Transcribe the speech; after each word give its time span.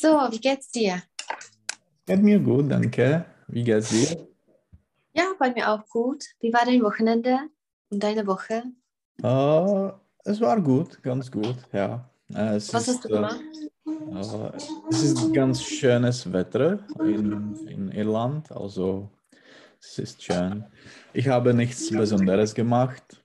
So, 0.00 0.10
wie 0.30 0.38
geht's 0.38 0.70
dir? 0.70 1.02
Geht 2.06 2.22
mir 2.22 2.38
gut, 2.38 2.70
danke. 2.70 3.24
Wie 3.48 3.64
geht's 3.64 3.88
dir? 3.90 4.28
Ja, 5.12 5.24
bei 5.40 5.50
mir 5.52 5.68
auch 5.72 5.84
gut. 5.88 6.24
Wie 6.38 6.52
war 6.52 6.64
dein 6.64 6.82
Wochenende 6.82 7.36
und 7.90 8.00
deine 8.00 8.24
Woche? 8.24 8.62
Äh, 9.20 9.92
es 10.30 10.40
war 10.40 10.60
gut, 10.60 11.02
ganz 11.02 11.28
gut, 11.28 11.56
ja. 11.72 12.08
Äh, 12.32 12.54
es 12.56 12.72
Was 12.72 12.82
ist, 12.82 12.88
hast 12.88 13.04
du 13.06 13.08
gemacht? 13.08 13.40
äh, 13.86 14.56
es 14.88 15.02
ist 15.02 15.32
ganz 15.32 15.62
schönes 15.64 16.32
Wetter 16.32 16.78
in, 17.04 17.56
in 17.66 17.90
Irland, 17.90 18.52
also 18.52 19.10
es 19.80 19.98
ist 19.98 20.22
schön. 20.22 20.64
Ich 21.12 21.26
habe 21.26 21.52
nichts 21.54 21.90
Besonderes 21.90 22.54
gemacht. 22.54 23.20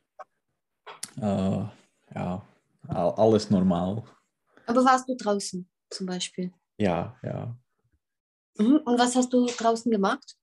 Äh, 1.18 1.22
ja, 2.16 2.42
all- 2.88 3.14
alles 3.16 3.52
normal. 3.52 4.02
Aber 4.66 4.84
warst 4.84 5.08
du 5.08 5.16
draußen 5.16 5.70
zum 5.92 6.08
Beispiel? 6.08 6.52
Ja, 6.78 7.18
ja. 7.24 7.58
Mhm. 8.58 8.78
Und 8.86 9.00
was 9.00 9.16
hast 9.16 9.32
du 9.34 9.46
draußen 9.46 9.92
gemacht? 9.92 10.36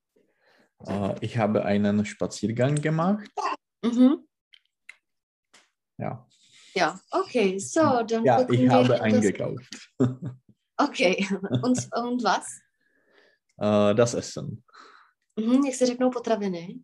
Äh, 0.86 1.14
ich 1.20 1.36
habe 1.38 1.64
einen 1.64 2.04
Spaziergang 2.04 2.74
gemacht. 2.76 3.30
Mhm. 3.82 4.26
Ja, 5.98 6.26
Ja, 6.74 7.00
okay. 7.10 7.58
So, 7.58 8.02
dann 8.04 8.24
ja 8.24 8.46
ich 8.48 8.68
habe 8.68 9.00
eingekauft. 9.00 9.92
Okay. 10.82 11.26
Und, 11.62 11.88
und 11.92 12.24
was? 12.24 12.58
Äh, 13.58 13.94
das 13.94 14.14
Essen. 14.14 14.64
Mhm. 15.36 15.64
Jak 15.66 15.74
se 15.74 15.86
řeknou 15.86 16.10
potraviny? 16.10 16.80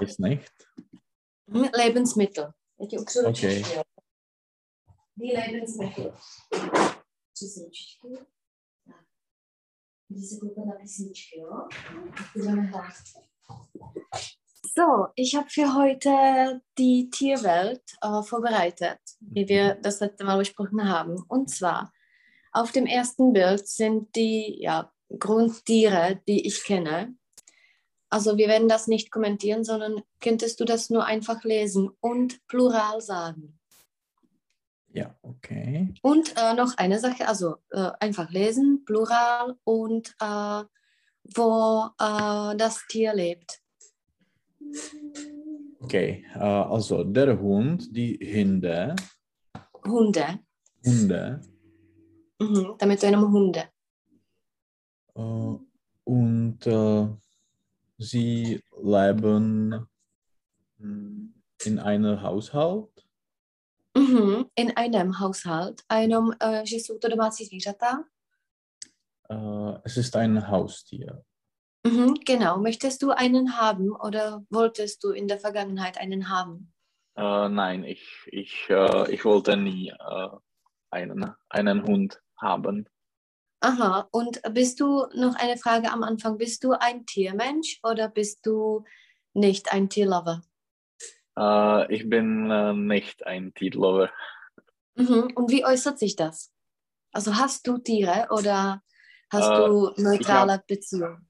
Ist 0.00 0.20
nicht. 0.20 0.52
Mhm. 1.46 1.70
Lebensmittel. 1.72 2.52
Okay. 2.76 3.64
Češtiny, 5.20 5.26
jo. 5.26 5.26
Die 5.26 5.32
Lebensmittel. 5.32 6.12
Tři 7.32 7.46
si 7.46 7.64
ručičky. 7.64 8.08
Tak. 8.86 9.04
Jdi 10.10 10.22
se 10.22 10.36
koukat 10.40 10.66
na 10.66 10.72
písničky, 10.80 11.38
jo? 11.38 11.68
Tak 12.16 12.26
budeme 12.34 12.62
hrát. 12.62 12.94
So, 14.76 15.06
ich 15.16 15.34
habe 15.34 15.48
für 15.50 15.74
heute 15.74 16.60
die 16.78 17.10
Tierwelt 17.10 17.82
äh, 18.02 18.22
vorbereitet, 18.22 18.98
wie 19.20 19.48
wir 19.48 19.74
das 19.74 20.00
letzte 20.00 20.24
Mal 20.24 20.38
besprochen 20.38 20.88
haben. 20.88 21.16
Und 21.28 21.50
zwar, 21.50 21.92
auf 22.52 22.72
dem 22.72 22.86
ersten 22.86 23.32
Bild 23.32 23.68
sind 23.68 24.14
die 24.14 24.62
ja, 24.62 24.92
Grundtiere, 25.18 26.20
die 26.28 26.46
ich 26.46 26.64
kenne. 26.64 27.14
Also 28.10 28.36
wir 28.36 28.48
werden 28.48 28.68
das 28.68 28.86
nicht 28.86 29.10
kommentieren, 29.10 29.64
sondern 29.64 30.02
könntest 30.20 30.60
du 30.60 30.64
das 30.64 30.90
nur 30.90 31.04
einfach 31.04 31.44
lesen 31.44 31.90
und 32.00 32.46
plural 32.46 33.00
sagen. 33.00 33.59
Ja, 34.92 35.14
okay. 35.22 35.94
Und 36.02 36.34
äh, 36.36 36.54
noch 36.54 36.76
eine 36.76 36.98
Sache, 36.98 37.28
also 37.28 37.56
äh, 37.70 37.90
einfach 38.00 38.30
lesen, 38.30 38.84
plural 38.84 39.56
und 39.64 40.14
äh, 40.20 40.64
wo 41.36 41.84
äh, 41.98 42.56
das 42.56 42.84
Tier 42.88 43.14
lebt. 43.14 43.60
Okay, 45.80 46.24
äh, 46.34 46.38
also 46.38 47.04
der 47.04 47.40
Hund, 47.40 47.94
die 47.96 48.18
Hunde, 48.18 48.96
Hunde. 49.84 50.40
Hunde 50.84 51.40
Mhm, 52.40 52.74
damit 52.78 53.02
jenom 53.02 53.30
Hunde. 53.32 53.64
äh, 55.14 55.54
und 56.04 56.58
sie 57.98 58.60
leben 58.82 59.86
mm, 60.78 61.26
in 61.64 61.78
einem 61.78 62.22
Haushalt. 62.22 63.09
Mhm, 64.00 64.46
in 64.54 64.76
einem 64.76 65.20
Haushalt, 65.20 65.82
einem, 65.88 66.32
äh, 66.40 66.66
že 66.66 66.76
jsou 66.76 66.98
to 66.98 67.08
domácí 67.08 67.44
zvířata. 67.44 68.04
Äh, 69.30 69.80
es 69.84 69.96
ist 69.96 70.16
ein 70.16 70.48
Haustier. 70.48 71.22
Mhm, 71.86 72.14
genau. 72.26 72.58
Möchtest 72.58 73.02
du 73.02 73.10
einen 73.10 73.58
haben 73.58 73.90
oder 73.92 74.42
wolltest 74.50 75.04
du 75.04 75.10
in 75.10 75.28
der 75.28 75.38
Vergangenheit 75.38 75.98
einen 75.98 76.28
haben? 76.28 76.72
Äh, 77.16 77.48
nein, 77.48 77.84
ich, 77.84 78.02
ich, 78.26 78.66
äh, 78.70 79.10
ich 79.12 79.24
wollte 79.24 79.56
nie 79.56 79.90
äh, 79.90 80.28
einen, 80.90 81.34
einen 81.48 81.82
Hund 81.82 82.20
haben. 82.36 82.88
Aha, 83.62 84.08
und 84.10 84.40
bist 84.54 84.80
du, 84.80 85.06
noch 85.14 85.34
eine 85.34 85.58
Frage 85.58 85.92
am 85.92 86.02
Anfang, 86.02 86.38
bist 86.38 86.64
du 86.64 86.72
ein 86.72 87.04
Tiermensch 87.04 87.80
oder 87.82 88.08
bist 88.08 88.46
du 88.46 88.84
nicht 89.34 89.72
ein 89.72 89.90
Tierlover? 89.90 90.42
Äh, 91.38 91.94
ich 91.94 92.08
bin 92.08 92.50
äh, 92.50 92.72
nicht 92.74 93.26
ein 93.26 93.52
Tierlover. 93.54 94.10
Mhm. 94.96 95.30
Und 95.34 95.50
wie 95.50 95.64
äußert 95.64 95.98
sich 95.98 96.16
das? 96.16 96.52
Also 97.12 97.36
hast 97.36 97.66
du 97.66 97.78
Tiere 97.78 98.28
oder 98.30 98.82
hast 99.30 99.50
Äh, 99.50 99.66
du 99.68 99.92
neutrale 100.02 100.62
Beziehung? 100.66 101.26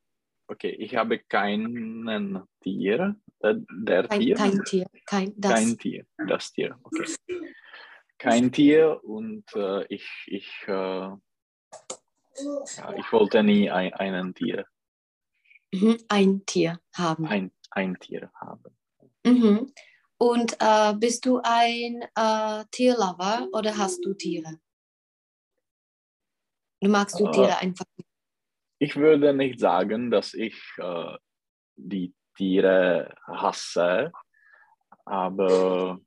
Okay, 0.48 0.70
ich 0.70 0.96
habe 0.96 1.18
keinen 1.20 2.42
Tier. 2.60 3.16
Äh, 3.40 3.54
der 3.70 4.08
Kein, 4.08 4.20
Tier? 4.20 4.36
kein 4.36 4.64
Tier, 4.64 4.86
kein 5.06 5.32
das. 5.40 5.52
Kein 5.52 5.78
Tier, 5.78 6.06
das 6.28 6.52
Tier, 6.52 6.78
okay. 6.82 7.06
Kein 8.18 8.52
Tier 8.52 9.02
und 9.02 9.44
äh, 9.54 9.86
ich, 9.86 10.06
ich, 10.26 10.52
ja, 10.66 11.18
ich 12.96 13.10
wollte 13.12 13.42
nie 13.42 13.70
ein, 13.70 13.94
einen 13.94 14.34
Tier, 14.34 14.66
Mhm. 15.72 15.96
ein 16.08 16.44
Tier 16.44 16.80
haben. 16.94 17.24
ein, 17.26 17.50
ein 17.70 17.96
Tier 17.98 18.30
haben. 18.34 18.76
Mhm. 19.24 19.72
Und 20.22 20.54
äh, 20.60 20.92
bist 20.94 21.24
du 21.24 21.40
ein 21.42 22.02
äh, 22.14 22.64
Tierlover 22.70 23.48
oder 23.52 23.78
hast 23.78 24.04
du 24.04 24.12
Tiere? 24.12 24.60
Du 26.82 26.90
magst 26.90 27.18
du 27.18 27.26
Äh, 27.26 27.30
Tiere 27.30 27.58
einfach? 27.58 27.86
Ich 28.78 28.96
würde 28.96 29.32
nicht 29.32 29.58
sagen, 29.58 30.10
dass 30.10 30.34
ich 30.34 30.60
äh, 30.76 31.16
die 31.76 32.14
Tiere 32.36 33.14
hasse, 33.26 34.12
aber 35.06 36.00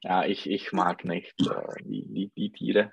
ja, 0.00 0.24
ich, 0.24 0.48
ich 0.48 0.72
mag 0.72 1.04
nicht 1.04 1.34
äh, 1.40 1.82
die, 1.84 2.06
die, 2.06 2.32
die 2.34 2.52
Tiere. 2.52 2.92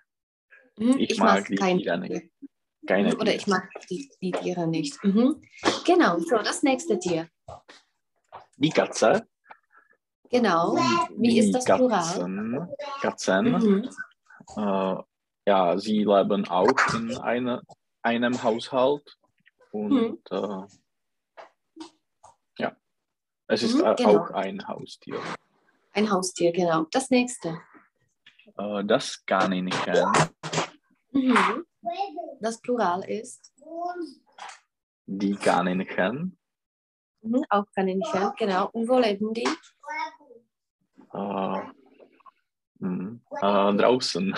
Mhm. 0.77 0.95
Ich, 0.99 1.17
mag, 1.19 1.45
die 1.47 1.55
kein 1.55 1.77
Tiere 1.77 2.01
Tier. 2.01 2.19
nicht. 2.19 2.31
Keine 2.85 3.15
Oder 3.15 3.25
Tiere. 3.25 3.35
ich 3.37 3.47
mag 3.47 3.69
die, 3.89 4.11
die 4.21 4.31
Tiere 4.31 4.67
nicht. 4.67 5.01
Mhm. 5.05 5.41
Genau, 5.85 6.19
so 6.19 6.37
das 6.39 6.63
nächste 6.63 6.99
Tier. 6.99 7.29
Die 8.57 8.69
Katze. 8.69 9.25
Genau. 10.35 10.75
Wie 11.15 11.39
ist 11.39 11.53
das 11.55 11.63
Plural? 11.63 12.03
Katzen, 12.03 12.67
Katzen 13.01 13.45
Mhm. 13.51 13.89
äh, 14.57 14.95
ja, 15.47 15.77
sie 15.77 16.03
leben 16.03 16.45
auch 16.49 16.93
in 16.93 17.15
eine, 17.19 17.61
einem 18.01 18.43
Haushalt 18.43 19.17
und 19.71 19.91
Mhm. 19.91 20.19
äh, 20.31 20.65
ja, 22.59 22.75
es 23.47 23.63
ist 23.63 23.75
Mhm, 23.75 23.95
genau. 23.95 24.09
auch 24.17 24.31
ein 24.31 24.67
Haustier. 24.67 25.19
Ein 25.93 26.11
Haustier, 26.11 26.51
genau. 26.51 26.83
Das 26.91 27.09
nächste. 27.09 27.61
Äh, 28.57 28.83
das 28.83 29.25
Kaninchen, 29.25 30.05
Mhm. 31.11 31.65
Das 32.41 32.59
Plural 32.59 33.03
ist 33.09 33.53
die 35.05 35.35
Kaninchen, 35.35 36.37
mhm. 37.21 37.45
auch 37.49 37.65
Kaninchen, 37.73 38.31
genau. 38.37 38.69
Und 38.73 38.89
wo 38.89 38.99
leben 38.99 39.33
die? 39.33 39.47
Äh, 41.15 41.59
äh, 42.85 43.77
draußen. 43.77 44.35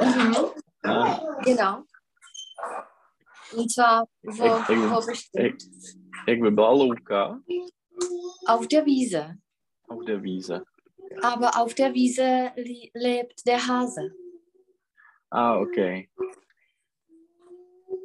Mhm. 0.00 0.36
Ja, 0.84 1.20
Genau. 1.44 1.82
Und 3.52 3.70
zwar, 3.70 4.06
wo, 4.22 4.44
Ich- 4.44 4.68
ich- 4.68 4.90
wo 4.90 5.06
bestimmt? 5.06 5.62
ik 6.26 6.40
ben 6.40 6.54
Luca 6.54 7.40
Auf 8.46 8.68
der 8.68 8.84
Wiese. 8.86 9.36
auf 9.88 10.04
der 10.04 10.22
Wiese. 10.22 10.64
Aber 11.22 11.50
auf 11.60 11.74
der 11.74 11.92
Wiese 11.92 12.52
lebt 12.94 13.44
der 13.46 13.66
Hase. 13.66 14.14
Ah, 15.30 15.58
okay. 15.58 16.08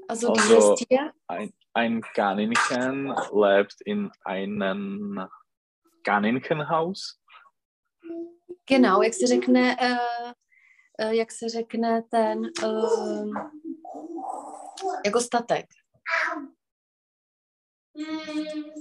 Also, 0.07 0.29
Also- 0.29 0.41
dieses 0.75 0.87
Tier. 0.87 1.13
Ein, 1.27 1.53
ein 1.73 2.01
Kaninchen 2.01 3.13
lebt 3.31 3.81
in 3.81 4.11
einem 4.23 5.27
Kaninchenhaus. 6.03 7.19
Genau, 8.69 9.01
jak 9.01 9.13
se 9.13 9.27
řekne, 9.27 9.77
uh, 9.81 11.11
jak 11.11 11.31
se 11.31 11.49
řekne 11.49 12.01
ten, 12.11 12.39
uh, 12.63 13.33
jako 15.05 15.21
statek. 15.21 15.65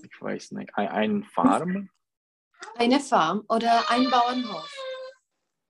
Ich 0.05 0.21
weiß 0.21 0.51
nicht. 0.51 0.71
Ein, 0.75 0.89
ein 0.89 1.23
Farm? 1.35 1.89
Eine 2.79 3.01
Farm 3.01 3.43
oder 3.49 3.91
ein 3.91 4.11
Bauernhof. 4.11 4.69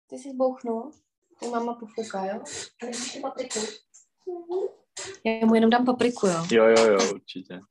Ty 0.08 0.18
si 0.18 0.34
bouchnu, 0.34 0.92
ty 1.40 1.48
mama 1.48 1.74
pofouká, 1.74 2.26
jo? 2.26 2.44
A 2.84 2.86
nevíš 2.86 3.20
papriku? 3.22 3.60
Já 5.24 5.46
mu 5.46 5.56
jenom 5.56 5.70
dám 5.70 5.86
papriku, 5.86 6.28
jo? 6.28 6.46
Jo, 6.52 6.66
jo, 6.66 6.86
jo, 6.86 7.14
určitě. 7.14 7.62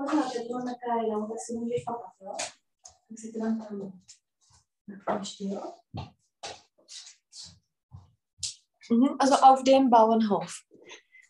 Pořád, 0.00 0.34
je 0.34 0.48
to 0.48 0.58
nakrájenou, 0.58 1.28
tak 1.28 1.36
si 1.38 1.52
můžeš 1.54 1.84
papat, 1.84 2.12
jo? 2.20 2.32
Mhm, 8.90 9.16
Also 9.18 9.34
auf 9.34 9.62
dem 9.62 9.90
Bauernhof. 9.90 10.52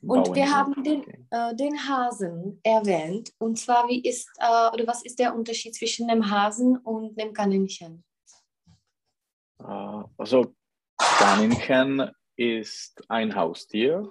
Und 0.02 0.34
wir 0.34 0.46
Bauernhof, 0.46 0.54
haben 0.54 0.84
den, 0.84 1.04
äh, 1.30 1.54
den 1.54 1.88
Hasen 1.88 2.60
erwähnt. 2.62 3.32
Und 3.38 3.58
zwar, 3.58 3.88
wie 3.88 4.02
ist, 4.08 4.28
äh, 4.38 4.70
oder 4.72 4.86
was 4.86 5.04
ist 5.04 5.18
der 5.18 5.34
Unterschied 5.34 5.74
zwischen 5.74 6.08
dem 6.08 6.30
Hasen 6.30 6.78
und 6.78 7.20
dem 7.20 7.32
Kaninchen? 7.32 8.04
Äh, 9.58 10.04
also 10.16 10.54
Kaninchen 10.96 12.10
ist 12.36 13.02
ein 13.08 13.34
Haustier. 13.34 14.08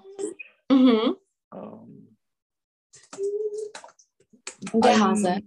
Mhm. 0.71 1.15
Ähm, 1.53 1.98
Und 4.71 4.83
der 4.85 4.93
ein, 4.93 5.01
Hase? 5.01 5.41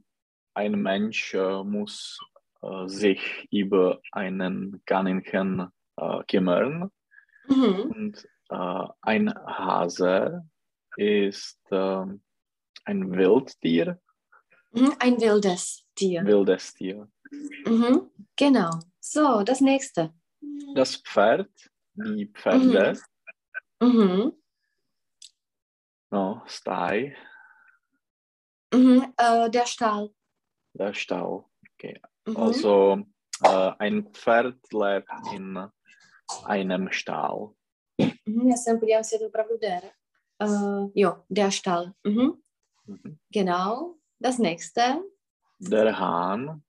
Ein 0.55 0.83
Mensch 0.83 1.35
äh, 1.35 1.63
muss 1.65 2.19
äh, 2.63 2.87
sich 2.89 3.49
über 3.51 4.01
einen 4.13 4.83
Kaninchen 4.87 5.69
äh, 5.97 6.23
kümmern. 6.29 6.91
Mhm. 7.49 7.81
Und 7.95 8.29
äh, 8.51 8.87
ein 9.03 9.33
Hase 9.35 10.49
ist 10.97 11.61
ähm, 11.71 12.23
ein 12.85 13.13
Wildtier, 13.13 13.99
Mhm. 14.75 14.95
Ein 15.01 15.21
wildes 15.21 15.85
Tier. 15.95 16.25
wildes 16.25 16.73
Tier. 16.73 17.07
Mhm. 17.67 18.11
Genau. 18.37 18.71
So, 19.01 19.43
das 19.43 19.61
nächste. 19.61 20.15
Das 20.75 20.97
Pferd, 20.97 21.51
die 21.93 22.27
Pferde, 22.33 22.99
Mhm. 23.83 24.33
no, 26.11 26.43
Stall, 26.47 27.15
Mhm. 28.75 29.13
Äh, 29.17 29.51
der 29.51 29.67
Stall. 29.67 30.11
der 30.75 30.95
Stall. 30.95 31.45
Okay. 31.75 32.01
Mhm. 32.27 32.37
Also 32.37 33.03
äh, 33.45 33.73
ein 33.79 34.07
Pferd 34.15 34.73
lebt 34.73 35.09
in 35.35 35.59
einem 36.47 36.89
Stall. 36.93 37.51
Mhm. 38.27 38.49
Já 38.49 38.57
jsem 38.57 38.81
podívám, 38.81 38.99
jestli 39.01 39.15
je 39.15 39.19
to 39.21 39.27
opravdu 39.27 39.59
der. 39.59 39.83
Uh, 40.43 40.91
jo, 40.95 41.25
der 41.31 41.51
Stall. 41.51 41.93
Mhm. 42.05 42.33
Mhm. 42.87 43.17
Genau. 43.33 43.95
Das 44.21 44.39
nächste. 44.39 45.03
Der 45.61 45.93
Hahn, 45.99 46.63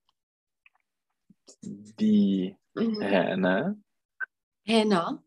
die 1.99 2.55
Mhm. 2.75 3.01
Hähne, 3.01 3.75
Hena. 4.67 5.23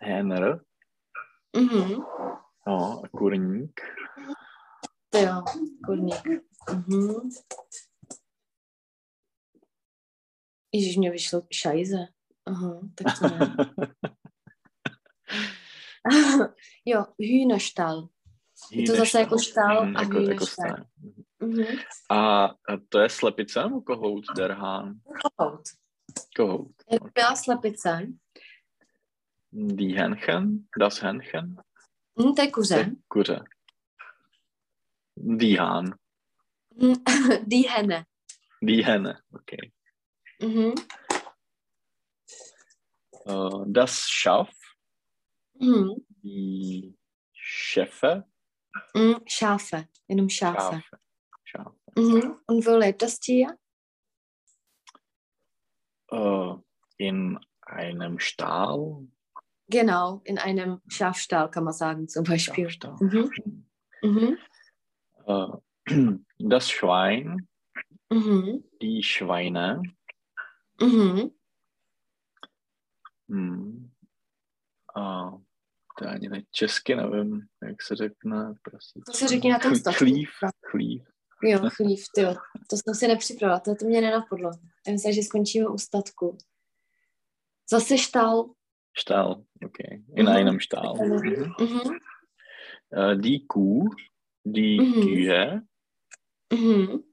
Hähner, 0.00 0.60
Mhm. 1.56 2.04
no, 2.66 3.02
kurník, 3.12 3.80
jo, 5.18 5.44
kurník. 5.86 6.26
Mhm. 6.72 7.30
Ježiš, 10.74 10.96
mě 10.96 11.10
vyšlo 11.10 11.42
šajze. 11.52 11.98
Aha, 12.46 12.80
tak 12.94 13.18
to 13.18 13.28
ne. 13.28 13.56
jo, 16.84 17.04
Hühnerstall. 17.20 18.08
Je 18.70 18.86
to 18.86 18.96
zase 18.96 19.18
jako 19.20 19.38
štál 19.38 19.86
Mhm, 19.86 19.96
a 19.96 20.02
jako, 20.02 20.18
jako 20.18 20.46
stál. 20.46 20.76
Mhm. 20.96 21.24
Mhm. 21.42 21.76
A 22.10 22.48
to 22.88 22.98
je 22.98 23.08
slepice 23.10 23.62
nebo 23.62 23.80
kohout, 23.80 24.24
der 24.36 24.52
Hahn? 24.52 25.00
Kohout. 25.36 25.62
Kohout. 26.36 26.72
Jak 26.92 27.02
byla 27.14 27.36
slepice? 27.36 28.06
Die 29.52 29.96
Hähnchen, 30.00 30.64
das 30.78 31.02
Hähnchen, 31.02 31.56
Hm, 32.20 32.34
to 32.34 32.42
je 32.42 32.50
kuře. 32.50 32.90
kuře. 33.08 33.44
Die 35.16 35.58
Hahn, 35.60 35.94
Hm, 36.76 37.02
Die 37.46 37.68
Henne. 37.68 38.06
die 38.60 38.84
Henne, 38.84 39.22
okay. 39.32 39.72
Mhm. 40.40 40.74
Äh, 43.24 43.64
das 43.66 44.08
Schaf, 44.08 44.50
Mhm. 45.54 46.04
die 46.22 46.96
Schäfe, 47.32 48.26
Mhm. 48.94 49.20
Schafe. 49.26 49.86
Jenom 50.08 50.28
Schafe. 50.30 50.82
Schafe, 50.82 50.98
Schafe. 51.44 51.76
Mhm. 51.96 52.38
Und 52.46 52.66
wo 52.66 52.76
lebt 52.76 53.02
das 53.02 53.20
Tier? 53.20 53.58
Äh, 56.10 56.54
in 56.96 57.38
einem 57.62 58.18
Stall, 58.18 59.08
Genau, 59.68 60.20
in 60.24 60.38
einem 60.38 60.82
Schafstall 60.88 61.50
kann 61.50 61.64
man 61.64 61.72
sagen, 61.72 62.06
zum 62.08 62.24
Beispiel. 62.24 62.68
Schafstall. 62.68 62.96
Mhm. 63.00 63.30
Mhm. 64.02 64.38
Äh, 65.32 66.16
das 66.48 66.68
Schwein, 66.68 67.36
Mhm. 68.12 68.62
die 68.82 69.02
Schweine, 69.02 69.82
Mhm. 70.82 71.30
hmm. 73.28 73.90
Uh, 74.96 75.40
to 75.98 76.08
ani 76.08 76.28
ne, 76.28 76.42
česky 76.50 76.94
nevím, 76.96 77.46
jak 77.66 77.82
se 77.82 77.96
řekne. 77.96 78.54
Prostě. 78.62 79.00
To 79.06 79.12
se 79.12 79.28
řekne 79.28 79.50
na 79.50 79.58
tom 79.58 79.76
statku. 79.76 79.98
Chlív, 79.98 80.28
chlív. 80.70 81.02
Jo, 81.44 81.58
chlív, 81.76 82.04
tyjo. 82.14 82.34
To 82.70 82.76
jsem 82.76 82.94
si 82.94 83.08
nepřipravila, 83.08 83.60
to, 83.60 83.74
to 83.74 83.84
mě 83.84 84.00
nenapadlo. 84.00 84.50
Já 84.86 84.92
myslím, 84.92 85.12
že 85.12 85.22
skončíme 85.22 85.66
u 85.68 85.78
statku. 85.78 86.38
Zase 87.70 87.98
štal. 87.98 88.50
Stall, 88.98 89.44
okay. 89.66 90.02
In 90.16 90.26
Mhm. 90.26 90.36
einem 90.36 90.60
Stall. 90.60 90.94
Mhm. 90.96 91.54
Mhm. 91.60 91.80
Äh, 92.92 93.16
die 93.16 93.40
Kuh, 93.46 93.94
die 94.44 94.80
Mhm. 94.80 95.00
Kühe, 95.02 95.66
Mhm. 96.52 97.04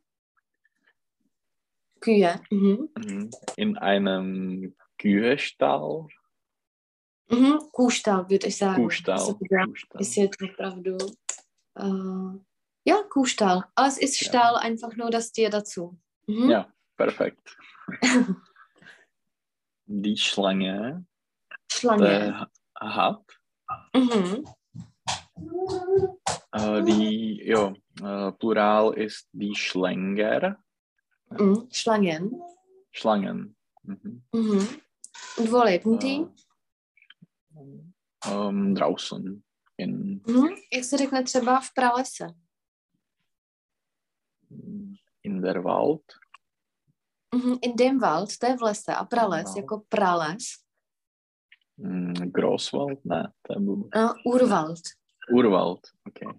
Kühe. 2.02 2.42
Mhm. 2.50 2.90
mhm. 2.98 3.30
in 3.58 3.78
einem 3.78 4.76
Kühestall, 4.98 6.08
Mhm. 7.32 7.60
Kuhstall, 7.72 8.28
würde 8.30 8.48
ich 8.48 8.58
sagen. 8.58 8.82
Kuhstall, 8.84 9.36
ist 10.00 10.16
jetzt 10.16 10.42
opravdu. 10.42 10.98
Uh, 11.78 12.40
ja, 12.84 13.04
Kuhstall. 13.10 13.66
Aber 13.76 13.88
es 13.88 14.00
ist 14.00 14.20
Ja. 14.20 14.28
Stall, 14.30 14.56
einfach 14.56 14.96
nur 14.96 15.12
das 15.12 15.32
Tier 15.32 15.50
dazu. 15.52 15.96
Mhm. 16.26 16.50
Ja, 16.50 16.74
perfekt. 16.98 17.56
die 19.86 20.18
Schlange, 20.18 21.06
Schlange. 21.72 22.48
hat, 22.76 23.22
Mhm. 23.96 24.44
Äh, 26.52 26.82
die, 26.84 27.48
ja, 27.48 27.74
äh, 28.04 28.32
Plural 28.32 28.94
ist 28.98 29.28
die 29.34 29.56
Schlänger, 29.56 30.58
Mhm. 31.32 31.68
Schlangen. 31.72 32.32
Schlangen. 32.92 33.56
Mhm. 33.84 34.24
Mhm. 34.34 34.68
Und 35.38 35.52
wo 35.52 35.64
leben 35.64 36.00
die? 36.00 36.26
Ähm, 38.26 38.76
draußen 38.76 39.44
in, 39.78 40.22
Mhm. 40.28 40.48
Jak 40.74 40.84
se 40.84 40.98
řekne 40.98 41.24
třeba 41.24 41.60
v 41.60 41.74
pralese? 41.74 42.28
in 45.24 45.42
der 45.42 45.64
Wald. 45.64 46.02
Mhm. 47.36 47.58
In 47.62 47.76
dem 47.76 48.00
Wald, 48.00 48.38
to 48.40 48.46
je 48.48 48.58
v 48.58 48.62
lese. 48.62 48.96
A 48.96 49.06
prales, 49.06 49.46
Wald. 49.46 49.58
jako 49.58 49.84
prales. 49.90 50.44
Mm, 51.78 52.14
Großwald? 52.14 53.06
Ne, 53.06 53.32
to 53.42 53.54
je. 53.54 53.60
Uh, 53.60 54.14
Urwald. 54.26 54.82
Urwald, 55.32 55.80
okay. 56.08 56.34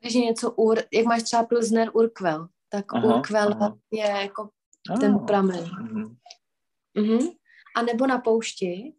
Když 0.00 0.14
je 0.14 0.24
něco 0.24 0.50
ur, 0.50 0.78
jak 0.92 1.06
máš 1.06 1.22
třeba 1.22 1.42
Pilsner 1.44 1.90
Urquell, 1.92 2.48
tak 2.68 2.94
Aha, 2.94 3.16
Urquell 3.16 3.52
aha. 3.52 3.78
je 3.90 4.00
jako 4.06 4.50
ten 5.00 5.14
Ah, 5.14 5.26
pramen. 5.26 5.64
mhm. 5.80 6.16
Mhm. 6.94 7.28
A 7.76 7.82
nebo 7.82 8.06
na 8.06 8.18
poušti, 8.18 8.94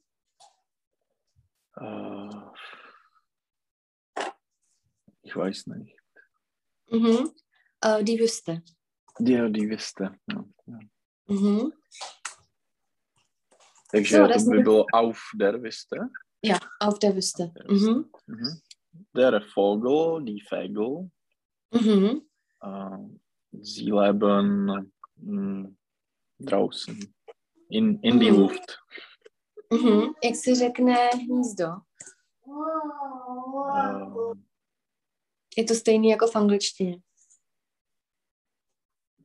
Äh, 1.82 2.52
ich 5.24 5.36
weiß 5.36 5.66
nicht. 5.68 5.98
mhm. 6.92 7.30
uh, 7.86 8.02
die 8.04 8.20
Wüste. 8.20 8.62
Ja, 9.20 9.48
die 9.50 9.70
Wüste. 9.70 10.16
Ja. 10.32 10.44
Mhm. 11.28 11.72
Takže 13.92 14.18
So, 14.18 14.28
to 14.28 14.50
by 14.52 14.64
bylo 14.64 14.86
auf 14.94 15.20
der 15.40 15.62
Wüste. 15.64 15.98
Ja, 16.44 16.60
auf 16.80 17.00
der 17.00 17.16
Wüste. 17.16 17.44
Auf 17.44 17.54
der 17.54 17.66
Wüste. 17.70 17.88
Mhm. 17.90 18.10
Mhm. 18.28 18.62
Der 19.16 19.42
Vogel, 19.42 20.24
die 20.26 20.42
Vögel, 20.42 21.10
Mhm. 21.74 22.22
sie 23.62 23.92
leben 23.92 24.92
mm, 25.18 25.76
draußen. 26.40 27.14
In, 27.70 28.00
in 28.04 28.20
die 28.20 28.32
Mhm. 28.32 28.38
Luft. 28.40 28.80
Mhm. 29.74 30.14
Jak 30.24 30.36
se 30.36 30.56
řekne 30.56 30.96
hnízdo? 31.14 31.66
Äh, 33.76 34.36
Je 35.58 35.64
to 35.64 35.74
stejný 35.74 36.10
jako 36.10 36.28
v 36.28 36.36
angličtině. 36.36 37.02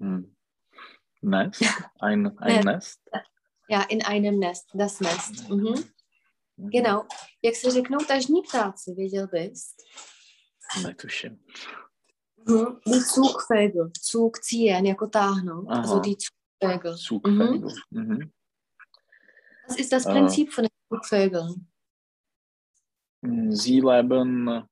hm. 0.00 0.34
Nest? 1.22 1.60
Ein, 2.02 2.36
ein 2.38 2.54
Nest. 2.64 2.66
Nest? 2.66 3.00
Ja, 3.70 3.82
in 3.82 4.02
einem 4.02 4.38
Nest, 4.40 4.66
das 4.74 5.00
Nest. 5.00 5.48
Mhm. 5.48 5.74
Mhm. 6.56 6.70
Genau. 6.70 7.02
Jak 7.42 7.54
se 7.56 7.70
řeknou 7.70 7.98
tažní 7.98 8.42
ptáci, 8.42 8.94
věděl 8.94 9.26
bys? 9.26 9.74
Netuším. 10.82 11.38
Mhm. 12.48 12.80
Die 12.86 13.00
Zugvögel. 13.00 13.90
Zug 14.10 14.36
ziehen, 14.44 14.86
jako 14.86 15.06
táhnout. 15.06 15.66
Aha. 15.70 15.80
Also 15.80 16.00
die 16.00 16.16
Zugvögel. 16.16 16.96
Zugvögel. 16.96 17.70
Mhm. 17.90 18.30
Was 19.68 19.78
ist 19.78 19.92
das 19.92 20.06
Äh. 20.06 20.12
Prinzip 20.12 20.52
von 20.52 20.64
den 20.64 20.70
Zugvögeln? 20.88 21.66
Sie 23.50 23.80
leben 23.80 24.68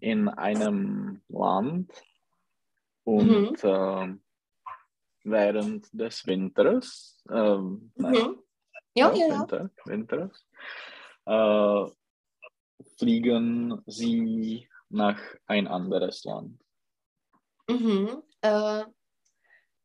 in 0.00 0.28
einem 0.28 1.22
Land 1.28 1.92
und 3.04 3.64
ähm, 3.64 4.22
während 5.24 5.88
des 5.92 6.26
Winters, 6.26 7.22
nein, 7.26 7.90
Mhm. 7.96 8.42
Ja, 8.94 9.12
ja, 9.14 9.26
ja. 9.26 9.40
Winter, 9.40 9.70
Winters, 9.86 10.46
äh, 11.28 11.86
fliegen 12.98 13.82
sie 13.86 14.68
nach 14.88 15.20
ein 15.46 15.66
anderes 15.68 16.24
Land. 16.24 16.60
Mhm. 17.68 18.22
Äh, 18.40 18.84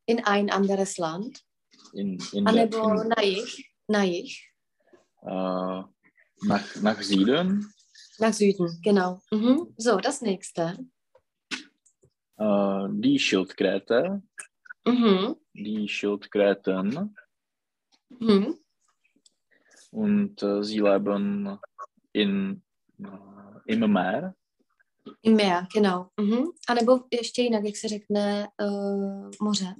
in 0.05 0.23
ein 0.23 0.50
anderes 0.50 0.97
Land. 0.97 1.43
In, 1.93 2.17
in 2.31 2.47
A 2.47 2.51
der- 2.53 2.65
nebo 2.65 3.01
in, 3.01 3.07
na 3.09 3.21
jich. 3.23 3.71
Na 3.88 4.03
jich. 4.03 4.50
äh, 5.21 5.25
nach, 6.45 6.75
nach 6.81 7.01
Süden. 7.01 7.73
Nach 8.19 8.33
Süden, 8.33 8.79
genau. 8.81 9.19
Mhm. 9.31 9.73
So, 9.77 9.97
das 9.97 10.21
nächste. 10.21 10.77
Äh, 12.38 12.88
die 12.91 13.19
Schildkröte, 13.19 14.21
Mhm. 14.85 15.35
die 15.53 15.88
Schildkröten 15.88 17.15
Mhm. 18.09 18.59
und 19.93 20.43
äh, 20.43 20.63
Sie 20.63 20.79
leben 20.79 21.59
in, 22.13 22.62
äh, 23.00 23.73
im 23.73 23.93
Meer. 23.93 24.35
Im 25.21 25.35
Meer, 25.35 25.67
genau. 25.73 26.09
Mhm. 26.17 26.43
A 26.67 26.73
nebo 26.73 27.00
ještě 27.12 27.41
jinak, 27.41 27.63
jak 27.63 27.77
se 27.77 27.88
řekne 27.88 28.47
uh, 28.62 29.29
moře. 29.41 29.75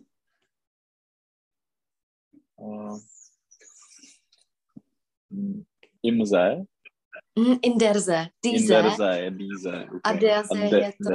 Äh, 2.60 2.66
uh, 2.66 3.00
Im 6.04 6.26
See. 6.26 6.66
Mm, 7.36 7.58
in 7.62 7.78
der 7.78 7.98
Zé. 7.98 8.30
In 8.44 8.68
der 8.68 8.86
Inderze 8.86 9.20
je 9.20 9.32
Díze. 9.32 9.88
Okay. 9.88 10.00
A 10.04 10.14
Déze 10.14 10.70
de, 10.70 10.78
je 10.78 10.94
to 11.04 11.14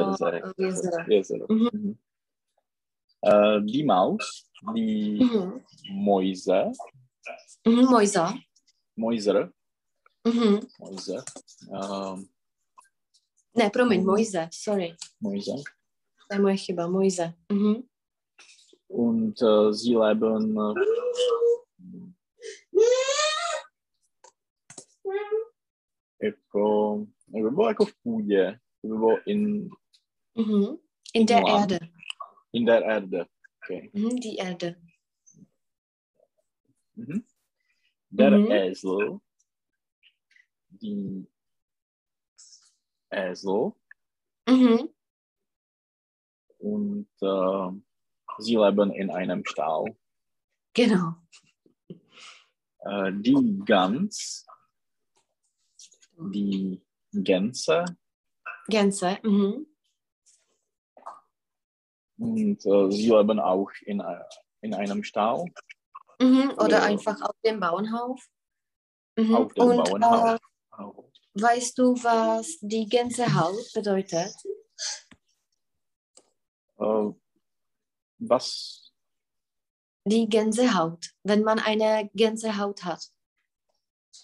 jezero. 0.59 1.05
jezero. 1.09 1.47
Mm-hmm. 1.47 1.97
Uh, 3.23 3.61
die 3.61 3.85
Maus, 3.85 4.51
die 4.75 5.19
mm-hmm. 5.19 5.63
Mojze. 5.91 6.73
Mm-hmm, 7.65 7.91
Mojza. 7.91 8.35
Mäuser, 8.99 9.53
Mhm. 10.27 10.61
Mäuse, 10.81 11.17
ähm, 11.73 12.29
Ne, 13.57 13.71
promiň. 13.71 14.05
Mojze, 14.05 14.49
sorry. 14.53 14.97
Mäuse. 15.21 15.53
To 16.29 16.35
je 16.35 16.41
moje 16.41 16.57
chyba, 16.57 16.87
Mojze. 16.89 17.33
Mhm. 17.53 17.83
Und 18.89 19.43
äh, 19.43 19.73
sie 19.75 19.97
leben 19.97 20.57
äh, 20.59 20.75
jako, 26.23 27.07
jak 27.35 27.45
by 27.45 27.51
bylo 27.51 27.69
jako 27.69 27.85
v 27.85 27.93
půdě, 28.03 28.61
to 28.83 28.89
by 28.89 28.95
bylo 28.97 29.17
in, 29.27 29.69
Mhm. 30.35 30.77
In 31.15 31.27
der 31.27 31.43
Wow. 31.43 31.61
Erde. 31.63 31.79
in 32.53 32.65
der 32.65 32.83
Erde. 32.83 33.25
Okay. 33.65 33.91
Mhm. 33.95 34.17
Die 34.17 34.37
Erde. 34.43 34.75
Mhm. 36.97 37.23
Der 38.11 38.31
Mhm. 38.31 38.51
Esel, 38.51 39.21
die 40.71 41.27
Esel 43.11 43.73
Mhm. 44.49 44.89
und 46.59 47.09
äh, 47.21 47.71
sie 48.39 48.57
leben 48.57 48.91
in 48.93 49.11
einem 49.11 49.45
Stall. 49.45 49.95
Genau. 50.75 51.15
Äh, 52.81 53.13
die 53.13 53.61
Gans, 53.67 54.47
die 56.17 56.81
Gänse 57.13 57.85
Gänse. 58.69 59.19
Mhm. 59.23 59.67
und 62.19 62.67
äh, 62.67 62.91
sie 62.91 63.09
leben 63.11 63.39
auch 63.41 63.71
in, 63.83 64.01
äh, 64.01 64.25
in 64.63 64.75
einem 64.75 65.03
Stall. 65.05 65.45
Mhm. 66.21 66.51
Oder 66.53 66.65
Oder- 66.65 66.83
einfach 66.83 67.21
auf 67.23 67.37
dem 67.45 67.61
Bauernhof. 67.61 68.25
Mhm. 69.17 69.35
Auf 69.35 69.53
dem 69.55 69.65
Und 69.65 70.01
Bauernhof. 70.01 70.41
Äh, 70.79 71.41
weißt 71.41 71.79
du, 71.79 71.95
was 72.03 72.59
die 72.61 72.87
Gänsehaut 72.87 73.73
bedeutet? 73.75 74.35
Äh, 76.79 77.11
was? 78.19 78.93
Die 80.05 80.29
Gänsehaut, 80.29 81.11
wenn 81.23 81.43
man 81.43 81.59
eine 81.59 82.11
Gänsehaut 82.15 82.85
hat. 82.85 83.05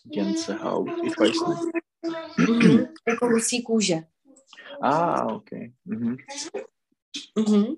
Gänsehaut? 0.06 0.88
Ich 1.04 1.16
weiß 1.18 1.40
nicht. 1.48 1.84
Mhm. 2.36 3.64
Kůže. 3.64 4.06
Ah, 4.80 5.26
okay. 5.26 5.74
Mhm. 5.84 6.18
Mhm. 7.36 7.76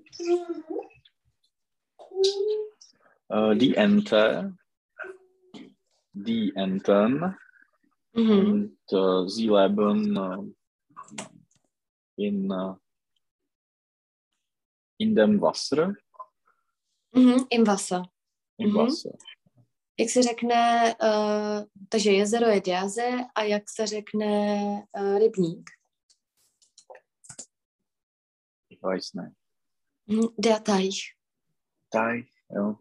Äh, 3.29 3.55
die 3.57 3.75
Ente, 3.75 4.55
die 6.13 6.53
Enten 6.55 7.35
Mhm. 8.13 8.39
und 8.39 8.77
äh, 8.91 9.29
sie 9.29 9.47
leben 9.47 10.17
äh, 10.17 10.53
in, 12.25 12.49
äh, 12.51 12.73
in 14.97 15.13
dem 15.15 15.39
Wasser. 15.41 15.95
Mhm. 17.11 17.45
Im 17.49 17.67
Wasser. 17.67 18.09
Im 18.57 18.69
Mhm. 18.71 18.75
Wasser. 18.77 19.17
Jak 19.99 20.09
se 20.09 20.23
řekne, 20.23 20.95
uh, 21.03 21.65
takže 21.89 22.11
jezero 22.11 22.45
je 22.45 22.61
diaze 22.61 23.09
a 23.35 23.43
jak 23.43 23.63
se 23.69 23.87
řekne 23.87 24.27
uh, 24.99 25.17
rybník? 25.19 25.69
Ich 28.69 28.81
weiß 28.83 29.13
nicht. 29.13 29.35
Der 30.37 30.59
Teich. 30.63 31.15
Teich, 31.89 32.29
jo. 32.49 32.77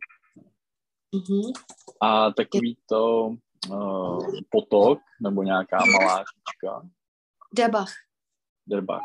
Mhm. 1.14 1.52
A 2.00 2.30
takový 2.30 2.76
to 2.88 3.30
uh, 3.70 4.30
potok 4.50 4.98
nebo 5.22 5.42
nějaká 5.42 5.78
malá 5.84 6.24
říčka, 6.24 6.88
Der 7.52 7.70
Bach. 7.70 7.92
Derbach. 8.66 9.02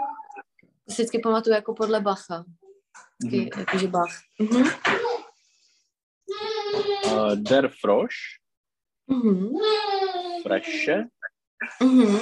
To 0.85 0.93
si 0.93 1.01
vždycky 1.01 1.19
pamatuju 1.19 1.53
jako 1.55 1.73
podle 1.73 2.01
Bacha. 2.01 2.43
Mhm. 3.23 3.31
Mm-hmm. 3.31 3.59
Jakože 3.59 3.87
Bach. 3.87 4.19
Mhm. 4.39 4.63
Uh, 7.05 7.35
der 7.35 7.69
Frosch, 7.81 8.15
Mhm. 9.07 9.49
Fresche, 10.43 11.03
Mhm. 11.81 12.17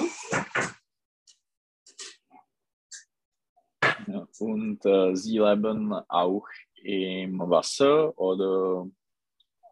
ja, 4.07 4.25
und 4.39 4.86
uh, 4.86 5.15
sie 5.15 5.38
leben 5.39 5.93
auch 6.09 6.48
im 6.83 7.39
Wasser 7.39 8.17
oder 8.17 8.88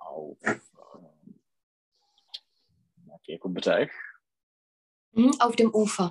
auf 0.09 0.37
uh, 0.43 1.11
nějaký 3.05 3.31
jako 3.31 3.49
břeh, 3.49 3.91
Mhm. 5.11 5.31
Auf 5.41 5.55
dem 5.55 5.71
Ufer. 5.73 6.09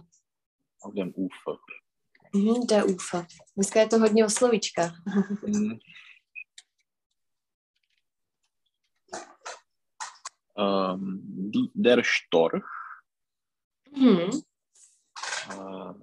auf 0.83 0.95
dem 0.95 1.13
Ufer. 1.17 1.57
Mhm. 2.35 2.67
Der 2.67 2.87
Ufer. 2.87 3.27
Dneska 3.57 3.81
je 3.81 3.87
to 3.89 3.99
hodně 3.99 4.27
o 4.27 4.31
slovíčkách. 4.31 4.93
Mhm. 5.47 5.79
Ähm, 10.59 11.23
die, 11.53 11.71
der 11.75 12.03
Storch, 12.05 12.65
Mhm. 13.91 14.43
äh, 15.51 15.95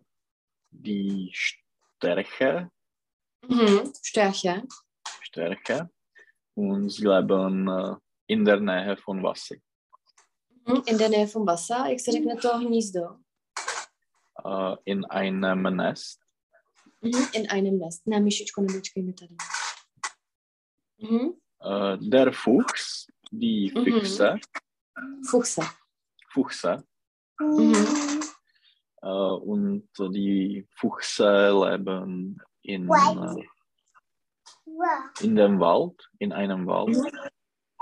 die 0.71 1.31
Stärke, 1.33 2.69
Mhm. 3.47 3.93
Störche. 4.03 4.63
Stärke 5.21 5.89
und 6.55 6.89
sie 6.89 7.07
leben 7.07 7.67
äh, 7.67 7.95
in 8.27 8.45
der 8.45 8.59
Nähe 8.59 8.97
von 8.97 9.23
Wasser. 9.23 9.55
Mhm. 10.65 10.83
In 10.85 10.97
der 10.97 11.09
Nähe 11.09 11.27
vom 11.27 11.45
Wasser. 11.47 11.85
Jak 11.87 11.99
se 11.99 12.11
řekne 12.11 12.35
to 12.35 12.57
hnízdo? 12.57 13.19
Äh, 14.45 14.75
in 14.85 15.05
einem 15.05 15.63
Nest. 15.63 16.19
Mhm. 17.01 17.27
In 17.33 17.49
einem 17.49 17.79
Nest. 17.79 18.07
Ne, 18.07 18.19
myšičko, 18.19 18.61
nedočkej 18.61 19.03
mi 19.03 19.13
tady. 19.13 19.35
Mhm. 20.97 21.33
Äh, 21.61 21.97
der 22.09 22.33
Fuchs, 22.33 23.07
die. 23.31 23.69
Füchse, 23.71 24.35
Fuchse. 25.29 25.61
Fuchse 26.33 26.83
Mhm. 27.41 28.21
äh, 29.01 29.33
und 29.41 29.87
die 29.99 30.67
Fuchse 30.79 31.51
leben 31.51 32.37
in, 32.63 32.89
äh, 32.89 33.43
in 35.21 35.35
dem 35.35 35.59
Wald, 35.59 35.95
in 36.19 36.33
einem 36.33 36.65
Wald. 36.67 36.97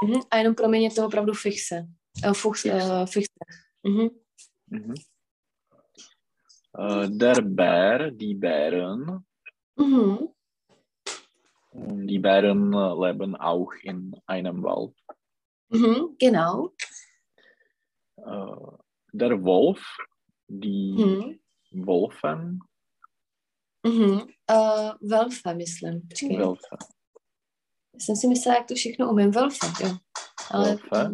Mhm. 0.03 0.21
A 0.31 0.37
jenom 0.37 0.55
pro 0.55 0.67
mě 0.69 0.79
je 0.79 0.91
to 0.91 1.05
opravdu 1.05 1.33
fixe. 1.33 1.87
Uh, 2.27 2.33
fuchs, 2.33 2.65
uh, 2.65 3.05
fixe. 3.05 3.33
Mhm. 3.83 4.09
Mhm. 4.67 4.93
Äh, 6.79 7.09
der 7.09 7.41
Bär, 7.41 8.11
die 8.11 8.35
Bären, 8.35 9.25
Mhm. 9.75 10.27
Die 12.07 12.19
Bären 12.19 12.71
leben 13.01 13.35
auch 13.35 13.71
in 13.83 14.11
einem 14.27 14.61
Wald. 14.63 14.93
Mhm, 15.69 16.15
genau. 16.19 16.71
Äh, 18.17 18.77
der 19.13 19.43
Wolf, 19.43 19.81
die 20.47 21.39
Mhm. 21.71 21.85
Wolfen, 21.85 22.59
Mhm. 23.87 24.21
Uh, 24.51 24.91
Welfa, 25.01 25.53
myslím. 25.53 26.01
Počkej. 26.09 26.37
Wölfe. 26.37 26.77
Jsem 27.99 28.15
si 28.15 28.27
myslela, 28.27 28.57
jak 28.57 28.67
to 28.67 28.75
všechno 28.75 29.09
umím. 29.09 29.31
Welfa, 29.31 29.67
jo. 29.83 29.97
Ale 30.51 30.65
Welfa. 30.69 31.11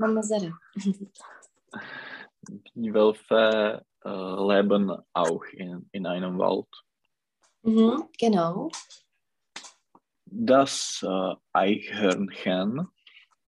mám 0.00 0.14
mezery. 0.14 0.50
Die 2.74 2.92
Wölfe 2.94 3.80
äh, 4.04 4.46
leben 4.56 4.92
auch 5.14 5.44
in, 5.52 5.88
in 5.92 6.06
einem 6.06 6.38
Wald. 6.38 6.66
Mhm, 7.62 8.08
genau. 8.20 8.68
Das 10.26 11.02
äh, 11.02 11.34
Eichhörnchen, 11.52 12.88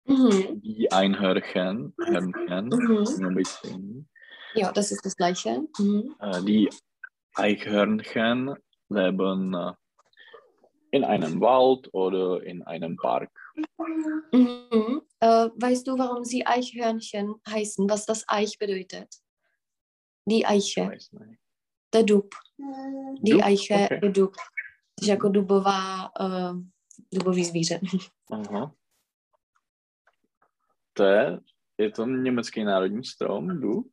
Mhm. 0.08 0.62
die 0.62 0.92
Einhörnchen, 0.92 1.94
Hörnchen, 2.06 2.68
Mhm. 2.70 3.26
ein 3.26 3.36
bisschen, 3.36 4.10
Ja, 4.56 4.72
das 4.72 4.92
ist 4.92 5.06
das 5.06 5.16
Gleiche. 5.16 5.62
Mhm. 5.80 6.16
äh, 6.20 6.42
die 6.44 6.70
Eichhörnchen 7.36 8.56
leben 8.90 9.54
äh, 9.54 9.74
in 10.92 11.04
einem 11.04 11.40
Wald 11.40 11.90
oder 11.94 12.44
in 12.44 12.64
einem 12.64 12.98
Park. 12.98 13.32
Mhm. 14.32 15.02
Äh, 15.20 15.50
weißt 15.56 15.88
du, 15.88 15.98
warum 15.98 16.26
sie 16.26 16.46
Eichhörnchen 16.46 17.36
heißen? 17.48 17.90
Was 17.90 18.06
das 18.06 18.24
Eich 18.28 18.58
bedeutet? 18.58 19.08
Die 20.26 20.46
Eiche, 20.46 20.98
der 21.94 22.04
Dub. 22.04 22.36
Die 23.22 23.32
Dub? 23.32 23.44
Eiche 23.44 23.74
Okay. 23.74 24.00
je 24.04 24.12
dub. 24.12 24.36
Takže 25.00 25.12
jako 25.12 25.30
dubová, 25.30 26.12
uh, 26.20 26.62
dubový 27.14 27.46
zvíře. 27.46 27.80
Aha. 28.32 28.76
To 30.94 31.04
je, 31.04 31.40
je 31.78 31.92
to 31.92 32.06
německý 32.06 32.64
národní 32.64 33.04
strom, 33.04 33.62
dub? 33.62 33.88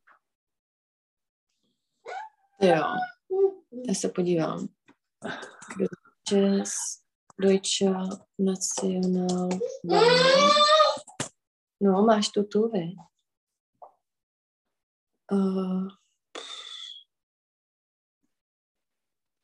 jo, 2.61 2.83
já 3.87 3.93
se 3.93 4.09
podívám. 4.09 4.67
Deutsches, 5.77 6.71
Deutsche 7.39 7.85
National 8.39 9.49
No, 11.81 12.05
máš 12.05 12.29
tu 12.29 12.43
tu, 12.43 12.69
vy. 12.69 12.95
Uh, 15.31 15.87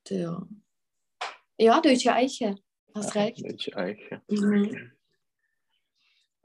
ty 0.03 0.19
jo. 0.19 0.41
Jo, 1.57 1.81
Deutsche 1.81 2.09
Eiche. 2.11 2.55
Hast 2.95 3.15
recht. 3.15 3.41
Deutsche 3.43 3.71
Eiche. 3.75 4.21
Mhm. 4.31 4.91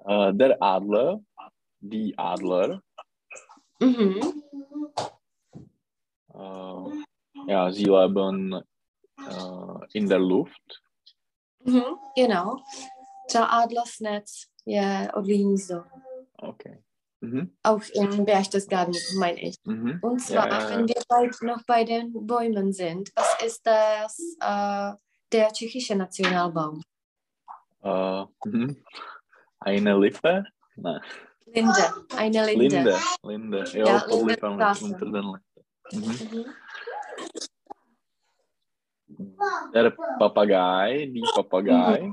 Äh, 0.09 0.33
der 0.33 0.57
Adler, 0.63 1.21
die 1.81 2.15
Adler, 2.19 2.83
Mhm. 3.81 4.43
äh, 6.35 7.05
ja, 7.47 7.71
sie 7.71 7.85
leben 7.85 8.53
äh, 8.53 9.99
in 9.99 10.09
der 10.09 10.19
Luft. 10.19 10.83
Mhm. 11.65 11.99
Genau. 12.17 12.57
Třeba 13.29 13.45
Adlersnetz 13.47 14.47
odlí 15.15 15.37
hnízdo. 15.37 15.85
Okay. 16.39 16.79
Mhm. 17.23 17.51
Auch 17.63 17.83
in 17.95 18.25
Berchtesgaden, 18.25 18.95
meine 19.19 19.41
ich. 19.41 19.57
Mhm. 19.65 19.99
Und 20.03 20.21
zwar, 20.21 20.49
Ja, 20.49 20.59
ja, 20.61 20.71
ja. 20.71 20.77
wenn 20.77 20.89
wir 20.89 21.03
bald 21.09 21.43
noch 21.43 21.63
bei 21.67 21.85
den 21.85 22.13
Bäumen 22.27 22.73
sind, 22.73 23.11
was 23.15 23.43
ist 23.45 23.67
das, 23.67 24.19
äh, 24.41 24.93
der 25.33 25.53
tschechische 25.53 25.97
Nationalbaum? 25.97 26.83
Äh, 27.83 28.25
mhm. 28.45 28.77
Eine 29.61 29.99
Lippe? 29.99 30.47
Nein. 30.77 31.01
Linde, 31.47 31.95
eine 32.17 32.47
Linde. 32.47 32.77
Linde. 32.77 32.99
Linde. 33.23 33.65
Ja, 33.75 33.85
Ja, 33.87 34.07
Linde 34.07 34.49
unter 34.49 35.07
den 35.07 35.13
Lippen. 35.13 35.43
Mhm. 35.93 36.45
Der 39.75 39.91
Papagei, 40.19 41.07
die 41.13 41.25
Papagei, 41.35 42.13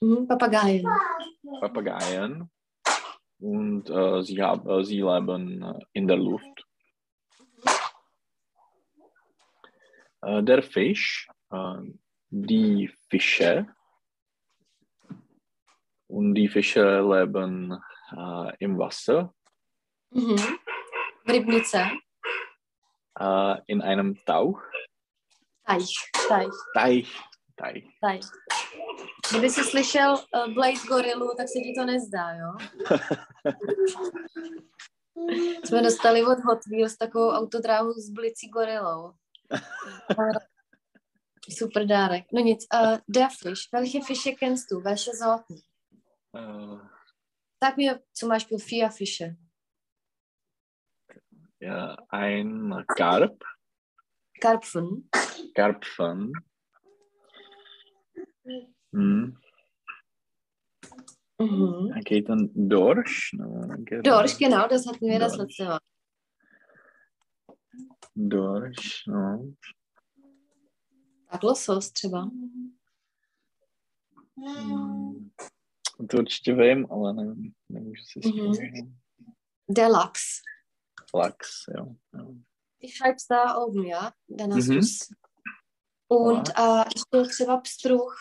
Mhm. 0.00 0.26
Papageien. 0.26 0.86
Papageien. 1.60 2.50
Und 3.38 3.88
äh, 3.88 4.22
sie, 4.22 4.42
hab, 4.42 4.66
äh, 4.66 4.82
sie 4.84 5.00
leben 5.00 5.62
äh, 5.62 5.78
in 5.92 6.08
der 6.08 6.16
Luft. 6.16 6.66
Äh, 10.22 10.42
der 10.42 10.62
Fisch, 10.62 11.28
äh, 11.50 11.76
die 12.30 12.90
Fische. 13.08 13.66
Und 16.08 16.34
die 16.34 16.48
Fische 16.48 17.00
leben 17.00 17.72
äh, 18.16 18.52
im 18.58 18.78
Wasser, 18.78 19.32
Mhm. 20.10 20.36
Äh, 23.18 23.60
in 23.66 23.82
einem 23.82 24.16
Tauch, 24.24 24.60
Teich, 25.66 25.86
Teich, 26.28 26.50
Teich, 26.74 27.08
Teich. 27.56 27.84
Teich. 28.00 28.24
Kdyby 29.30 29.50
jsi 29.50 29.64
slyšel 29.64 30.14
uh, 30.14 30.54
Blade 30.54 30.78
Gorilu, 30.88 31.34
tak 31.36 31.48
se 31.48 31.58
ti 31.58 31.74
to 31.78 31.84
nezdá, 31.84 32.32
jo? 32.32 32.52
Jsme 35.64 35.82
dostali 35.82 36.22
od 36.22 36.38
Hot 36.38 36.58
Wheels 36.70 36.96
takovou 36.96 37.30
autodráhu 37.30 37.92
s 37.92 38.10
blicí 38.10 38.48
gorilou. 38.48 39.12
Super 41.58 41.86
dárek. 41.86 42.24
No 42.32 42.40
nic, 42.40 42.66
uh, 42.74 42.98
der 43.08 43.28
Fisch. 43.42 43.68
Welche 43.72 44.00
Fische 44.00 44.32
kennst 44.32 44.70
du? 44.70 44.80
Welche 44.80 45.12
Sorten? 45.12 45.56
Äh, 46.36 46.78
Sag 47.64 47.76
mir 47.76 48.02
zum 48.12 48.28
Beispiel 48.28 48.58
vier 48.58 48.90
Fische. 48.90 49.36
ja, 51.60 51.96
ein 52.10 52.84
Karp, 52.96 53.42
Karpfen. 54.40 55.08
Karpfen. 55.54 56.32
Hm. 58.92 59.36
Mhm. 61.38 62.00
Geht 62.04 62.28
dann 62.28 62.50
Dorsch? 62.54 63.32
Geht- 63.78 64.06
Dorsch, 64.06 64.38
genau, 64.38 64.68
das 64.68 64.86
hatten 64.86 65.06
wir 65.06 65.18
das 65.18 65.32
Dorsch. 65.36 65.58
letzte 65.58 65.64
Mal. 65.64 65.80
Dorsch, 68.14 69.06
no. 69.06 69.54
Tak 71.30 71.42
losos 71.42 71.92
třeba. 71.92 72.30
Hm. 74.36 75.30
To 76.10 76.16
určitě 76.18 76.54
vím, 76.54 76.86
ale 76.92 77.12
nevím, 77.14 77.54
nemůžu 77.68 78.02
si 78.04 78.20
vzpomenout. 78.20 78.56
Der 79.68 79.90
Lachs. 79.90 80.40
Lachs, 81.14 81.64
jo. 81.78 81.94
jo. 82.18 82.34
Ich 82.84 82.96
schreib's 82.96 83.26
da 83.26 83.56
oben, 83.56 83.84
ja? 83.86 84.12
Dann 84.28 84.52
hast 84.54 84.68
Mhm. 84.68 84.74
du's. 84.74 85.08
Und 86.08 86.48
äh, 86.50 86.84
ještě 86.94 87.30
třeba 87.30 87.56
pstruh. 87.60 88.12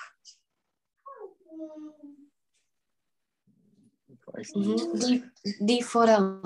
Ich 4.07 4.27
weiß 4.27 4.55
nicht. 4.55 4.93
Mhm. 4.93 4.99
Die, 4.99 5.23
die 5.59 5.83
Forelle. 5.83 6.41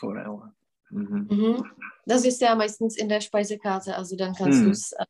Forelle. 0.00 0.52
Mhm. 0.90 1.26
Mhm. 1.30 1.72
Das 2.06 2.24
ist 2.24 2.40
ja 2.40 2.54
meistens 2.54 2.96
in 2.96 3.08
der 3.08 3.20
Speisekarte, 3.20 3.94
also 3.94 4.16
dann 4.16 4.34
kannst 4.34 4.60
Mhm. 4.60 4.66
du's 4.68 4.92
äh, 4.92 5.04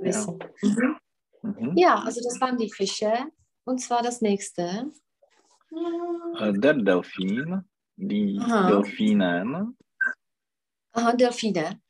wissen. 0.00 0.38
Mhm. 0.62 0.96
Mhm. 1.42 1.76
Ja, 1.76 1.96
also 1.96 2.20
das 2.24 2.40
waren 2.40 2.56
die 2.56 2.72
Fische. 2.72 3.12
Und 3.64 3.80
zwar 3.80 4.02
das 4.02 4.22
nächste. 4.22 4.90
Äh, 6.40 6.52
Der 6.54 6.72
Delfin, 6.74 7.68
die 7.98 8.38
Aha. 8.40 8.68
Delfinen, 8.70 9.76
Aha, 10.92 11.12
Delfine. 11.12 11.80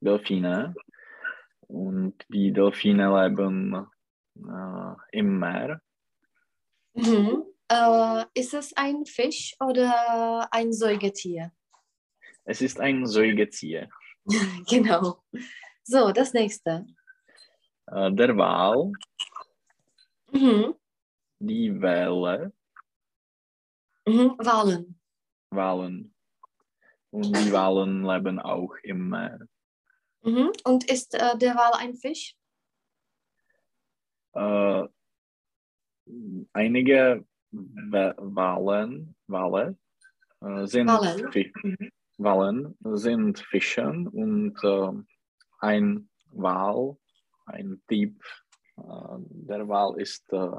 Delfine. 0.00 0.74
Und 1.66 2.24
die 2.28 2.52
Delfine 2.52 3.08
leben 3.28 3.74
äh, 4.36 4.94
im 5.18 5.38
Meer. 5.38 5.80
Mhm. 6.94 7.44
Äh, 7.70 8.24
ist 8.34 8.54
es 8.54 8.72
ein 8.76 9.04
Fisch 9.04 9.54
oder 9.60 10.48
ein 10.52 10.72
Säugetier? 10.72 11.52
Es 12.44 12.62
ist 12.62 12.80
ein 12.80 13.04
Säugetier. 13.06 13.90
genau. 14.68 15.22
So, 15.84 16.12
das 16.12 16.32
nächste. 16.32 16.86
Äh, 17.86 18.12
Der 18.12 18.36
Wal, 18.36 18.92
Mhm. 20.32 20.74
die 21.40 21.70
Wale, 21.82 22.52
Mhm. 24.06 24.36
Walen. 24.38 24.97
Walen. 25.50 26.14
Und 27.10 27.34
die 27.36 27.52
Walen 27.52 28.04
leben 28.04 28.38
auch 28.38 28.74
im 28.82 29.08
Meer. 29.08 29.40
Mhm. 30.22 30.52
Und 30.64 30.90
ist 30.90 31.14
äh, 31.14 31.36
der 31.38 31.54
Wal 31.54 31.72
ein 31.78 31.94
Fisch? 31.94 32.34
Äh, 34.34 34.84
einige 36.52 37.24
Wa- 37.50 38.14
Walen, 38.18 39.14
Wale 39.26 39.78
äh, 40.42 40.66
sind, 40.66 40.88
Walen. 40.88 41.32
Fi 41.32 41.52
Mhm. 41.62 41.90
Walen 42.18 42.76
sind 42.94 43.38
Fischen 43.38 44.08
und 44.08 44.56
äh, 44.64 44.92
ein 45.60 46.10
Wal 46.32 46.96
ein 47.46 47.80
Typ 47.88 48.20
äh, 48.76 48.82
der 49.48 49.66
Wahl 49.68 49.98
ist 50.00 50.30
äh, 50.32 50.50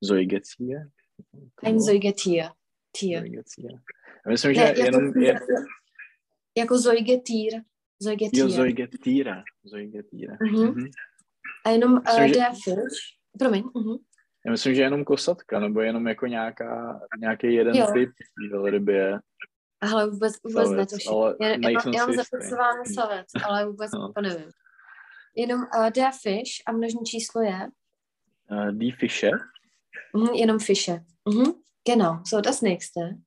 Säugetier. 0.00 0.90
Ein 1.62 1.80
Säugetier. 1.80 2.54
Säugetier. 2.96 3.80
Myslím, 4.28 4.48
Ne, 4.52 4.54
že 4.54 4.60
jako, 4.62 4.80
jenom 4.80 5.12
je, 5.22 5.40
jako 6.58 6.78
Säugetýr. 6.78 7.52
jo, 7.54 7.60
Säugetier. 8.02 8.50
Säugetiere. 8.50 9.42
Säugetiere. 9.68 10.36
Mhm. 10.42 10.64
Mhm. 10.66 10.90
A 11.66 11.70
jenom 11.70 11.94
Myslím, 11.94 12.22
uh, 12.22 12.28
že- 12.28 12.34
der 12.34 12.50
Fisch. 12.64 12.98
Promiň. 13.38 13.62
mhm. 13.74 13.96
Já 14.46 14.52
myslím, 14.52 14.74
že 14.74 14.82
jenom 14.82 15.04
kosatka, 15.04 15.60
nebo 15.60 15.80
jenom 15.80 16.06
jako 16.08 16.26
nějaká, 16.26 17.00
nějaký 17.20 17.54
jeden 17.54 17.74
Jo. 17.76 17.86
typ 17.92 18.10
velryby 18.50 18.92
je 18.92 19.18
Ale 19.80 20.10
vůbec, 20.10 20.34
vůbec 20.44 20.68
savec, 20.68 20.92
netuším. 20.92 21.12
ale 21.12 21.36
Já, 21.40 21.48
já, 21.48 21.56
nejsem 21.56 21.92
já 21.94 22.06
mám 22.06 22.16
zapisován 22.16 22.84
savec, 22.94 23.26
ale 23.44 23.66
vůbec 23.66 23.90
No. 23.94 24.12
to 24.12 24.20
nevím. 24.20 24.50
Jenom 25.36 25.60
uh, 25.60 25.90
der 25.90 26.10
Fisch 26.22 26.62
a 26.66 26.72
množní 26.72 27.04
číslo 27.04 27.42
je 27.42 27.68
Uh, 28.50 28.70
die 28.72 28.92
Fische, 28.96 29.30
mhm, 30.16 30.34
jenom 30.34 30.58
Fische. 30.58 31.00
Mhm. 31.28 31.52
Genau, 31.84 32.20
so 32.24 32.40
das 32.40 32.62
nächste. 32.62 33.20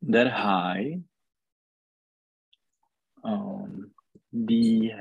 der 0.00 0.30
Hai, 0.44 1.02
um, 3.22 3.94
die 4.30 4.94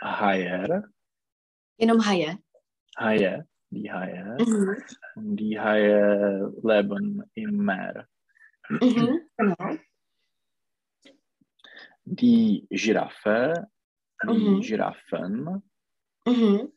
Haier, 0.00 0.84
Jenom 1.76 2.00
Haie. 2.06 2.38
Haie, 2.98 3.46
die 3.70 3.90
Haie, 3.92 4.36
Mhm. 4.40 4.76
die 5.36 5.58
Haie 5.60 6.50
leben 6.62 7.22
im 7.34 7.56
Meer. 7.64 8.08
Mhm. 8.70 9.20
Genau. 9.36 9.76
Die 12.04 12.66
Giraffe, 12.70 13.68
die 14.24 14.28
Mhm. 14.32 14.60
Giraffen, 14.60 15.62
Mhm. 16.26 16.72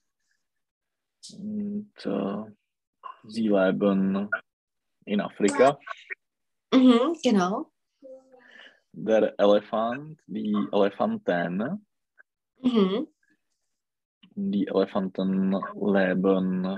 und 1.38 2.06
äh, 2.06 2.52
sie 3.28 3.48
leben 3.48 4.30
in 5.06 5.22
Afrika. 5.22 5.78
Mhm. 6.74 7.14
Genau. 7.24 7.72
Der 8.94 9.34
Elefant, 9.40 10.20
die 10.28 10.54
Elefanten, 10.72 11.86
Mhm. 12.64 13.08
die 14.36 14.68
Elefanten 14.68 15.52
leben 15.94 16.78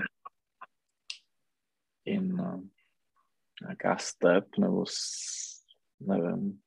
in 2.04 2.38
äh, 2.40 2.60
nějaká 3.60 3.96
step 3.98 4.58
nebo 4.58 4.86
s, 4.86 5.64
nevím, 6.00 6.62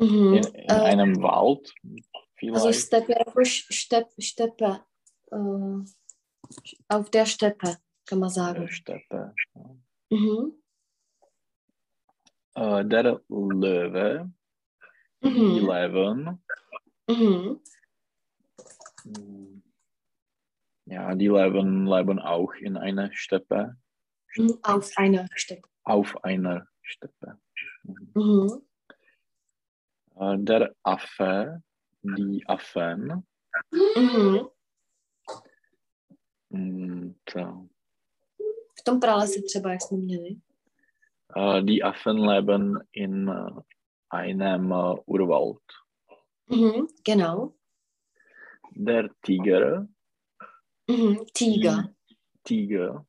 Mhm. 0.00 0.34
in, 0.34 0.44
in 0.54 0.70
Äh, 0.70 0.82
einem 0.92 1.22
Wald 1.22 1.72
also 2.52 2.60
vielleicht. 2.68 2.80
Steppe, 2.86 3.12
jako 3.12 3.40
š- 3.40 3.66
štep, 3.70 4.08
Steppe. 4.20 4.84
Äh, 5.32 5.84
auf 6.88 7.10
der 7.10 7.26
Steppe, 7.26 7.76
kann 8.08 8.18
man 8.18 8.30
sagen. 8.30 8.68
Steppe. 8.68 9.34
Mhm. 10.10 10.62
Äh, 12.56 12.84
der 12.86 13.20
Löwe, 13.28 14.30
die 15.22 15.28
Mhm. 15.28 15.66
Löwen, 15.66 16.42
Mhm. 17.08 17.60
mm, 19.04 19.62
ja, 20.86 21.14
die 21.14 21.28
leben, 21.28 21.86
leben 21.86 22.18
auch 22.18 22.54
in 22.54 22.76
einer 22.78 23.10
Steppe, 23.12 23.76
Mhm. 24.38 24.58
Auf 24.62 24.90
einer 24.96 25.26
Steppe. 25.34 25.68
auf 25.84 26.16
einer 26.24 26.66
Steppe. 26.82 27.38
Mhm. 28.14 28.62
Mhm. 30.14 30.44
Der 30.46 30.74
Affe, 30.82 31.62
die 32.02 32.42
Affen, 32.46 33.26
Mhm. 33.96 34.48
und, 36.48 37.20
äh, 37.34 37.44
V 38.78 38.82
tom 38.84 39.00
pralese 39.00 39.42
třeba, 39.42 39.72
jak 39.72 39.82
jsme 39.82 39.98
měli. 39.98 40.36
Äh, 41.34 41.62
die 41.62 41.82
Affen 41.84 42.18
leben 42.18 42.80
in 42.92 43.28
einem 44.10 44.70
äh, 44.72 44.94
Urwald. 45.06 45.60
Mhm. 46.48 46.88
Genau. 47.04 47.56
Der 48.74 49.10
Tiger, 49.22 49.88
Mhm. 50.88 51.26
Tiger. 51.34 51.92
Tiger, 52.44 53.04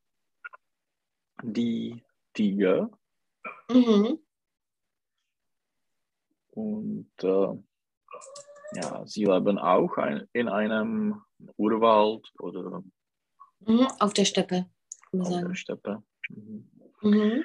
die 1.43 2.01
Tiger 2.33 2.89
Mhm. 3.69 4.17
und 6.51 7.11
äh, 7.21 7.53
ja, 8.73 9.05
sie 9.05 9.25
leben 9.25 9.57
auch 9.59 9.97
ein, 9.97 10.27
in 10.33 10.47
einem 10.49 11.21
Urwald 11.57 12.25
oder 12.39 12.81
Mhm. 13.59 13.87
Auf 13.99 14.13
der 14.13 14.25
Steppe, 14.25 14.69
auf 15.11 15.27
der 15.29 15.41
sagen. 15.41 15.55
Steppe. 15.55 16.03
Mhm. 17.01 17.43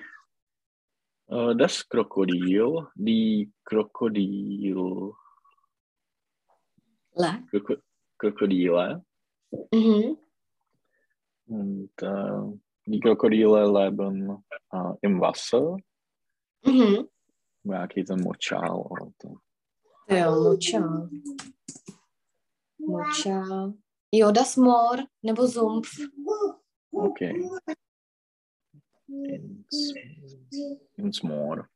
Äh, 1.33 1.55
das 1.57 1.89
Krokodil, 1.89 2.87
die 2.95 3.51
Krokodil, 3.65 5.13
Le. 7.15 7.43
Kroko 7.51 7.75
Krokodile 8.19 9.03
Mhm. 9.73 10.17
und 11.47 12.03
äh, 12.03 12.59
die 12.87 13.01
Krokodile 13.01 13.67
leben 13.67 14.45
äh, 14.73 14.95
im 15.03 15.21
Wasser, 15.21 15.77
Mhm. 16.67 17.07
nějaký 17.65 18.05
ten 18.05 18.23
močál. 18.23 18.89
to- 19.19 19.37
Jo, 20.09 20.43
močál. 20.43 21.09
Močál. 22.79 23.73
Jo, 24.13 24.31
das 24.33 24.57
Moor, 24.57 24.99
nebo 25.23 25.49
Sumpf. 25.49 25.89
OK. 26.91 27.19
Ins, 30.97 31.23
Moor. 31.23 31.69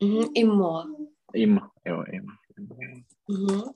Mhm. 0.00 0.30
Im 0.34 0.48
Moor. 0.48 0.86
Im, 1.32 1.60
jo, 1.86 2.02
im. 2.02 2.38
im 2.56 2.68
Moor. 2.68 2.86
Mhm. 3.28 3.74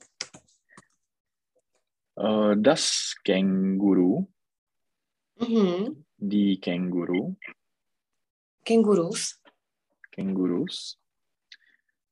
Äh, 2.17 2.57
das 2.61 3.17
Känguru, 3.25 4.27
Mhm. 5.41 6.05
die 6.19 6.61
Känguru, 6.61 7.35
Kängurus. 8.65 9.41
Kängurus. 10.13 10.99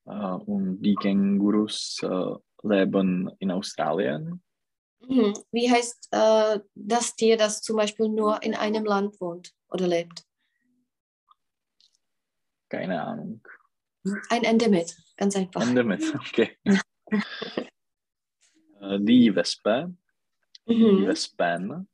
Äh, 0.07 0.11
und 0.47 0.81
die 0.83 0.95
Kängurus 0.95 2.01
äh, 2.03 2.35
leben 2.63 3.31
in 3.39 3.51
Australien. 3.51 4.43
Mhm. 5.07 5.35
Wie 5.53 5.71
heißt 5.71 6.09
das 6.75 7.15
Tier, 7.17 7.37
das 7.37 7.63
zum 7.63 7.77
Beispiel 7.77 8.09
nur 8.09 8.43
in 8.43 8.55
einem 8.55 8.85
Land 8.85 9.21
wohnt 9.21 9.55
oder 9.69 9.87
lebt? 9.87 10.27
Keine 12.71 13.03
Ahnung. 13.03 13.43
Ein 14.31 14.45
Endemit, 14.45 14.97
ganz 15.19 15.37
einfach. 15.37 15.61
Ende 15.61 15.85
mit. 15.85 16.03
Okay. 16.31 16.57
Die 18.99 19.35
Wespe, 19.35 19.93
die 20.67 20.75
Mhm. 20.75 21.07
Wespen. 21.07 21.89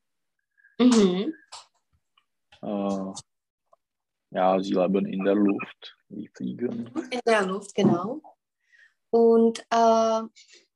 Mhm. 0.78 1.34
Äh, 2.62 3.12
ja, 4.30 4.60
sie 4.60 4.72
leben 4.74 5.06
in 5.06 5.24
der 5.24 5.34
Luft. 5.34 5.96
Die 6.08 6.28
fliegen. 6.28 6.86
In 7.10 7.20
der 7.26 7.44
Luft, 7.46 7.74
genau. 7.74 8.22
Und 9.10 9.60
äh, 9.70 10.22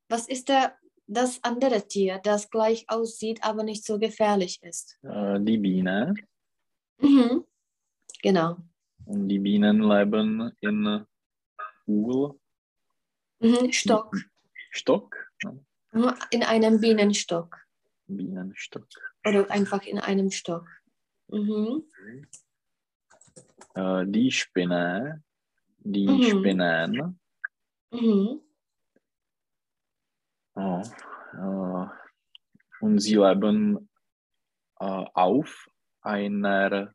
was 0.09 0.27
ist 0.29 0.49
der, 0.49 0.77
das 1.07 1.39
andere 1.45 1.87
Tier, 1.87 2.19
das 2.25 2.51
gleich 2.51 2.87
aussieht, 2.89 3.45
aber 3.45 3.63
nicht 3.63 3.85
so 3.85 3.99
gefährlich 3.99 4.61
ist? 4.63 4.99
Äh, 5.03 5.39
die 5.41 5.59
Biene. 5.59 6.15
Mhm. 6.99 7.45
Genau. 8.23 8.57
Und 9.11 9.29
die 9.29 9.41
Bienen 9.41 9.83
leben 9.83 10.53
in 10.61 11.05
Uhl. 11.87 12.39
Mhm. 13.41 13.73
Stock. 13.73 14.15
Stock. 14.71 15.17
Mhm. 15.93 16.15
In 16.31 16.45
einem 16.45 16.81
Bienenstock. 16.81 17.59
Bienenstock. 18.07 18.87
Oder 19.27 19.51
einfach 19.51 19.83
in 19.83 19.99
einem 19.99 20.31
Stock. 20.31 20.69
Mhm. 21.27 21.83
Äh, 23.75 24.07
die 24.07 24.31
Spinne. 24.31 25.25
Die 25.79 26.07
Mhm. 26.07 26.23
Spinnen. 26.23 27.21
Mhm. 27.91 28.41
Oh, 30.55 30.83
äh, 31.33 31.87
und 32.81 32.99
sie 33.01 33.17
leben 33.17 33.89
äh, 34.79 35.05
auf 35.15 35.69
einer 36.01 36.95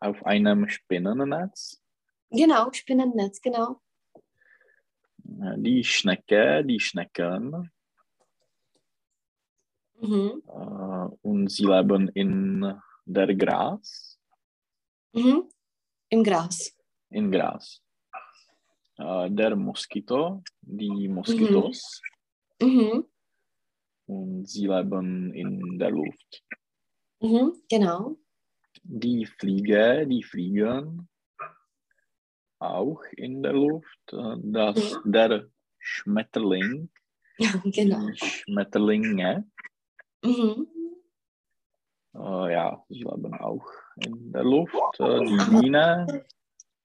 auf 0.00 0.24
einem 0.24 0.68
Spinnennetz. 0.68 1.82
Genau, 2.30 2.72
Spinnennetz, 2.72 3.40
genau. 3.40 3.80
Die 5.24 5.84
Schnecke, 5.84 6.64
die 6.64 6.80
Schnecken. 6.80 7.70
Mhm. 10.00 10.42
Äh, 10.46 11.16
und 11.22 11.48
sie 11.48 11.64
leben 11.66 12.08
in 12.08 12.80
der 13.04 13.34
Gras. 13.34 14.18
Mhm. 15.12 15.48
Im 16.10 16.22
Gras. 16.22 16.74
In 17.10 17.30
Gras. 17.30 17.82
Äh, 18.96 19.30
der 19.30 19.56
Moskito, 19.56 20.42
die 20.60 21.08
Moskitos. 21.08 22.00
Mhm. 22.60 23.04
und 24.06 24.48
sie 24.48 24.66
leben 24.66 25.32
in 25.34 25.78
der 25.78 25.90
Luft. 25.90 26.42
Mhm, 27.20 27.52
genau. 27.68 28.16
Die 28.90 29.26
Fliege, 29.26 30.06
die 30.08 30.22
fliegen 30.22 31.08
auch 32.58 33.02
in 33.16 33.42
der 33.42 33.52
Luft. 33.52 34.00
Das, 34.10 34.98
der 35.04 35.50
Schmetterling, 35.78 36.88
Ja, 37.36 37.50
genau. 37.64 38.08
Schmetterlinge, 38.14 39.44
Mhm. 40.24 40.66
äh, 42.14 42.52
ja, 42.54 42.82
sie 42.88 43.04
leben 43.04 43.34
auch 43.34 43.66
in 43.96 44.32
der 44.32 44.42
Luft. 44.44 44.98
Äh, 44.98 45.20
Die 45.20 45.36
Biene, 45.60 46.24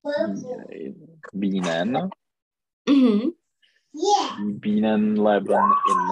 die 0.04 0.96
Bienen, 1.32 2.10
Mhm. 2.86 3.36
die 3.94 4.54
Bienen 4.60 5.16
leben 5.16 5.72
in 5.90 6.12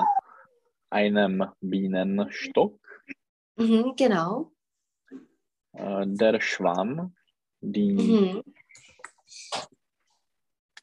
einem 0.90 1.46
Bienenstock. 1.60 2.80
Mhm, 3.58 3.94
genau. 3.98 4.51
Äh, 5.74 6.06
Der 6.08 6.40
Schwamm, 6.42 7.16
die 7.62 7.94
Mhm. 7.94 8.44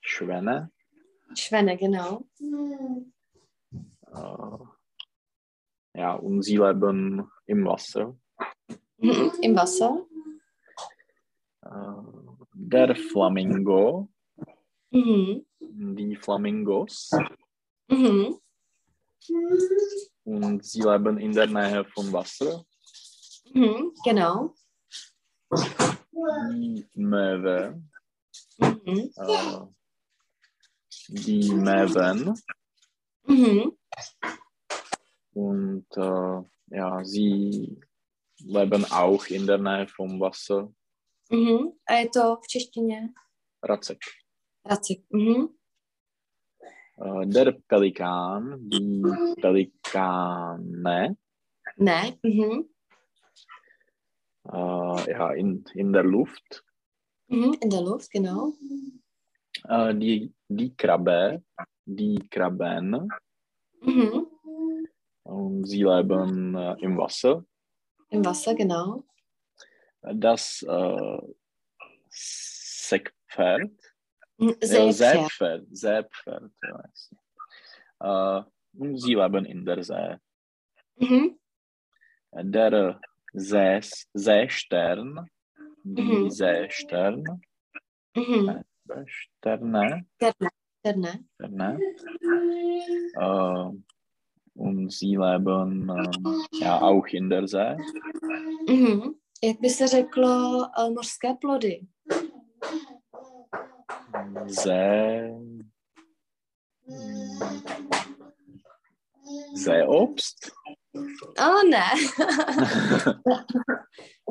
Schwäne, 0.00 0.70
Schwäne, 1.34 1.76
genau. 1.76 2.24
äh, 4.06 4.58
ja, 5.98 6.14
und 6.14 6.42
sie 6.42 6.56
leben 6.56 7.30
im 7.46 7.64
Wasser. 7.66 8.16
Mhm. 8.98 9.32
Im 9.42 9.54
Wasser. 9.56 10.06
Äh, 11.62 12.02
Der 12.54 12.96
Flamingo, 12.96 14.08
Mhm. 14.90 15.44
die 15.60 16.16
Flamingos, 16.16 17.10
Mhm. 17.88 18.38
und 20.24 20.64
sie 20.64 20.80
leben 20.82 21.18
in 21.18 21.32
der 21.32 21.46
Nähe 21.46 21.84
von 21.84 22.10
Wasser. 22.12 22.64
Genau. 24.04 24.54
Die 25.50 26.86
Möwe, 26.94 27.80
Mhm. 28.58 29.10
äh, 29.16 29.60
die 31.08 31.52
Möwen, 31.54 32.34
Mhm. 33.26 33.72
und 35.34 35.86
äh, 35.96 36.42
ja, 36.76 37.04
sie 37.04 37.80
leben 38.38 38.84
auch 38.92 39.26
in 39.26 39.46
der 39.46 39.58
Nähe 39.58 39.88
vom 39.88 40.20
Wasser. 40.20 40.70
Mhm. 41.30 41.72
A 41.86 41.94
je 41.94 42.08
to 42.08 42.36
v 42.36 42.46
češtině? 42.46 43.08
Racek. 43.62 43.98
Racek. 44.66 45.00
Mhm. 45.10 45.48
Äh, 47.00 47.26
Der 47.26 47.52
Pelikan, 47.68 48.68
die 48.68 49.02
Pelikane, 49.40 51.16
Ne. 51.76 52.18
Mhm. 52.22 52.68
Äh, 54.52 55.10
ja, 55.12 55.32
in, 55.32 55.64
in 55.74 55.92
der 55.92 56.04
Luft. 56.04 56.64
Mhm. 57.28 57.56
In 57.60 57.70
der 57.70 57.82
Luft, 57.82 58.10
genau. 58.10 58.52
Äh, 59.68 59.94
die, 59.94 60.32
die 60.48 60.74
Krabbe, 60.76 61.42
die 61.84 62.18
Krabben, 62.30 63.08
Mhm. 63.80 64.26
und 65.22 65.64
sie 65.66 65.84
leben 65.84 66.54
äh, 66.56 66.74
im 66.80 66.98
Wasser. 66.98 67.44
Im 68.10 68.24
Wasser, 68.24 68.54
genau. 68.54 69.04
Das 70.02 70.62
äh, 70.62 71.18
Seepferd, 72.10 73.70
Mhm. 74.38 74.56
äh, 74.60 74.92
Seepferd. 74.92 75.66
Seepferd, 75.70 76.50
ja. 76.62 78.38
Äh, 78.40 78.44
und 78.78 78.96
sie 78.98 79.14
leben 79.14 79.44
in 79.44 79.64
der 79.64 79.82
See. 79.82 80.16
Mhm. 80.96 81.38
Der 82.32 83.00
See, 83.34 83.80
Seestern, 84.14 85.26
die 85.84 86.02
Mhm. 86.02 86.30
Seestern, 86.30 87.24
Mhm. 88.16 88.62
Sterne, 89.06 90.06
Sterne. 90.16 90.44
Sterne. 90.80 91.24
Sterne, 91.34 91.78
äh, 93.20 93.70
und 94.54 94.92
sie 94.92 95.16
leben 95.16 95.88
äh, 95.90 96.58
ja 96.58 96.80
auch 96.80 97.06
in 97.06 97.28
der 97.30 97.46
See. 97.46 97.76
Mhm. 98.68 99.14
Jak 99.42 99.60
by 99.60 99.70
se 99.70 99.86
řeklo 99.88 100.28
uh, 100.28 100.94
mořské 100.94 101.34
plody? 101.40 101.86
See, 104.48 105.34
Seeobst? 109.54 110.50
Oh, 111.40 111.62
ne. 111.70 111.84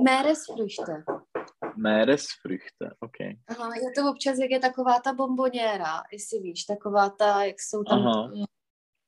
Meeresfrüchte. 0.03 1.03
Meeresfrüchte, 1.77 2.91
okay. 2.99 3.38
Aha, 3.47 3.69
je 3.75 3.91
to 3.95 4.10
občas, 4.12 4.38
jak 4.39 4.51
je 4.51 4.60
taková 4.60 4.99
ta 4.99 5.13
bomboněra, 5.13 6.03
jestli 6.12 6.39
víš, 6.39 6.63
taková 6.63 7.10
ta, 7.10 7.43
jak 7.43 7.56
jsou 7.60 7.84
tam... 7.84 7.99
Aha. 7.99 8.32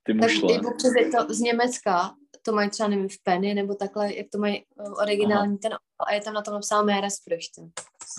Ty 0.04 0.14
Tak 0.14 0.22
mušle. 0.32 0.54
i 0.54 0.60
občas 0.60 0.92
je 1.00 1.12
to 1.12 1.34
z 1.34 1.40
Německa, 1.40 2.16
to 2.46 2.52
mají 2.52 2.70
třeba, 2.70 2.90
nevím, 2.90 3.10
v 3.10 3.24
Penny, 3.24 3.54
nebo 3.54 3.76
takhle, 3.76 4.16
jak 4.16 4.28
to 4.32 4.38
mají 4.38 4.66
eh, 4.80 4.90
originální 5.02 5.58
ten, 5.58 5.72
a 6.08 6.14
je 6.14 6.22
tam 6.22 6.34
na 6.34 6.42
tom 6.42 6.54
napsáno 6.54 6.84
Meeresfrüchte. 6.84 7.62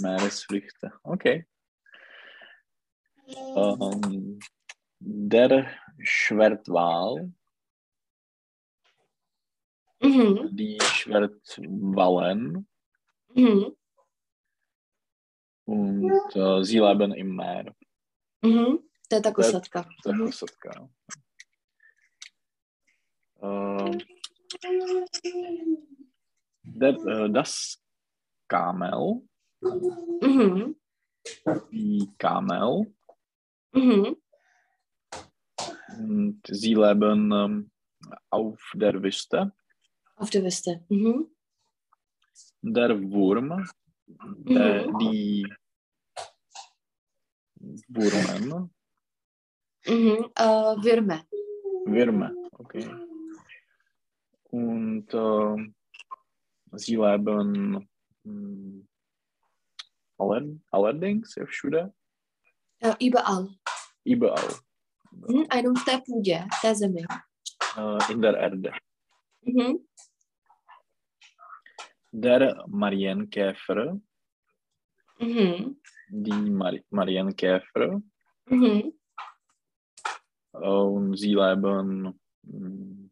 Meeresfrüchte, 0.02 0.90
okay. 1.02 1.44
Ähm, 3.56 4.38
der 5.00 5.70
Schwertwal, 6.04 7.14
Mhm. 10.02 10.48
die 10.56 10.78
Mhm. 13.34 13.76
und 15.66 16.36
äh, 16.36 16.64
sie 16.64 16.78
leben 16.78 17.12
im 17.12 17.36
Meer. 17.36 17.74
Mhm. 18.42 18.80
To 19.08 19.16
je 19.16 19.22
ta 19.22 19.30
kosatka. 19.32 19.82
To 20.02 20.10
je 20.10 20.14
Mhm. 20.16 20.24
kosatka. 20.26 20.88
Ähm, 23.42 24.00
der, 26.62 26.94
äh, 27.06 27.30
das 27.30 27.82
Kamel, 28.48 29.22
Mhm. 29.62 30.76
die 31.70 32.08
Kamel, 32.18 32.92
Mhm. 33.72 34.16
und 35.98 36.40
sie 36.48 36.74
leben 36.74 37.32
ähm, 37.32 37.70
auf 38.30 38.72
der 38.74 39.02
Wüste. 39.02 39.52
Auf 40.20 40.28
der 40.30 40.44
Wüste. 40.44 40.84
Mhm. 40.90 41.30
Der 42.62 42.90
Wurm, 43.10 43.48
der, 44.44 44.86
Mhm. 44.86 44.98
die 44.98 45.46
Wurmen, 47.88 48.70
Mhm. 49.86 50.28
Uh, 50.38 50.76
Würme. 50.84 51.24
Würmer, 51.86 52.30
okay. 52.52 52.84
Und 54.50 55.08
ähm, 55.14 55.74
sie 56.76 56.96
leben 56.96 57.88
hm, 58.24 58.86
aller, 60.18 60.42
allerdings 60.70 61.34
ja 61.36 61.46
všude, 61.46 61.92
Uh, 62.82 62.94
überall. 63.00 63.48
überall 64.04 64.54
Mhm. 65.12 65.46
A 65.50 65.56
jenom 65.56 65.74
v 65.76 65.84
té 65.84 66.00
půdě, 66.06 66.46
v 66.58 66.60
té 66.62 66.74
zemi. 66.74 67.02
äh, 67.76 68.12
in 68.12 68.20
der 68.20 68.34
Erde. 68.36 68.70
Mhm. 69.42 69.76
Der 72.12 72.64
Marienkäfer, 72.66 74.00
Mhm. 75.20 75.76
die 76.08 76.50
Mar 76.50 76.74
Marienkäfer, 76.90 78.02
Mhm. 78.46 78.92
und 80.52 81.16
sie 81.16 81.34
leben 81.34 82.18
hm, 82.42 83.10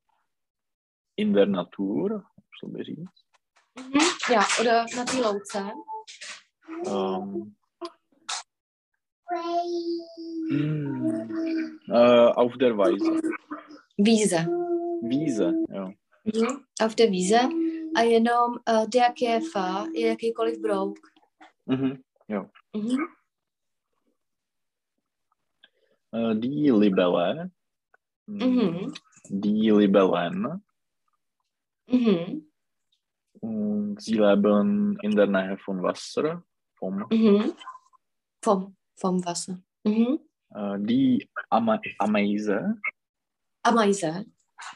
in 1.16 1.32
der 1.32 1.46
Natur, 1.46 2.24
so 2.60 2.66
by 2.68 2.82
říct. 2.82 3.24
Mhm. 3.76 4.00
Ja, 4.28 4.44
oder 4.60 4.86
na 4.96 5.04
té 5.04 5.20
louce. 5.20 5.72
Ähm, 6.86 7.54
hm, 10.50 11.80
äh, 11.88 12.32
auf 12.34 12.56
der 12.58 12.76
Weise. 12.76 13.20
Víze. 13.98 14.46
Wiese, 15.02 15.54
ja. 15.68 15.92
Mhm. 16.24 16.64
Auf 16.80 16.94
der 16.96 17.10
Wiese. 17.10 17.48
A 17.98 18.02
jenom 18.02 18.52
uh, 18.70 18.86
der 18.86 19.12
Käfer 19.12 19.90
je 19.94 20.06
jakýkoliv 20.08 20.60
brouk. 20.62 20.98
Mhm. 21.66 22.02
Mhm. 22.74 22.96
Äh, 26.12 26.34
die 26.40 26.70
Libelle, 26.70 27.50
hm, 28.26 28.38
Mhm. 28.38 28.92
die 29.30 29.70
Libellen, 29.70 30.62
Mhm. 31.90 32.46
und 33.40 34.00
sie 34.02 34.14
leben 34.18 34.96
in 35.02 35.16
der 35.16 35.26
Nähe 35.26 35.58
von 35.58 35.82
Wasser, 35.82 36.42
vom, 36.78 37.04
Mhm. 37.10 37.52
Vom, 38.44 38.76
vom 39.00 39.24
Wasser. 39.24 39.58
Mhm. 39.84 40.18
äh, 40.54 40.78
die 40.78 41.28
Ama 41.50 41.80
Ameise, 41.98 42.80
Ameise. 43.62 44.24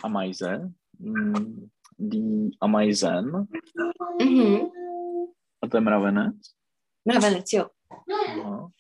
Ameise. 0.03 0.75
Mm, 0.99 1.71
Die 2.05 2.57
Ameisen. 2.61 3.49
Mhm. 4.19 4.71
A 5.61 5.69
to 5.69 5.77
je 5.77 5.81
mravenec. 5.81 6.35
Mravenec, 7.05 7.53
jo. 7.53 7.71
Aha. 7.91 8.73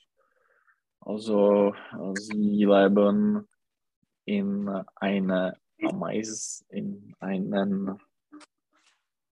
Also, 1.00 1.74
sie 2.14 2.64
leben 2.64 3.48
in 4.24 4.68
eine 4.96 5.56
Ameis, 5.82 6.64
in 6.68 7.14
einen, 7.20 7.98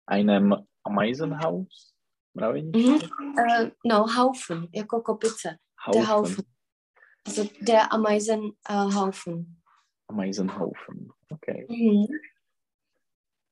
einem 0.06 0.56
Ameisenhaus. 0.84 1.94
Mraveničky? 2.34 2.90
Mhm. 2.90 3.38
Äh, 3.38 3.70
no, 3.84 4.06
Haufen, 4.06 4.68
jako 4.72 5.02
kopice. 5.02 5.58
Der 5.92 6.08
Haufen. 6.08 6.44
Also 7.26 7.44
der 7.60 7.92
Ameisenhaufen. 7.92 8.94
Haufen. 8.94 9.62
Ameisenhaufen. 10.06 11.12
Okay. 11.30 11.66
mhm. 11.68 12.08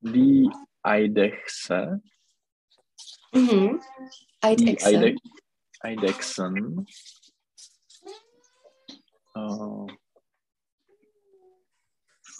Die 0.00 0.50
Eidechse. 0.82 2.00
Mhm. 3.32 3.80
Eidechse. 4.40 5.14
Eidechsen. 5.80 6.86
Uh, 9.34 9.86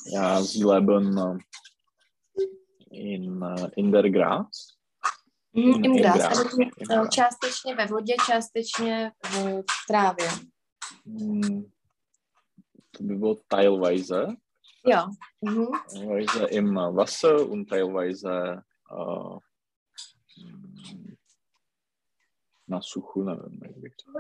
ja, 0.07 0.43
sie 0.43 0.65
leben 0.65 1.17
eh, 1.17 2.45
in, 2.91 3.43
eh, 3.43 3.47
mhm, 3.47 3.73
in 3.77 3.93
der 3.93 4.11
Gras. 4.11 4.79
In, 5.53 5.85
in 5.85 5.97
gras, 5.97 6.47
ale 6.91 7.09
částečně 7.09 7.75
ve 7.75 7.87
vodě, 7.87 8.15
částečně 8.27 9.13
v 9.25 9.65
trávě. 9.89 10.29
Hmm, 11.07 11.63
to 12.91 13.03
by 13.03 13.15
bylo 13.15 13.37
Tileweiser. 13.49 14.37
Jo. 14.89 15.09
Mhm. 15.41 15.69
Teilweise 15.93 16.45
im 16.47 16.75
Wasser 16.75 17.49
und 17.49 17.69
teilweise 17.69 18.63
äh, 18.91 19.39
na 22.69 22.81
suchu, 22.83 23.23
nevím, 23.25 23.61
jak 23.63 23.79
bych 23.79 23.95
to... 23.97 24.11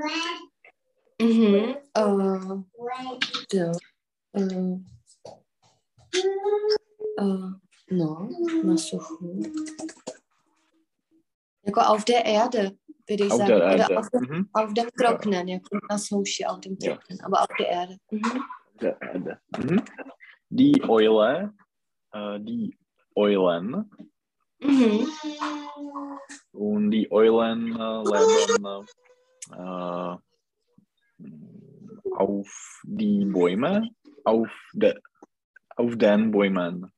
Mhm. 1.23 1.75
Uh, 1.99 2.63
jo. 3.53 3.73
Uh, 4.33 4.81
uh, 7.21 7.53
no, 7.91 8.29
na 8.65 8.77
suchu. 8.77 9.43
Jako 11.67 11.81
auf 11.81 12.05
der 12.05 12.25
Erde, 12.25 12.71
würde 13.09 13.25
ich 13.25 13.33
Auf 13.33 13.39
sagen. 13.39 13.49
der 13.49 13.57
Oder 13.59 13.77
Erde. 13.77 13.99
auf, 13.99 14.11
dem- 14.11 14.21
Mhm. 14.23 14.49
auf 14.53 14.75
dem 14.75 14.89
Trocknen, 14.99 15.49
jako 15.49 15.79
na 15.91 15.99
souši, 15.99 16.45
auf 16.45 16.61
dem 16.61 16.77
Ja. 16.81 16.95
Trocknen, 16.97 17.21
aber 17.21 17.41
auf 17.43 17.57
der 17.59 17.69
Erde. 17.69 17.97
Mhm. 18.11 18.43
Der 18.81 19.03
Erde. 19.03 19.41
Mhm. 19.59 19.85
Die 20.51 20.83
Eule, 20.89 21.53
äh, 22.13 22.41
die 22.41 22.77
Eulen 23.15 23.91
Mhm. 24.61 25.07
und 26.53 26.91
die 26.91 27.11
Eulen 27.13 27.77
äh, 27.77 28.03
leben 28.03 28.87
äh, 29.53 30.17
auf 32.17 32.81
die 32.85 33.25
Bäume, 33.25 33.91
auf, 34.25 34.51
de, 34.73 34.99
auf 35.77 35.97
den 35.97 36.31
Bäumen. 36.31 36.93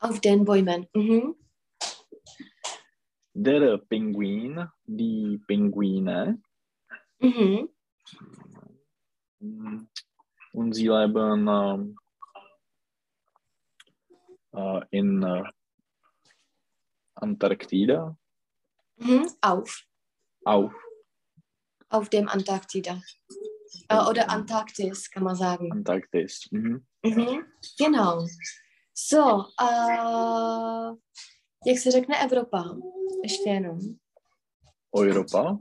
Auf 0.00 0.20
den 0.20 0.44
Bäumen. 0.44 0.86
Mhm. 0.94 1.34
Der 3.34 3.78
Pinguin, 3.78 4.68
die 4.84 5.40
Pinguine 5.46 6.40
Mhm. 7.20 7.68
und 10.52 10.72
sie 10.74 10.88
leben 10.88 11.96
äh, 14.54 14.80
in 14.90 15.22
äh, 15.22 15.42
Antarktida 17.14 18.16
Mhm. 19.02 19.28
Auf. 19.40 19.82
auf 20.44 20.72
Auf 21.88 22.08
dem 22.08 22.28
Antarktida. 22.28 23.02
Äh, 23.88 23.98
oder 24.08 24.30
Antarktis, 24.30 25.10
kann 25.10 25.24
man 25.24 25.36
sagen. 25.36 25.72
Antarktis. 25.72 26.48
Mhm. 26.50 26.86
Mhm. 27.04 27.44
Genau. 27.78 28.26
So, 28.94 29.46
uh, 29.60 30.96
jak 31.66 31.78
se 31.78 31.90
řekne 31.90 32.24
Evropa? 32.24 32.76
Ještě 33.22 33.50
jenom. 33.50 33.78
Europa. 34.94 35.58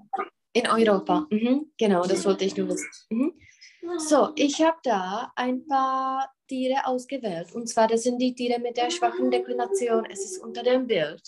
In 0.54 0.68
Europa. 0.68 1.28
Mhm. 1.32 1.60
Genau, 1.78 2.08
das 2.08 2.26
wollte 2.26 2.46
ich 2.46 2.58
nur 2.58 2.68
wissen. 2.68 2.90
Mhm. 3.10 3.32
So, 4.00 4.34
ich 4.36 4.62
habe 4.62 4.78
da 4.84 5.32
ein 5.36 5.66
paar 5.68 6.28
Tiere 6.52 6.86
ausgewählt. 6.86 7.54
Und 7.54 7.68
zwar, 7.70 7.88
das 7.88 8.04
sind 8.04 8.20
die 8.20 8.36
Tiere 8.36 8.60
mit 8.60 8.76
der 8.76 8.92
schwachen 8.92 9.32
Deklination. 9.32 10.06
Es 10.12 10.26
ist 10.26 10.44
unter 10.44 10.64
dem 10.64 10.86
Bild. 10.86 11.22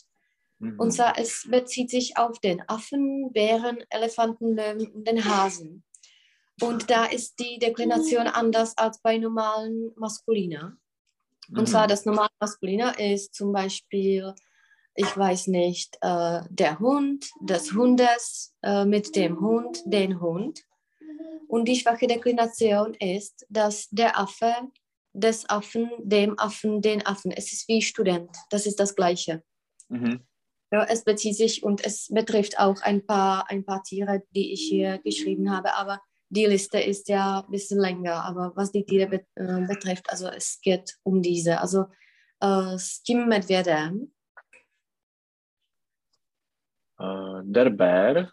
Mhm. 0.59 0.77
Und 0.77 0.91
zwar, 0.91 1.17
es 1.17 1.47
bezieht 1.49 1.89
sich 1.89 2.17
auf 2.17 2.39
den 2.39 2.61
Affen, 2.67 3.31
Bären, 3.31 3.81
Elefanten, 3.89 4.53
Löwen 4.53 4.87
und 4.87 5.07
den 5.07 5.23
Hasen. 5.23 5.85
Und 6.61 6.89
da 6.89 7.05
ist 7.05 7.39
die 7.39 7.57
Deklination 7.57 8.27
anders 8.27 8.77
als 8.77 9.01
bei 9.01 9.17
normalen 9.17 9.93
Maskulina. 9.95 10.75
Und 11.55 11.67
zwar 11.69 11.87
das 11.87 12.05
normale 12.05 12.29
Maskulina 12.39 12.91
ist 12.91 13.33
zum 13.33 13.53
Beispiel, 13.53 14.33
ich 14.93 15.17
weiß 15.17 15.47
nicht, 15.47 15.97
äh, 16.01 16.41
der 16.49 16.79
Hund, 16.79 17.29
des 17.39 17.73
Hundes, 17.73 18.53
äh, 18.61 18.83
mit 18.83 19.15
dem 19.15 19.39
Hund, 19.39 19.83
den 19.85 20.19
Hund. 20.19 20.63
Und 21.47 21.65
die 21.69 21.77
schwache 21.77 22.07
Deklination 22.07 22.93
ist, 22.95 23.45
dass 23.49 23.87
der 23.89 24.19
Affe, 24.19 24.53
des 25.13 25.49
Affen, 25.49 25.89
dem 25.99 26.37
Affen, 26.39 26.81
den 26.81 27.05
Affen. 27.05 27.31
Es 27.31 27.53
ist 27.53 27.67
wie 27.67 27.81
Student. 27.81 28.29
Das 28.49 28.65
ist 28.65 28.79
das 28.79 28.95
Gleiche. 28.95 29.43
Mhm. 29.89 30.21
Ja, 30.71 30.85
es 30.85 31.03
bezieht 31.03 31.37
sich 31.37 31.63
und 31.63 31.85
es 31.85 32.07
betrifft 32.09 32.59
auch 32.59 32.81
ein 32.81 33.05
paar, 33.05 33.49
ein 33.49 33.63
paar 33.63 33.83
Tiere, 33.83 34.23
die 34.31 34.53
ich 34.53 34.61
hier 34.61 34.97
geschrieben 34.99 35.51
habe. 35.51 35.73
Aber 35.75 36.01
die 36.29 36.47
Liste 36.47 36.79
ist 36.79 37.09
ja 37.09 37.41
ein 37.41 37.51
bisschen 37.51 37.79
länger. 37.79 38.23
Aber 38.25 38.51
was 38.55 38.71
die 38.71 38.85
Tiere 38.85 39.07
bet 39.07 39.27
äh, 39.35 39.61
betrifft, 39.67 40.09
also 40.09 40.27
es 40.27 40.59
geht 40.61 40.97
um 41.03 41.21
diese. 41.21 41.61
Also 41.61 41.85
äh, 42.41 42.75
s 42.75 43.03
tím 43.03 43.27
medvědem, 43.27 44.13
Äh, 47.03 47.41
der 47.43 47.69
Bär, 47.69 48.31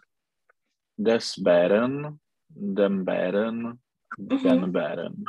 des 0.97 1.43
Bären, 1.43 2.19
dem 2.47 3.05
Bären, 3.05 3.81
den 4.17 4.71
Bären. 4.71 5.25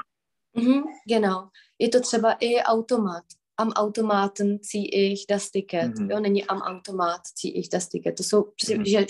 Mhm, 0.55 0.83
genau. 1.09 1.49
Je 1.79 1.89
to 1.89 2.01
třeba 2.01 2.33
i 2.33 2.61
automat. 2.63 3.25
Am 3.57 3.73
Automaten 3.73 4.59
ziehe 4.63 5.13
ich 5.13 5.27
das 5.29 5.51
Ticket. 5.51 5.99
Mhm. 5.99 6.11
Jo, 6.11 6.21
není 6.21 6.45
am 6.45 6.59
Automat 6.59 7.21
ziehe 7.41 7.55
ich 7.59 7.69
das 7.69 7.89
Ticket. 7.89 8.17
To 8.17 8.23
jsou, 8.23 8.53
Mhm. 8.75 8.85
že 8.85 9.07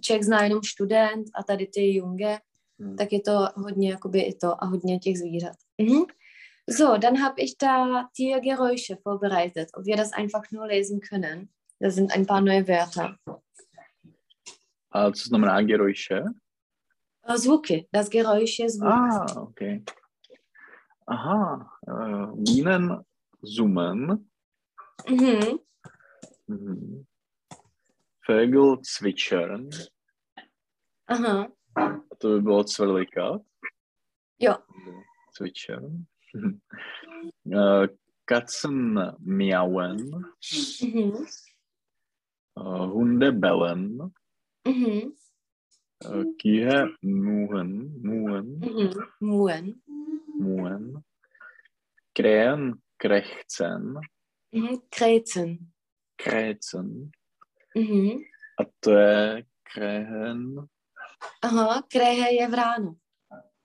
člověk 0.00 0.22
zná 0.24 0.44
jenom 0.44 0.60
student 0.62 1.26
a 1.34 1.42
tady 1.42 1.66
ty 1.66 1.94
Junge, 1.94 2.38
Mhm. 2.78 2.96
tak 2.96 3.12
je 3.12 3.20
to 3.20 3.48
hodně 3.56 3.90
jakoby 3.90 4.20
i 4.20 4.34
to 4.34 4.64
a 4.64 4.66
hodně 4.66 4.98
těch 4.98 5.18
zvířat. 5.18 5.56
Mhm. 5.78 6.02
So, 6.70 6.96
dann 6.98 7.16
habe 7.18 7.42
ich 7.42 7.54
da 7.62 8.08
Tiergeräusche 8.16 8.96
vorbereitet, 9.04 9.68
ob 9.74 9.84
wir 9.86 9.96
das 9.96 10.12
einfach 10.12 10.42
nur 10.52 10.66
lesen 10.66 11.00
können. 11.00 11.48
Da 11.80 11.90
sind 11.90 12.12
ein 12.12 12.26
paar 12.26 12.40
neue 12.40 12.64
Wörter. 12.68 13.16
A 14.90 15.10
co 15.12 15.28
znamená 15.28 15.62
Geräusche? 15.62 16.24
Äh, 17.28 17.38
Zvuky, 17.38 17.88
das 17.92 18.08
Geräusch 18.10 18.58
je 18.58 18.70
zvuk. 18.70 18.88
Ah, 18.92 19.42
okay. 19.42 19.82
Aha, 21.08 21.70
äh, 21.86 22.26
Bienen 22.36 23.04
summen, 23.42 24.30
Mhm. 25.08 25.60
mhm. 26.48 27.06
Vögel 28.26 28.80
zwitschern, 28.82 29.70
Aha, 31.06 31.48
to 32.18 32.28
by 32.28 32.40
bylo 32.42 32.64
cvrlikat. 32.64 33.42
jo. 34.40 34.54
Zwitschern. 35.32 36.06
Äh, 37.44 37.88
Katzen 38.26 38.98
miauen, 39.20 40.26
Mhm. 40.82 41.26
äh, 42.56 42.60
Hunde 42.90 43.32
bellen, 43.32 44.12
Mhm. 44.66 45.14
기회 46.38 46.68
무한 47.02 47.90
무한 48.02 48.60
무한 49.20 49.74
muhen. 50.38 51.04
Krén 52.14 52.82
krechcen. 52.98 54.00
Mm-hmm. 54.52 54.76
Krécen. 54.90 55.58
Krécen. 56.16 57.12
Mm-hmm. 57.76 58.24
A 58.58 58.64
to 58.80 58.90
je 58.90 59.44
Krehen. 59.64 60.68
Aha, 61.42 61.82
Krehe 61.90 62.34
je 62.34 62.46
v 62.48 62.54
ránu. 62.54 62.96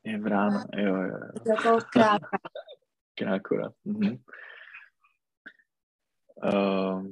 Je 0.04 0.18
v 0.18 0.28
ránu, 0.28 0.60
jo, 0.78 0.96
jo. 0.96 1.18
jo. 1.18 1.32
Jako 1.48 1.80
kráka. 1.94 2.38
Krákura. 3.16 3.72
Mhm. 3.86 4.04
Ehm, 4.04 4.12
mm-hmm. 4.12 4.20
Uh, 6.44 7.06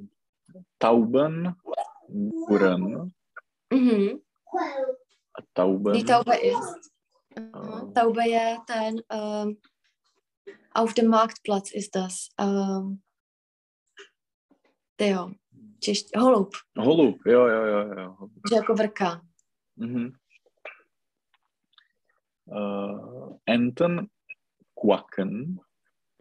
tauben, 0.78 1.54
buren. 2.48 3.12
Mm-hmm 3.74 4.20
a 5.40 5.44
Tauben, 5.54 5.94
Die 5.94 6.04
Taube 6.06 6.36
ist. 6.36 6.92
Oh. 7.54 7.92
Taube 7.94 8.24
je 8.28 8.58
ten, 8.68 9.02
um, 9.12 9.58
Auf 10.74 10.94
dem 10.94 11.08
Marktplatz 11.08 11.72
ist 11.72 11.96
das. 11.96 12.30
Ähm, 12.38 13.02
Teo. 14.98 15.32
Češ, 15.82 16.06
holub, 16.16 16.54
Holub, 16.78 17.26
jo, 17.26 17.48
jo, 17.48 17.64
jo, 17.66 18.00
jo. 18.00 18.30
že 18.50 18.56
jako 18.56 18.74
vrká. 18.74 19.22
Mhm. 19.76 20.12
Uh, 22.46 23.38
enten 23.46 24.08
quacken, 24.76 25.60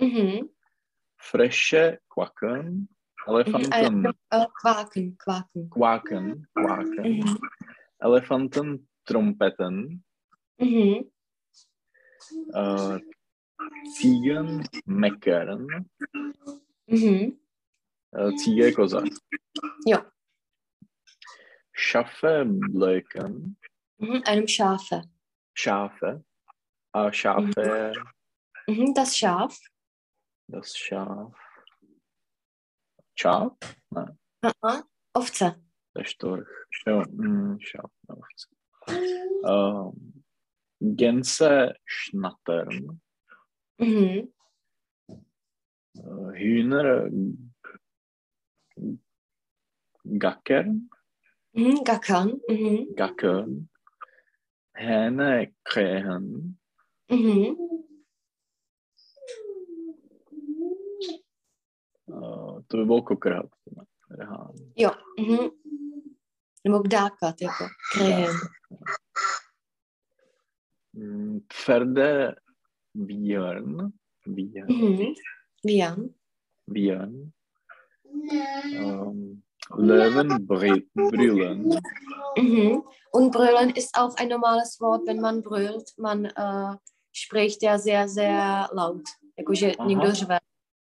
Mhm. 0.01 0.49
fresche 1.17 1.99
quacken, 2.09 2.89
elefanten 3.27 4.07
Äh, 4.31 4.47
quaken, 4.63 5.17
quaken. 5.17 5.69
quaken, 5.71 6.47
quaken, 6.55 7.19
Mhm. 7.19 7.37
elefanten 8.03 8.87
trumpeten, 9.09 10.05
Mhm. 10.59 11.11
uh, 12.53 12.99
Ziegen 13.97 14.69
meckern, 14.85 15.89
Mhm. 16.87 17.39
uh, 18.13 18.31
Ziege 18.37 18.73
koza. 18.73 19.03
Ja. 19.87 20.05
Schafe 21.73 22.45
blöken, 22.45 23.57
Mhm. 23.99 24.23
Einem 24.27 24.47
Schafe. 24.49 25.03
Schafe, 25.55 26.25
uh, 26.97 27.11
Schafe, 27.13 27.93
Mhm. 28.69 28.95
Das 28.95 29.17
Schaf. 29.17 29.59
das 30.49 30.77
Schaf, 30.77 31.35
Schaf, 33.15 33.57
Nein, 33.91 34.19
Aha. 34.43 34.85
Ovce. 35.15 35.55
der 35.97 36.05
Storch, 36.05 36.47
jo, 36.87 37.03
mm, 37.11 37.59
Schaf, 37.61 37.91
Ehm, 38.89 39.45
uh, 39.45 39.93
Gänseschnattern. 40.81 43.01
Mm. 43.79 43.85
Mm-hmm. 43.85 44.29
Uh, 45.99 46.05
ehm, 46.05 46.35
Hühner. 46.35 47.11
Gackern. 50.05 50.89
Mm, 51.53 51.63
mm-hmm. 51.63 51.85
gackern. 51.85 52.41
Mm. 52.49 52.55
Mm-hmm. 52.55 52.95
Gackern. 52.97 53.69
Hähnekrähen. 54.75 56.59
Mm. 57.11 57.57
Uh, 62.07 62.57
ehm, 62.57 62.65
du 62.69 62.85
var 62.85 63.05
kokar 63.05 63.49
Ja. 64.75 64.97
Mm. 65.19 65.51
Nebo 66.69 66.83
kdákat, 66.83 67.35
jako 67.43 67.65
kréhem. 67.95 68.35
Mm, 70.93 71.41
Pferde 71.53 72.37
Björn, 72.95 73.93
Björn, 74.27 74.69
Mhm. 74.69 75.15
Jan. 75.65 76.09
Björn, 76.67 77.31
um, 78.85 79.43
Löwen 79.79 80.47
brüllen, 80.47 80.89
Mhm. 82.37 82.83
Und 83.13 83.33
brüllen 83.33 83.71
ist 83.71 83.99
auch 83.99 84.17
ein 84.17 84.29
normales 84.29 84.81
Wort, 84.81 85.07
wenn 85.07 85.21
man 85.21 85.43
brüllt. 85.43 85.99
Man 85.99 86.25
äh, 86.25 86.77
spricht 87.13 87.63
ja 87.63 87.79
sehr, 87.79 88.09
sehr 88.09 88.69
laut. 88.73 89.09
Jakože 89.39 89.73
Aha. 89.79 89.89
někdo 89.89 90.15
řve. 90.15 90.39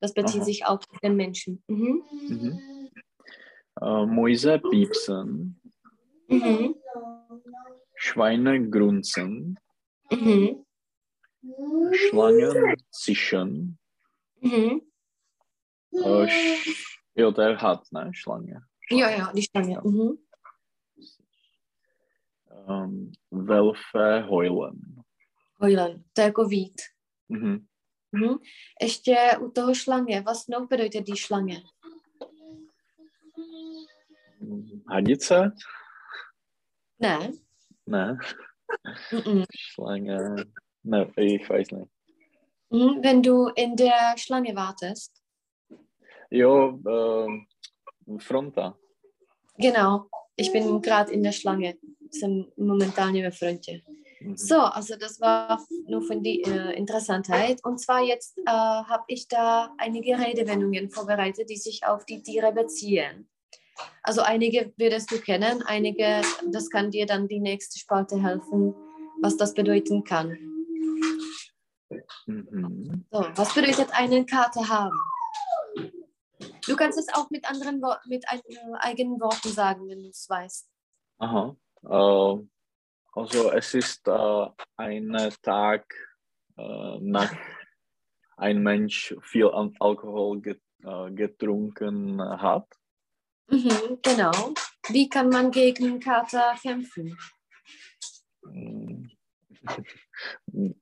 Das 0.01 0.13
bezieht 0.13 0.41
Aha. 0.41 0.45
sich 0.45 0.65
auch 0.65 0.79
auf 0.91 0.99
den 1.03 1.15
Menschen. 1.15 1.63
Mhm. 1.67 2.03
mhm. 2.29 2.59
uh, 3.81 4.05
Mäuse 4.05 4.59
piepsen, 4.59 5.58
Mhm. 6.29 6.73
Schweinegrunzen. 7.97 9.55
Mhm. 10.11 10.63
Schlangen 11.93 12.75
Mhm. 14.41 14.79
Uh, 15.91 16.21
eh, 16.21 16.27
š... 16.27 16.69
Jo, 17.15 17.31
to 17.31 17.41
je 17.41 17.55
had, 17.55 17.79
ne? 17.93 18.11
Šlaně. 18.13 18.59
Jo, 18.91 19.07
jo, 19.09 19.25
když 19.31 19.47
tam 19.47 19.69
je. 19.69 19.79
Um, 19.79 20.17
mm-hmm. 22.67 23.11
Velfe 23.31 24.17
ehm, 24.17 24.29
Hojlen. 24.29 24.79
Hojlen, 25.57 26.03
to 26.13 26.21
je 26.21 26.25
jako 26.25 26.45
vít. 26.45 26.81
Mhm. 27.29 27.65
Mhm. 28.11 28.37
Ještě 28.81 29.15
u 29.41 29.51
toho 29.51 29.75
šlange, 29.75 30.21
vlastně 30.21 30.55
dojde 30.77 31.01
dý 31.01 31.15
šlange. 31.15 31.57
Hadice? 34.87 35.51
Ne. 36.99 37.31
Ne, 37.85 38.17
Mhm. 39.11 39.45
Schlange, 39.51 40.45
ne, 40.83 41.11
ich 41.15 41.49
weiß 41.49 41.71
nicht. 41.71 41.91
Mhm. 42.69 42.99
Wenn 43.01 43.23
du 43.23 43.47
in 43.55 43.75
der 43.75 44.15
Schlange 44.17 44.55
wartest. 44.55 45.23
Jo, 46.29 46.79
um, 46.83 47.47
fronta. 48.19 48.77
Genau. 49.57 50.05
Ich 50.35 50.51
bin 50.51 50.81
gerade 50.81 51.11
in 51.11 51.23
der 51.23 51.31
Schlange. 51.31 51.73
Jsem 52.11 52.45
momentálně 52.57 53.23
ve 53.23 53.31
frontě. 53.31 53.81
Mhm. 54.21 54.37
So, 54.37 54.75
also 54.75 54.95
das 54.97 55.19
war 55.19 55.57
nur 55.87 56.01
von 56.01 56.21
die 56.23 56.43
äh, 56.43 56.73
Interessantheit. 56.73 57.59
Und 57.63 57.79
zwar 57.79 58.01
jetzt 58.03 58.37
äh, 58.37 58.51
habe 58.51 59.03
ich 59.07 59.27
da 59.27 59.73
einige 59.77 60.17
Redewendungen 60.17 60.89
vorbereitet, 60.89 61.49
die 61.49 61.57
sich 61.57 61.85
auf 61.85 62.05
die 62.05 62.21
Tiere 62.21 62.51
beziehen. 62.51 63.27
Also 64.03 64.21
einige 64.21 64.73
würdest 64.77 65.11
du 65.11 65.19
kennen, 65.19 65.63
einige, 65.63 66.21
das 66.51 66.69
kann 66.69 66.91
dir 66.91 67.05
dann 67.05 67.27
die 67.27 67.39
nächste 67.39 67.79
Spalte 67.79 68.21
helfen, 68.21 68.73
was 69.21 69.37
das 69.37 69.53
bedeuten 69.53 70.03
kann. 70.03 70.37
Mhm. 72.25 73.05
So, 73.11 73.25
was 73.35 73.53
bedeutet 73.53 73.89
einen 73.91 74.25
Kater 74.25 74.67
haben? 74.67 74.97
Du 76.67 76.75
kannst 76.75 76.99
es 76.99 77.07
auch 77.13 77.29
mit 77.29 77.49
anderen 77.49 77.81
mit 78.07 78.23
äh, 78.25 78.39
eigenen 78.79 79.19
Worten 79.19 79.49
sagen, 79.49 79.87
wenn 79.89 80.03
du 80.03 80.09
es 80.09 80.29
weißt. 80.29 80.69
Aha. 81.17 81.55
Uh, 81.83 82.45
also 83.13 83.51
es 83.51 83.73
ist 83.73 84.07
uh, 84.07 84.49
ein 84.75 85.15
Tag, 85.41 85.93
uh, 86.57 86.99
nach 87.01 87.33
ein 88.37 88.61
Mensch 88.61 89.15
viel 89.21 89.47
Al 89.47 89.71
Alkohol 89.79 90.41
get 90.41 90.61
uh, 90.85 91.09
getrunken 91.13 92.21
hat. 92.21 92.67
Mhm, 93.49 93.99
genau. 94.01 94.53
Wie 94.89 95.09
kann 95.09 95.29
man 95.29 95.51
gegen 95.51 95.99
Kater 95.99 96.55
kämpfen? 96.61 97.17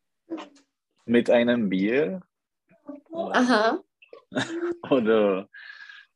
Mit 1.06 1.30
einem 1.30 1.70
Bier 1.70 2.22
Aha. 3.14 3.82
oder 4.90 5.48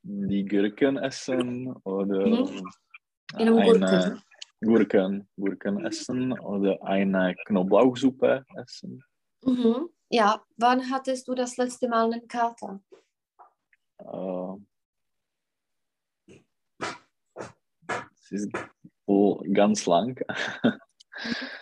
die 0.04 0.45
Gurken 0.45 0.97
essen 0.97 1.72
oder 1.84 2.28
Mhm. 2.28 2.70
Eine 3.34 3.52
Gurken. 3.52 4.22
Gurken, 4.60 5.30
Gurken 5.38 5.86
essen 5.86 6.34
oder 6.34 6.84
eine 6.84 7.36
Knoblauchsuppe 7.45 8.45
essen. 8.56 9.04
Mhm. 9.43 9.89
Ja, 10.10 10.43
wann 10.58 10.91
hattest 10.91 11.28
du 11.28 11.34
das 11.34 11.58
letzte 11.58 11.88
Mal 11.88 12.12
einen 12.12 12.28
Kater? 12.28 12.82
Uh, 13.99 14.60
es 18.32 18.41
ist 18.41 18.51
wohl 19.07 19.43
ganz 19.53 19.86
lang. 19.88 20.19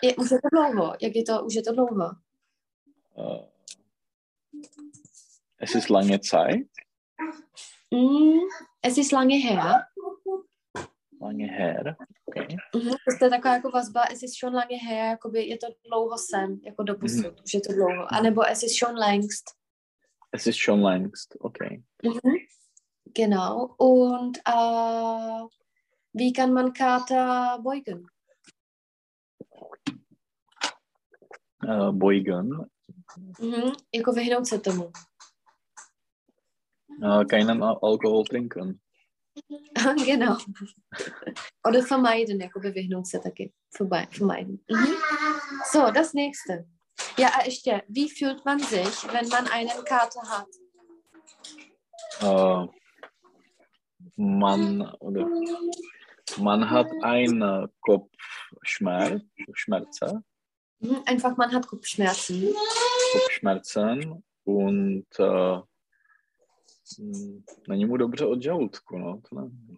Je, 0.02 0.14
už 0.16 0.30
je 0.30 0.38
to 0.42 0.48
dlouho. 0.52 0.94
Jak 1.00 1.16
je 1.16 1.22
to? 1.22 1.44
Už 1.44 1.54
je 1.54 1.62
to 1.62 1.72
dlouho. 1.72 2.10
Uh, 3.16 3.44
es 5.58 5.74
ist 5.74 5.88
lange 5.90 6.20
Zeit, 6.20 6.66
Mm, 7.92 8.38
es 8.82 8.98
ist 8.98 9.12
lange 9.12 9.34
her. 9.36 9.86
lange 11.20 11.46
her. 11.46 11.96
Okay. 12.26 12.56
Mhm. 12.74 12.94
To 13.18 13.24
je 13.24 13.30
taková 13.30 13.54
jako 13.54 13.70
vazba, 13.70 14.02
es 14.12 14.22
ist 14.22 14.38
schon 14.38 14.54
lange 14.54 14.76
her, 14.76 15.06
jakoby 15.10 15.46
je 15.46 15.58
to 15.58 15.66
dlouho 15.84 16.18
sem, 16.18 16.60
jako 16.64 16.82
do 16.82 16.94
posud, 16.94 17.40
už 17.44 17.54
je 17.54 17.60
to 17.60 17.72
dlouho. 17.72 18.06
A 18.14 18.20
nebo 18.20 18.42
es 18.46 18.62
ist 18.62 18.78
schon 18.78 18.94
längst. 18.96 19.44
Es 20.32 20.46
ist 20.46 20.58
schon 20.58 20.82
längst. 20.82 21.36
Okay. 21.40 21.82
Mhm. 22.02 22.36
Genau. 23.14 23.74
Und 23.78 24.38
äh, 24.38 25.42
wie 26.12 26.32
kann 26.32 26.52
man 26.52 26.72
Kater 26.72 27.58
beugen? 27.62 28.08
Uh, 31.62 31.92
beugen. 31.92 32.70
Mhm. 33.38 33.72
Jako 33.92 34.12
vyhnout 34.12 34.46
se 34.46 34.58
tomu. 34.58 34.92
Uh, 37.02 37.24
keinen 37.24 37.62
Al 37.62 37.78
Alkohol 37.82 38.24
trinken. 38.24 38.80
genau. 40.06 40.36
Oder 41.68 41.82
vermeiden, 41.82 42.40
jakoby 42.40 42.70
vyhnout 42.72 43.06
se 43.06 43.18
taky. 43.18 43.52
Vermeiden. 43.70 44.64
Mhm. 44.68 44.94
So, 45.72 45.90
das 45.90 46.14
nächste. 46.14 46.66
Ja, 47.18 47.30
ještě, 47.44 47.82
wie 47.88 48.08
fühlt 48.08 48.44
man 48.44 48.58
sich, 48.58 49.12
wenn 49.12 49.28
man 49.28 49.46
einen 49.48 49.84
Kater 49.84 50.22
hat? 50.22 50.48
Uh, 52.22 52.68
man 54.16 54.82
oder 55.00 55.26
man 56.38 56.70
hat 56.70 56.86
einen 57.02 57.68
Kopfschmerz, 57.80 59.22
Schmerzen, 59.54 60.24
Mhm. 60.82 61.02
Einfach, 61.06 61.36
man 61.36 61.52
hat 61.52 61.66
Kopfschmerzen. 61.66 62.54
Kopfschmerzen 63.12 64.22
und 64.44 65.06
uh, 65.18 65.60
není 67.68 67.86
mu 67.86 67.96
dobře 67.96 68.26
od 68.26 68.42
žaludku, 68.42 68.98
no. 68.98 69.20
To 69.28 69.34
nevím. 69.34 69.76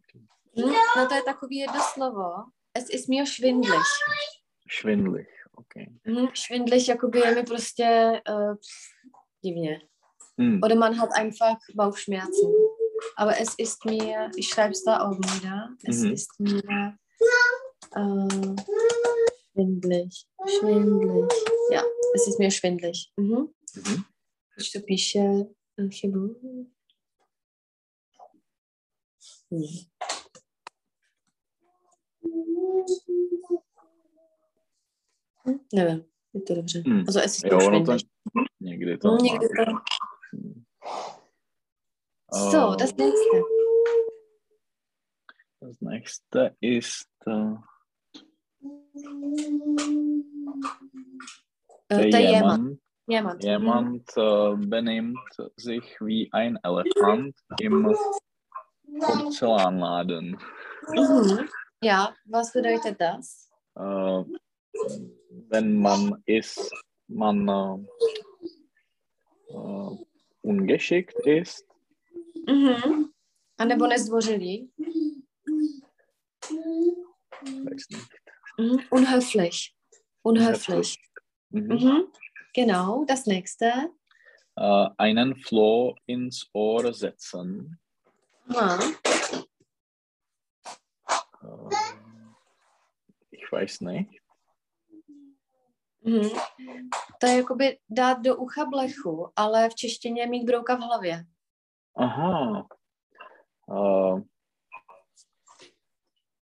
Hm, 0.58 0.72
No 0.96 1.08
to 1.08 1.14
je 1.14 1.22
takový 1.22 1.56
jedno 1.56 1.80
slovo. 1.94 2.44
Es 2.74 2.90
ist 2.90 3.08
mir 3.08 3.26
schwindlig. 3.26 3.82
Schwindlig, 4.68 5.28
okay. 5.56 5.86
Hm, 6.06 6.28
Schwindlig, 6.34 6.88
jakoby 6.88 7.18
je 7.18 7.34
mi 7.34 7.42
prostě 7.42 8.20
uh, 8.30 8.54
divně. 9.44 9.80
Hm. 10.38 10.60
Oder 10.64 10.76
man 10.76 10.94
hat 10.94 11.10
einfach 11.12 11.56
Bauchschmerzen. 11.74 12.52
Aber 13.16 13.38
es 13.38 13.54
ist 13.56 13.84
mir, 13.84 14.30
ich 14.36 14.48
schreibe 14.48 14.72
es 14.72 14.84
da 14.84 15.08
oben 15.08 15.22
wieder, 15.34 15.70
es 15.84 16.00
Mhm. 16.00 16.12
ist 16.12 16.40
mir 16.40 16.96
äh, 17.94 18.56
schwindlig. 19.52 20.26
Schwindlig. 20.58 21.32
Ja, 21.70 21.82
es 22.14 22.26
ist 22.28 22.38
mir 22.38 22.50
schwindlig. 22.50 23.12
Mhm. 23.16 23.54
Mhm. 23.74 24.04
Je 36.34 36.40
to 36.40 36.54
dobře. 36.54 36.82
Hm. 36.86 37.04
Also 37.06 37.20
es 37.20 37.36
ist 37.36 37.50
to 37.50 37.60
schwindlig. 37.60 38.02
někdy 38.60 38.98
to 38.98 39.16
někdy 39.22 39.48
to... 39.48 39.64
So, 42.32 42.74
das 42.76 42.96
nächste. 42.96 43.44
das 45.60 45.80
nächste 45.80 46.56
ist 46.60 47.08
äh, 47.26 47.54
Äh, 51.88 52.10
der 52.10 52.20
jemand. 52.20 52.80
jemand, 53.06 53.44
Jemand. 53.44 53.44
jemand 53.44 54.16
äh, 54.16 54.66
benimmt 54.66 55.18
sich 55.56 56.00
wie 56.00 56.28
ein 56.32 56.58
Elefant 56.62 57.36
im 57.60 57.94
Porzellanladen. 58.98 60.38
Mhm. 60.88 61.48
Ja, 61.82 62.14
was 62.24 62.52
bedeutet 62.52 62.98
das? 63.00 63.50
Äh, 63.74 64.24
wenn 65.50 65.80
man 65.80 66.22
ist, 66.24 66.72
man 67.08 67.48
äh, 67.48 67.78
äh, 69.52 69.96
ungeschickt 70.42 71.18
ist, 71.26 71.66
Mhm. 72.46 73.12
A 73.58 73.64
nebo 73.64 73.86
nicht. 73.86 74.68
Mhm. 78.58 78.80
Unhöflich. 78.90 79.74
Unhöflich. 80.22 80.98
Mhm. 81.50 82.12
Genau, 82.54 83.04
das 83.04 83.26
nächste. 83.26 83.90
Äh, 84.56 84.88
einen 84.98 85.36
Floh 85.36 85.94
ins 86.06 86.48
Ohr 86.52 86.92
setzen. 86.92 87.78
Aha. 88.48 88.78
Äh, 91.42 91.74
ich 93.30 93.50
weiß 93.50 93.80
nicht. 93.80 94.20
Mhm. 96.04 96.30
To 97.20 97.26
je 97.26 97.36
jakoby 97.36 97.78
dát 97.88 98.22
do 98.22 98.36
ucha 98.36 98.64
blechu, 98.64 99.32
ale 99.36 99.68
v 99.68 99.74
češtině 99.74 100.26
mít 100.26 100.44
brouka 100.44 100.74
v 100.74 100.80
hlavě. 100.80 101.26
Aha. 102.02 102.68
Äh, 103.68 104.20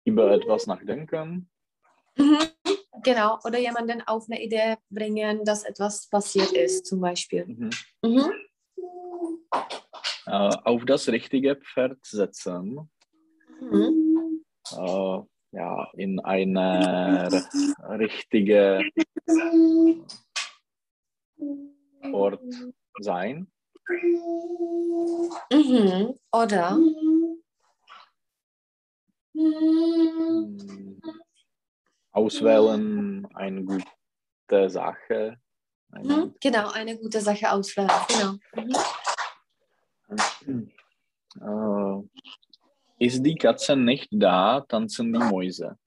über 0.06 0.32
etwas 0.32 0.66
nachdenken. 0.66 1.48
Mhm. 2.18 2.40
Genau, 3.04 3.38
oder 3.44 3.60
jemanden 3.60 4.02
auf 4.02 4.26
eine 4.30 4.42
Idee 4.42 4.78
bringen, 4.90 5.46
dass 5.46 5.64
etwas 5.64 6.10
passiert 6.10 6.52
ist, 6.54 6.88
zum 6.88 7.02
Beispiel. 7.02 7.46
Mhm. 7.46 7.70
Mhm. 8.02 8.32
Äh, 10.26 10.56
auf 10.64 10.86
das 10.86 11.08
richtige 11.10 11.56
Pferd 11.58 12.04
setzen. 12.04 12.90
Mhm. 13.62 14.44
Äh, 14.72 15.20
ja, 15.52 15.88
in 15.94 16.20
einer 16.20 17.30
richtige 18.00 18.90
Ort 22.12 22.42
sein. 23.00 23.52
Mhm. 25.52 26.16
Oder 26.32 26.80
Auswählen 32.12 33.28
eine 33.34 33.64
gute 33.64 34.70
Sache. 34.70 35.38
Eine, 35.92 36.18
mhm. 36.18 36.36
genau 36.40 36.70
eine 36.72 36.98
gute 36.98 37.20
Sache 37.20 37.52
auswählen. 37.52 37.90
Genau. 38.08 38.38
Mhm. 40.46 40.72
Äh, 41.42 43.06
ist 43.06 43.24
die 43.24 43.36
Katze 43.36 43.76
nicht 43.76 44.10
da, 44.12 44.62
tanzen 44.62 45.12
die 45.12 45.20
Mäuse. 45.20 45.78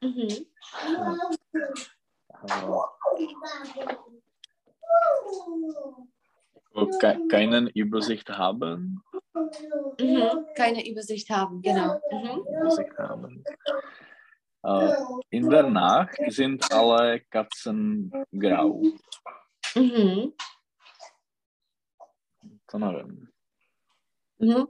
Mhm. 0.00 0.28
Äh, 0.28 1.16
ke 7.00 7.18
keinen 7.28 7.68
Übersicht 7.68 8.28
haben. 8.30 9.02
Mhm. 9.98 10.46
Keine 10.54 10.88
Übersicht 10.88 11.30
haben, 11.30 11.62
genau. 11.62 12.00
Mhm. 12.10 12.44
Übersicht 12.60 12.96
haben. 12.98 13.44
Äh, 14.62 14.92
in 15.30 15.48
der 15.48 15.64
Nacht 15.64 16.16
sind 16.28 16.70
alle 16.72 17.20
Katzen 17.30 18.12
grau. 18.32 18.82
Mhm. 19.74 20.34
Mhm. 24.38 24.68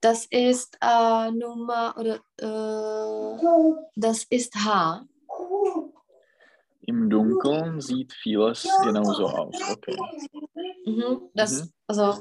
Das 0.00 0.26
ist 0.26 0.78
äh, 0.80 1.30
Nummer 1.30 1.94
oder 1.98 2.20
äh, 2.38 3.80
das 3.96 4.24
ist 4.24 4.54
H. 4.54 5.06
Im 6.86 7.10
Dunkeln 7.10 7.80
sieht 7.80 8.12
vieles 8.12 8.66
genauso 8.84 9.26
aus. 9.26 9.54
Okay. 9.72 9.96
Mhm. 10.86 11.28
Das, 11.34 11.64
Mhm. 11.64 11.72
Also 11.88 12.20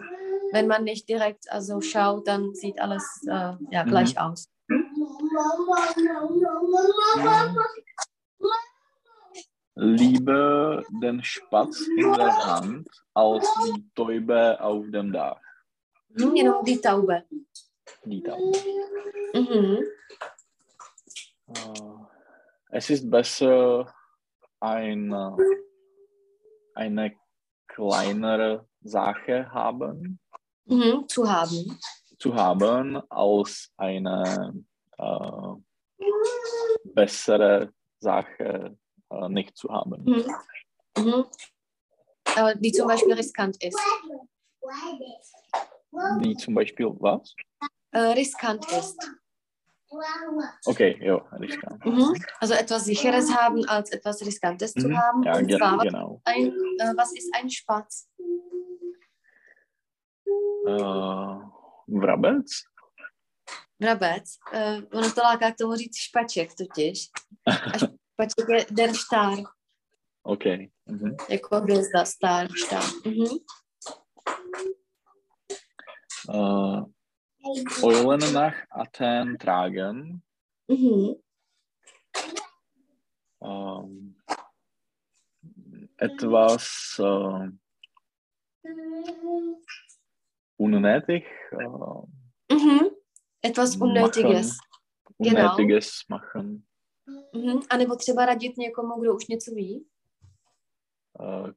wenn 0.52 0.68
man 0.68 0.84
nicht 0.84 1.08
direkt 1.10 1.52
also 1.52 1.82
schaut, 1.82 2.28
dann 2.28 2.54
sieht 2.56 2.80
alles 2.80 3.04
äh, 3.28 3.54
ja, 3.72 3.84
Mhm. 3.84 3.90
gleich 3.90 4.20
aus. 4.20 4.50
Lieber 9.76 10.84
den 11.02 11.22
Spatz 11.24 11.82
in 11.98 12.14
der 12.14 12.46
Hand 12.46 12.88
als 13.14 13.46
die 13.66 13.84
Taube 13.94 14.58
auf 14.62 14.86
dem 14.90 15.12
Dach. 15.12 15.40
Mhm. 16.10 16.36
Jenom 16.36 16.64
die 16.66 16.80
Taube. 16.80 17.24
Die 18.06 18.24
Taube. 18.24 18.58
Mhm. 19.34 19.84
Äh, 21.48 21.92
es 22.70 22.90
ist 22.90 23.10
besser, 23.12 23.94
eine, 24.66 25.38
eine 26.74 27.14
kleinere 27.68 28.68
Sache 28.82 29.52
haben, 29.52 30.20
Mhm. 30.68 31.08
Zu 31.08 31.30
haben. 31.30 31.80
zu 32.18 32.34
haben, 32.34 33.00
als 33.12 33.72
eine 33.78 34.64
äh, 34.98 36.06
bessere 36.86 37.72
Sache 38.00 38.76
äh, 39.12 39.30
nicht 39.30 39.56
zu 39.56 39.70
haben. 39.70 40.04
Mhm. 40.04 40.26
Mhm. 40.98 41.26
Äh, 42.36 42.56
die 42.58 42.72
zum 42.72 42.88
Beispiel 42.88 43.14
riskant 43.14 43.64
ist. 43.64 43.78
Die 46.24 46.36
zum 46.38 46.56
Beispiel 46.56 46.88
was? 47.00 47.36
Äh, 47.92 48.00
riskant 48.00 48.66
ist. 48.72 48.98
Okay, 50.66 50.98
ja, 51.02 51.18
riskant. 51.40 51.86
Mhm. 51.86 52.14
Also 52.42 52.54
etwas 52.54 52.86
Sicheres 52.86 53.30
haben, 53.36 53.66
als 53.70 53.92
etwas 53.92 54.22
Riskantes 54.22 54.74
zu 54.74 54.88
Mhm. 54.88 54.98
haben. 54.98 55.24
Ja, 55.24 55.38
Und 55.38 55.48
ge 55.48 55.58
zwar, 55.58 55.78
genau. 55.78 56.22
ein, 56.26 56.48
äh, 56.80 56.94
was 56.98 57.12
ist 57.14 57.30
ein 57.36 57.50
Spatz? 57.50 58.08
Uh, 60.68 61.42
vrabec? 61.88 62.46
Vrabec. 63.80 64.24
Uh, 64.54 64.82
ono 64.98 65.12
to 65.12 65.22
láká 65.22 65.52
k 65.52 65.56
tomu 65.58 65.76
říct 65.76 65.98
špaček 65.98 66.56
totiž. 66.56 67.10
A 67.48 67.78
špaček 67.78 68.50
je 68.50 68.66
der 68.72 68.94
Star, 68.94 69.38
OK. 70.24 70.44
Mhm. 70.86 71.16
jako 71.30 71.56
hvězda, 71.62 72.06
star, 72.06 72.48
štar. 72.66 72.84
Mhm. 73.06 73.38
Uh, 76.30 76.84
Eulen 77.84 78.34
nach 78.34 78.56
Athen 78.70 79.38
tragen. 79.38 80.24
Mhm. 80.68 81.16
Um, 83.40 84.16
etwas 85.98 87.00
unnötig 90.58 91.26
uh, 91.52 92.08
Mhm. 92.52 92.90
Etwas 93.42 93.76
Unnötiges. 93.76 94.58
Unnötiges 95.18 96.06
machen. 96.10 96.66
Mhm. 97.34 97.62
A 97.70 97.78
nebo 97.78 97.96
třeba 97.96 98.26
radit 98.26 98.58
někomu, 98.58 99.02
kdo 99.02 99.16
už 99.16 99.28
něco 99.28 99.52
ví. 99.52 99.86
Uh, 101.20 101.52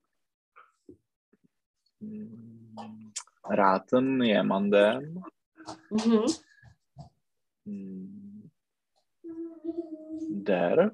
mm, 2.01 3.12
raten 3.51 4.22
jemandem 4.22 5.22
Mhm. 5.91 6.27
mm, 7.64 8.51
der 10.45 10.93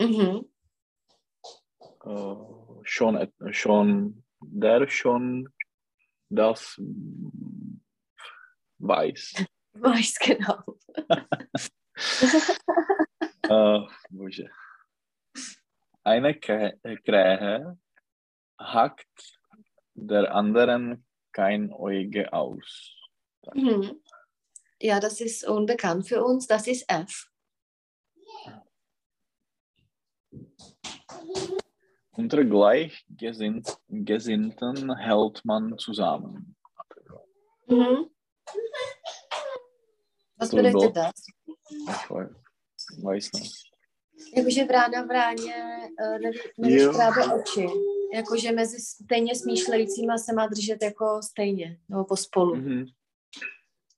Mhm. 0.00 0.44
äh, 2.04 2.36
schon, 2.84 3.16
et- 3.16 3.34
schon, 3.54 4.22
der 4.40 4.88
schon 4.88 5.48
das 6.28 6.80
weiß. 8.78 9.34
Weiß 9.74 10.18
genau. 10.18 10.62
Bože. 14.10 14.50
Eine 16.02 16.32
Krä- 16.32 16.78
Krähe 17.04 17.78
hackt 18.58 19.38
der 19.94 20.34
anderen 20.34 21.04
kein 21.32 21.72
Auge 21.72 22.32
aus. 22.32 22.94
Mhm. 23.54 24.00
Ja, 24.82 25.00
das 25.00 25.20
ist 25.20 25.46
unbekannt 25.48 26.08
für 26.08 26.24
uns. 26.24 26.46
Das 26.46 26.66
ist 26.66 26.84
F. 26.88 27.28
Unter 32.16 32.44
Gleichgesinnten 32.44 34.96
hält 34.96 35.44
man 35.44 35.78
zusammen. 35.78 36.56
Mhm. 37.68 38.10
Was 40.36 40.50
To 40.50 40.56
bedeutet 40.56 40.96
das? 40.96 41.12
Ich 41.88 42.10
weiß, 43.02 43.32
nicht. 43.32 43.72
Jakože 44.36 44.64
vrána 44.64 45.02
v 45.02 45.10
ráně 45.10 45.54
uh, 46.00 46.18
neví, 46.18 46.38
nevíš 46.58 46.82
právě 46.96 47.24
oči. 47.32 47.66
Jakože 48.14 48.52
mezi 48.52 48.80
stejně 48.80 49.34
smýšlejícíma 49.34 50.18
se 50.18 50.32
má 50.32 50.46
držet 50.46 50.82
jako 50.82 51.20
stejně, 51.22 51.80
nebo 51.88 52.04
pospolu. 52.04 52.54
Mhm. 52.54 52.86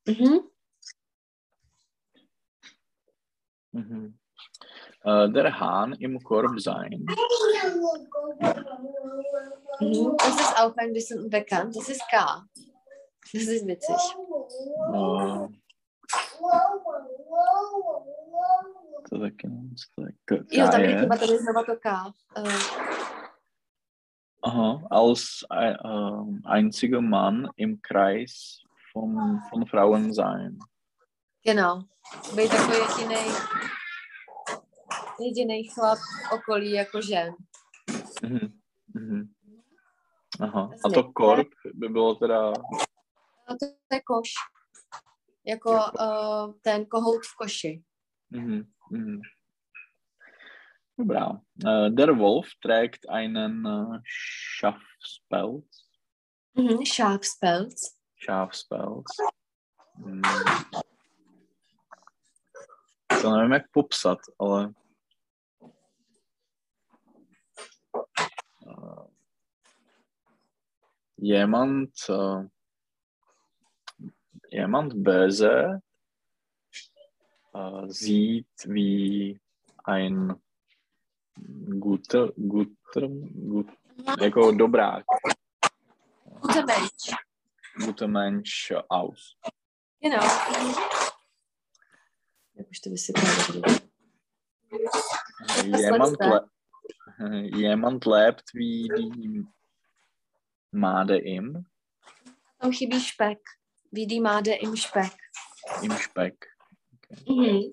Mhm. 0.08 0.40
Mhm. 3.72 4.18
Äh, 5.04 5.28
der 5.30 5.60
Hahn 5.60 5.92
im 5.94 6.18
Korb 6.24 6.58
sein. 6.60 7.04
Mhm. 9.80 10.16
Das 10.18 10.40
ist 10.40 10.58
auch 10.60 10.74
ein 10.76 10.92
bisschen 10.92 11.22
unbekannt. 11.24 11.76
Das 11.76 11.88
ist 11.88 12.02
K. 12.10 12.44
Das 13.32 13.42
ist 13.42 13.66
witzig. 13.66 13.96
Äh, 14.94 15.48
to 19.08 19.18
taky 19.18 19.48
je. 19.48 20.12
K- 20.26 20.44
Jo, 20.50 20.66
tam 20.70 20.80
je 20.80 20.86
K 20.86 20.90
je. 20.92 20.98
chyba 21.00 21.16
tady 21.16 21.38
znova 21.38 21.62
to 21.64 21.76
K. 21.76 22.12
Uh, 22.36 22.48
Aha, 24.42 24.86
als 24.90 25.44
ein, 25.50 25.76
ähm, 25.84 26.42
einziger 26.46 27.00
Mann 27.00 27.50
im 27.56 27.80
Kreis 27.82 28.62
von, 29.00 29.40
von 29.50 29.66
Frauen 29.66 30.14
sein. 30.14 30.58
genau. 31.44 31.82
Být 32.34 32.52
jako 32.52 32.72
jedinej, 32.72 33.28
jedinej 35.20 35.68
chlap 35.68 35.98
okolí 36.32 36.70
jako 36.70 37.02
žen. 37.02 37.34
Mhm. 38.22 38.58
Mhm. 38.94 39.28
Aha, 40.40 40.70
a 40.84 40.88
to 40.88 41.12
korp 41.12 41.48
by 41.74 41.88
bylo 41.88 42.14
teda... 42.14 42.52
No 43.50 43.56
to 43.60 43.66
je 43.94 44.00
koš. 44.00 44.30
Jako 45.44 45.70
uh, 45.70 46.54
ten 46.62 46.86
kohout 46.86 47.22
v 47.26 47.36
koši. 47.36 47.82
Mhm. 48.30 48.62
Mhm. 48.90 49.20
Dobrá. 50.98 51.40
Äh, 51.66 51.90
der 51.90 52.18
Wolf 52.18 52.46
trägt 52.62 53.08
einen 53.08 53.66
äh, 53.66 54.00
Schafspelz. 54.04 55.88
Mhm. 56.54 56.84
Schafspelz. 56.86 57.97
Schafspelz. 58.22 59.04
Hmm. 59.94 60.22
To 63.22 63.30
nevím, 63.30 63.52
jak 63.52 63.70
popsat, 63.70 64.18
ale... 64.38 64.72
Jemand, 71.20 71.90
uh, 72.08 72.46
jemand 74.52 74.94
böse 74.94 75.80
uh, 77.52 77.88
sieht 77.88 78.46
wie 78.66 79.40
ein 79.84 80.34
guter, 81.80 82.32
guter, 82.36 83.08
gut, 83.34 83.66
jako 84.20 84.52
dobrák, 84.52 85.04
Guter 86.40 86.66
Mensch. 86.66 87.27
Guter 87.84 88.08
Mensch 88.08 88.72
aus. 88.88 89.36
Genau. 90.00 90.22
Vysvětlila. 92.54 93.68
Jemand, 95.64 96.16
le 96.20 96.48
jemand 97.56 98.04
lebt 98.06 98.54
wie 98.54 98.88
die 98.96 99.46
Made 100.70 101.18
im, 101.18 101.66
Tam 102.60 102.72
chybí 102.72 103.00
špek. 103.00 103.38
Wie 103.92 104.06
die 104.06 104.20
Made 104.20 104.52
im 104.60 104.76
Speck. 104.76 105.16
im 105.82 105.92
Speck. 105.98 106.46
Mhm. 107.26 107.72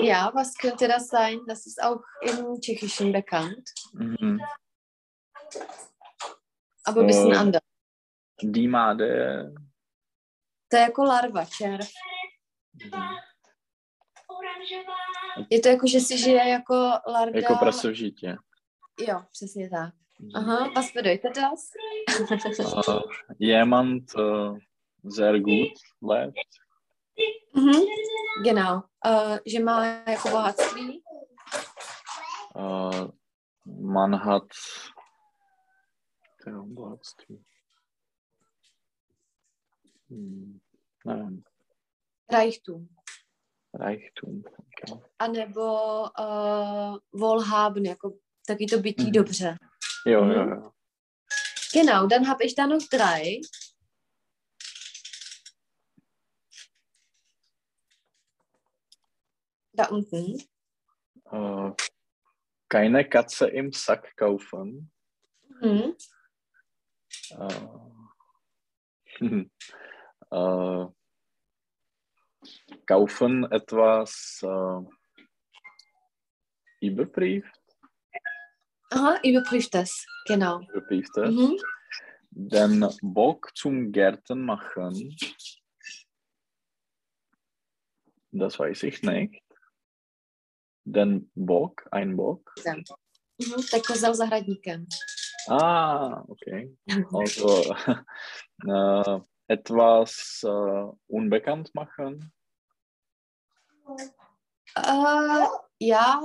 Ja, 0.00 0.30
was 0.34 0.54
könnte 0.56 0.86
das 0.88 1.08
sein? 1.08 1.40
Das 1.46 1.66
ist 1.66 1.82
auch 1.82 2.00
im 2.20 2.60
Tschechischen 2.60 3.12
bekannt, 3.12 3.68
Mhm. 3.92 4.40
aber 6.84 7.00
ein 7.00 7.06
bisschen 7.08 7.32
Äh, 7.32 7.36
anders. 7.36 7.62
Die 8.42 8.68
Made. 8.68 9.52
To 10.68 10.76
je 10.76 10.82
jako 10.82 11.02
larva, 11.02 11.44
červ. 11.44 11.86
Mhm. 12.84 13.02
Je 15.50 15.60
to 15.60 15.68
jako, 15.68 15.86
že 15.86 16.00
si 16.00 16.18
žije 16.18 16.48
jako 16.48 16.74
larva. 17.06 17.38
Jako 17.38 17.54
prasovžitě. 17.54 18.36
Jo, 19.08 19.22
přesně 19.32 19.70
tak. 19.70 19.94
Mhm. 20.20 20.30
Aha, 20.34 20.70
was 20.76 20.92
bedeutet 20.92 21.36
das? 21.36 21.70
Äh, 22.88 23.00
jemand 23.38 24.14
äh, 24.14 24.58
sehr 25.08 25.40
gut 25.40 25.72
lebt. 26.02 26.36
mhm. 27.54 27.80
Genau. 28.44 28.82
Uh, 29.06 29.38
že 29.46 29.60
má 29.60 29.84
jako 29.84 30.28
bohatství. 30.28 31.02
Äh, 32.56 33.06
man 33.80 34.14
hat 34.14 34.48
bohatství. 36.64 37.44
Hm, 40.12 40.58
nevím, 41.06 41.42
Reichtum. 42.32 42.88
Reichtum. 43.74 44.42
Okay. 44.46 45.00
A 45.18 45.26
nebo 45.26 46.02
uh, 46.02 46.96
Wohlhaben, 47.12 47.84
jako 47.84 48.18
taky 48.46 48.66
to 48.66 48.78
bytí 48.78 49.02
Mhm. 49.04 49.12
dobře. 49.12 49.56
Jo, 50.06 50.24
Mhm. 50.24 50.30
jo, 50.32 50.48
jo. 50.48 50.72
Genau, 51.74 52.06
dann 52.06 52.26
habe 52.26 52.44
ich 52.44 52.54
da 52.54 52.66
noch 52.66 52.88
drei. 52.92 53.40
Da 59.72 59.86
unten. 59.88 60.38
Äh, 61.32 61.72
keine 62.68 63.08
Katze 63.08 63.48
im 63.48 63.72
Sack 63.72 64.14
kaufen. 64.16 64.90
Mhm. 65.62 65.94
Äh, 67.30 67.80
äh, 70.32 70.86
kaufen 72.86 73.44
etwas 73.52 74.40
äh, 74.42 74.80
überprüft, 76.80 77.60
Aha, 78.90 79.18
überprüft 79.22 79.74
das. 79.74 80.06
Genau. 80.26 80.60
überprüftes, 80.60 81.30
Mhm. 81.34 81.56
den 82.30 82.88
Bock 83.02 83.50
zum 83.54 83.92
Gärten 83.92 84.44
machen. 84.44 85.16
Das 88.32 88.58
weiß 88.58 88.82
ich 88.84 89.02
nicht. 89.02 89.42
Den 90.84 91.30
Bock, 91.34 91.86
ein 91.90 92.16
Bock. 92.16 92.52
Mhm. 92.64 92.84
Tak 93.70 93.84
kozel 93.86 94.14
zahradníkem. 94.14 94.86
Ah, 95.48 96.22
okay. 96.28 96.76
Also 97.12 97.74
äh, 98.66 99.20
etwas 99.52 100.42
äh, 100.44 100.84
unbekannt 101.06 101.74
machen. 101.74 102.32
Äh, 104.74 105.46
ja, 105.78 106.20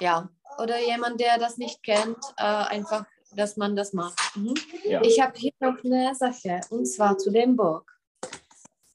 ja. 0.00 0.28
Oder 0.58 0.78
jemand, 0.80 1.20
der 1.20 1.38
das 1.38 1.58
nicht 1.58 1.82
kennt, 1.82 2.18
äh, 2.36 2.44
einfach, 2.44 3.04
dass 3.32 3.56
man 3.56 3.76
das 3.76 3.92
macht. 3.92 4.18
Mhm. 4.36 4.54
Ja. 4.84 5.02
Ich 5.02 5.20
habe 5.20 5.38
hier 5.38 5.52
noch 5.60 5.82
eine 5.84 6.14
Sache, 6.14 6.60
und 6.70 6.86
zwar 6.86 7.16
zu 7.18 7.30
dem 7.30 7.56
Bock. 7.56 7.90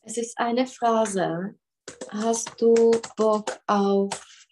Es 0.01 0.17
ist 0.17 0.38
eine 0.38 0.67
Phrase. 0.67 1.55
Hast 2.09 2.59
du 2.59 2.73
Bock 3.15 3.59
auf 3.67 4.45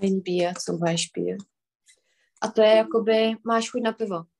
ein 0.00 0.22
Bier 0.22 0.54
zum 0.54 0.78
Beispiel? 0.80 1.38
A 2.40 2.48
to 2.48 2.62
je 2.62 2.76
jakoby, 2.76 3.36
máš 3.42 3.70
chuť 3.70 3.82
na 3.82 3.92
pivo. 3.92 4.30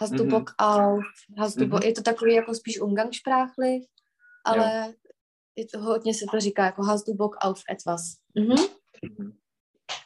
Hast 0.00 0.12
du 0.18 0.24
Mhm. 0.24 0.30
Bock 0.30 0.54
auf, 0.58 1.04
hast 1.38 1.56
du 1.60 1.64
Mhm. 1.64 1.70
Bock, 1.70 1.84
je 1.84 1.92
to 1.92 2.02
takový 2.02 2.34
jako 2.34 2.54
spíš 2.54 2.80
umgangssprachlich, 2.80 3.84
ale 4.44 4.94
je 5.56 5.66
to, 5.66 5.78
hodně 5.80 6.14
se 6.14 6.24
to 6.30 6.40
říká 6.40 6.64
jako 6.64 6.82
hast 6.82 7.06
du 7.06 7.14
Bock 7.14 7.36
auf 7.40 7.62
etwas. 7.70 8.16
Mhm. 8.34 8.54
Mhm. 9.02 9.38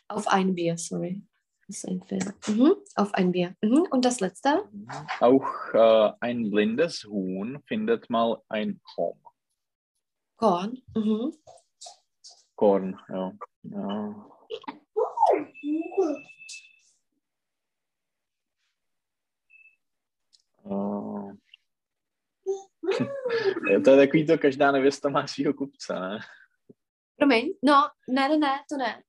Auf 0.09 0.27
ein 0.29 0.55
Bier, 0.55 0.79
sorry. 0.79 1.23
Das 1.69 1.77
ist 1.77 1.89
ein 1.89 2.01
Fehler. 2.03 2.35
Mhm. 2.49 2.71
Auf 2.97 3.15
ein 3.15 3.33
Bier. 3.33 3.55
Mhm. 3.63 3.83
Und 3.91 4.05
das 4.05 4.21
letzte? 4.21 4.69
Auch 5.21 5.75
äh, 5.75 6.13
ein 6.21 6.51
blindes 6.51 7.05
Huhn 7.05 7.59
findet 7.67 8.11
mal 8.11 8.43
ein 8.49 8.81
Korn. 8.95 9.19
Korn. 10.37 10.83
Mhm. 10.95 11.33
Korn, 12.57 13.01
ja. 13.09 13.33
ja. 13.63 14.15
Uh, 20.65 21.33
to 23.85 23.91
je 23.91 23.97
takový 23.97 24.27
to, 24.27 24.39
každá 24.39 24.73
nevěsta 24.73 25.09
má 25.09 25.27
svýho 25.27 25.55
kupce, 25.55 25.95
ne? 25.95 26.19
Promiň, 27.17 27.53
no, 27.62 27.89
ne, 28.09 28.29
ne, 28.29 28.39
ne, 28.39 28.55
to 28.69 28.77
ne. 28.77 29.03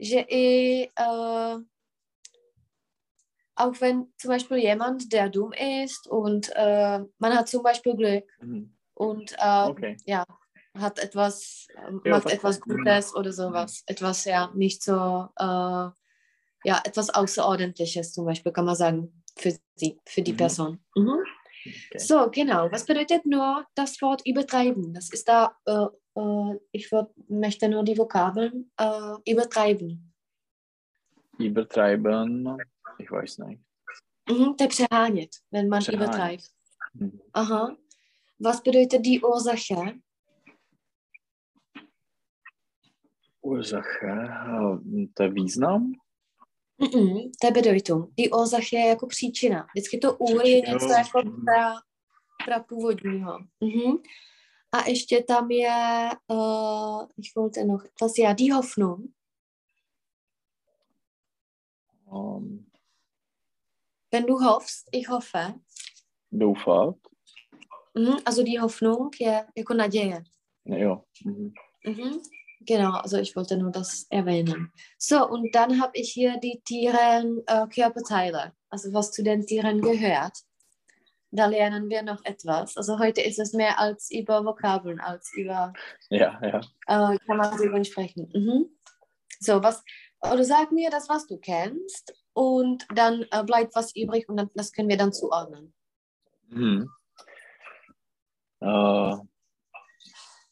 Že 0.00 0.20
i, 0.20 0.88
uh, 1.00 1.62
auch 3.56 3.80
wenn 3.80 4.06
zum 4.16 4.28
Beispiel 4.30 4.56
jemand, 4.58 5.12
der 5.12 5.28
dumm 5.28 5.52
ist 5.52 6.06
und 6.10 6.48
uh, 6.56 7.06
man 7.18 7.34
hat 7.36 7.48
zum 7.48 7.62
Beispiel 7.62 7.94
Glück 7.96 8.24
Mhm. 8.40 8.74
und 8.94 9.32
uh, 9.32 9.70
Okay. 9.70 9.96
ja, 10.06 10.24
hat 10.74 10.98
etwas, 10.98 11.66
äh, 11.76 11.80
Ja, 12.04 12.10
macht 12.16 12.24
was- 12.24 12.32
etwas 12.32 12.60
Gutes 12.60 13.14
oder 13.14 13.32
sowas. 13.32 13.82
Etwas, 13.86 14.24
ja, 14.24 14.50
nicht 14.54 14.82
so, 14.82 15.28
äh, 15.38 15.90
ja, 16.64 16.80
etwas 16.84 17.10
Außerordentliches 17.10 18.12
zum 18.12 18.24
Beispiel, 18.24 18.52
kann 18.52 18.64
man 18.64 18.74
sagen, 18.76 19.21
für 19.36 19.52
sie, 19.76 19.98
für 20.06 20.22
die 20.22 20.32
Mhm. 20.32 20.36
Person. 20.36 20.78
Mhm. 20.96 21.18
Okay. 21.64 21.98
So, 21.98 22.28
genau. 22.30 22.70
Was 22.72 22.84
bedeutet 22.84 23.24
nur 23.24 23.64
das 23.74 24.00
Wort 24.02 24.22
übertreiben? 24.26 24.92
Das 24.92 25.10
ist 25.10 25.28
da, 25.28 25.56
äh, 25.64 25.86
äh, 26.16 26.58
ich 26.72 26.90
würd, 26.90 27.10
möchte 27.28 27.68
nur 27.68 27.84
die 27.84 27.96
Vokabeln 27.96 28.70
äh, 28.76 29.14
übertreiben. 29.30 30.12
Übertreiben, 31.38 32.58
ich 32.98 33.10
weiß 33.10 33.38
nicht. 33.38 33.60
Mhm, 34.28 34.56
wenn 35.50 35.68
man 35.68 35.84
übertreibt. 35.84 36.50
Mhm. 36.94 37.20
Aha. 37.32 37.76
Was 38.38 38.62
bedeutet 38.62 39.06
die 39.06 39.22
Ursache? 39.22 40.00
Ursache, 43.40 44.06
äh, 44.06 45.06
der 45.16 45.34
Význam? 45.34 46.01
Mm-mm, 46.82 47.30
to 47.40 47.46
je 47.46 47.50
Bedeutung. 47.52 48.14
Die 48.14 48.30
Ursache 48.30 48.76
je 48.76 48.86
jako 48.88 49.06
příčina. 49.06 49.66
Vždycky 49.74 49.98
to 49.98 50.16
úr 50.16 50.46
je 50.46 50.60
něco 50.60 50.86
jako 50.92 51.22
pra, 51.44 51.74
pra 52.44 52.60
původního. 52.62 53.38
Mhm. 53.60 53.96
A 54.72 54.88
ještě 54.88 55.22
tam 55.22 55.50
je, 55.50 56.08
uh, 56.28 57.06
ich 57.16 57.36
wollte 57.36 57.64
noch 57.64 57.84
etwas, 57.84 58.12
ja, 58.18 58.32
die 58.32 58.52
Hoffnung. 58.52 59.00
Um, 62.10 62.66
Wenn 64.12 64.26
du 64.26 64.38
hoffst, 64.38 64.88
ich 64.92 65.08
hoffe. 65.08 65.54
doufat? 66.32 66.94
Mhm, 67.94 68.16
also 68.24 68.42
die 68.42 68.58
Hoffnung 68.58 69.20
je 69.20 69.46
jako 69.56 69.74
naděje. 69.74 70.22
Jo. 70.64 71.02
Mhm. 71.24 71.52
Mhm. 71.86 72.20
Genau, 72.66 72.92
also 72.92 73.18
ich 73.18 73.34
wollte 73.34 73.56
nur 73.56 73.70
das 73.70 74.06
erwähnen. 74.10 74.72
So, 74.98 75.28
und 75.28 75.54
dann 75.54 75.80
habe 75.80 75.92
ich 75.94 76.10
hier 76.12 76.38
die 76.38 76.62
Tieren 76.64 77.42
äh, 77.46 77.66
Körperteile, 77.66 78.52
also 78.68 78.92
was 78.92 79.10
zu 79.10 79.22
den 79.22 79.46
Tieren 79.46 79.80
gehört. 79.80 80.38
Da 81.30 81.46
lernen 81.46 81.88
wir 81.88 82.02
noch 82.02 82.22
etwas. 82.24 82.76
Also 82.76 82.98
heute 82.98 83.22
ist 83.22 83.38
es 83.38 83.54
mehr 83.54 83.78
als 83.78 84.10
über 84.10 84.44
Vokabeln, 84.44 85.00
als 85.00 85.32
über 85.34 85.72
Ja, 86.10 86.38
ja. 86.42 86.60
äh, 86.86 87.18
Grammatikübungen 87.24 87.86
sprechen. 87.86 88.30
Mhm. 88.34 88.66
So, 89.40 89.62
was, 89.62 89.82
oder 90.20 90.44
sag 90.44 90.72
mir 90.72 90.90
das, 90.90 91.08
was 91.08 91.26
du 91.26 91.38
kennst 91.38 92.14
und 92.34 92.86
dann 92.94 93.24
äh, 93.30 93.42
bleibt 93.44 93.74
was 93.74 93.96
übrig 93.96 94.28
und 94.28 94.36
dann, 94.36 94.50
das 94.54 94.72
können 94.72 94.90
wir 94.90 94.98
dann 94.98 95.12
zuordnen. 95.12 95.72
Mhm. 96.48 96.90
Äh, 98.60 99.16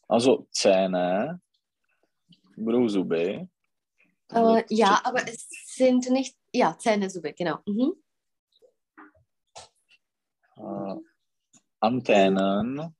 also 0.07 0.47
Zähne 0.51 1.39
budou 2.61 2.89
zuby. 2.89 3.47
Äh, 4.33 4.63
ja, 4.69 5.01
aber 5.03 5.27
es 5.27 5.47
sind 5.75 6.09
nicht, 6.09 6.35
ja, 6.53 6.77
Zähne, 6.79 7.09
Suppe, 7.09 7.33
genau. 7.33 7.57
Mhm. 7.67 7.91
äh, 10.57 10.95
Anténen, 11.81 12.93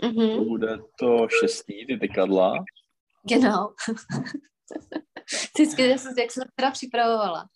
to 0.00 0.06
Mhm. 0.08 0.44
bude 0.48 0.78
to 0.98 1.28
šestý, 1.28 1.86
ty 1.86 1.96
tykadla. 1.98 2.64
Genau. 3.28 3.74
Vždycky, 5.54 5.88
jak 5.88 6.00
jsem, 6.00 6.14
jak 6.18 6.30
jsem 6.30 6.44
teda 6.56 6.70
připravovala, 6.70 7.48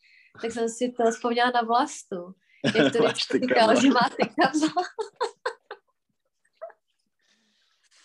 tak 0.42 0.52
jsem 0.52 0.68
si 0.68 0.92
to 0.92 1.10
vzpomněla 1.10 1.50
na 1.54 1.62
vlastu. 1.62 2.34
Jak 2.74 2.92
to 2.92 2.98
vždycky 3.04 3.38
říkal, 3.38 3.80
že 3.80 3.88
má 3.88 4.08
tykadla. 4.16 4.68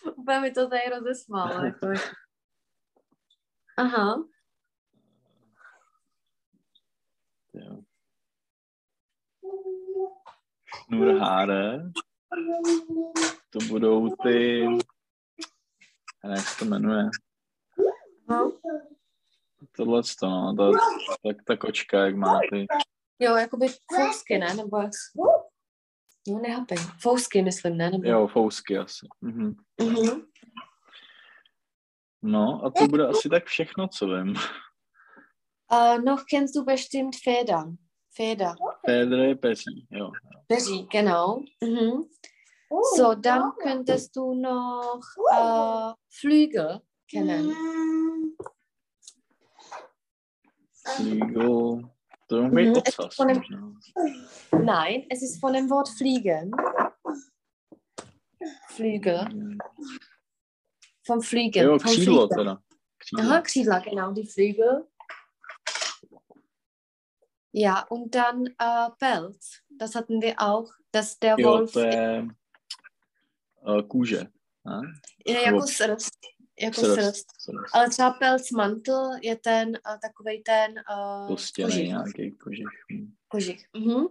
Úplně 0.16 0.40
mi 0.40 0.50
to 0.50 0.68
tady 0.68 0.82
rozesmálo. 0.90 1.64
Jako. 1.64 1.86
Aha. 3.76 4.24
Jo. 7.54 7.82
Šnurháre, 10.86 11.90
to 13.50 13.58
budou 13.68 14.16
ty, 14.22 14.66
jak 16.24 16.48
se 16.48 16.58
to 16.58 16.64
jmenuje, 16.64 17.10
Aha. 18.28 18.50
tohle 19.76 20.02
to, 20.20 20.26
no, 20.26 20.54
ta, 20.56 20.70
ta, 21.22 21.38
ta 21.46 21.56
kočka, 21.56 22.04
jak 22.04 22.16
má 22.16 22.40
ty, 22.50 22.66
Jo, 23.18 23.36
jakoby 23.36 23.66
fousky, 23.94 24.38
ne? 24.38 24.54
Nebo 24.54 24.78
jak... 24.78 24.90
No, 25.16 26.40
nechápem. 26.40 26.78
Fousky, 27.00 27.42
myslím, 27.42 27.76
ne? 27.76 27.90
Nebo... 27.90 28.08
jo, 28.08 28.26
fousky 28.26 28.78
asi. 28.78 29.06
Mhm. 29.20 29.54
Mhm. 29.80 30.22
No 32.24 32.64
a 32.64 32.70
to 32.70 32.86
bude 32.88 33.06
asi 33.08 33.28
tak 33.28 33.44
všechno, 33.46 33.88
co 33.88 34.06
vím. 34.06 34.34
Uh, 35.72 36.04
noch 36.04 36.24
kennst 36.30 36.54
du 36.56 36.64
bestimmt 36.64 37.16
Federn. 37.24 37.76
Feder. 38.16 38.54
Pédre, 38.86 39.34
peří, 39.34 39.86
jo. 39.90 40.10
Peří, 40.46 40.86
genau. 40.92 41.42
Mhm. 41.64 42.04
So, 42.96 43.14
dann 43.14 43.52
könntest 43.62 44.16
du 44.16 44.34
noch 44.34 45.00
äh, 45.32 45.92
Flügel 46.20 46.80
kennen. 47.10 47.50
Flügel, 50.96 51.82
Mhm, 52.30 52.74
von 53.16 53.28
dem-. 53.28 53.78
Nein, 54.64 55.06
es 55.10 55.22
ist 55.22 55.40
von 55.40 55.52
dem 55.52 55.70
Wort 55.70 55.88
fliegen. 55.88 56.50
Flügel. 58.68 59.28
Vom 61.06 61.20
Fliegen. 61.20 61.64
Jo, 61.66 61.70
vom 61.78 61.78
Fliegen. 61.94 62.28
Křídlo. 62.98 63.24
Aha, 63.24 63.40
Křídla, 63.40 63.78
genau, 63.78 64.12
die 64.12 64.26
Flügel. 64.26 64.86
Ja, 67.52 67.86
und 67.90 68.14
dann 68.14 68.46
äh, 68.46 68.90
Pelz. 68.98 69.60
Das 69.70 69.94
hatten 69.94 70.20
wir 70.22 70.34
auch, 70.38 70.72
dass 70.92 71.18
der 71.18 71.36
Jo, 71.38 71.48
Wolf 71.48 71.76
je 71.76 72.28
uh, 73.60 73.82
kůže. 73.88 74.26
Ne? 74.64 74.80
je 75.26 75.42
jako 75.42 75.66
srst. 75.66 76.14
Jako 76.60 76.80
Srst, 76.80 76.94
srst. 76.94 77.26
srst. 77.38 77.74
Ale 77.74 77.90
třeba 77.90 78.10
pelcmantel 78.10 79.10
je 79.22 79.36
ten 79.36 79.68
uh, 79.68 79.96
takový 80.02 80.42
ten 80.42 80.74
uh, 80.96 81.28
Kostěný 81.28 81.66
kožich. 81.68 81.88
nějaký 81.88 82.30
kožich. 82.38 82.66
Kožich. 83.28 83.66
Mhm. 83.76 84.06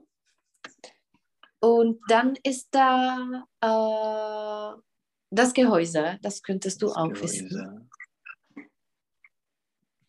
Und 1.59 1.97
dann 2.09 2.33
ist 2.43 2.67
da 2.75 3.17
äh, 3.65 4.73
das 5.35 5.53
Gehäuse, 5.53 6.19
das 6.21 6.41
könntest 6.41 6.81
du 6.81 6.87
auch 6.91 7.09
wissen. 7.21 7.49
Gehäuse. 7.49 7.87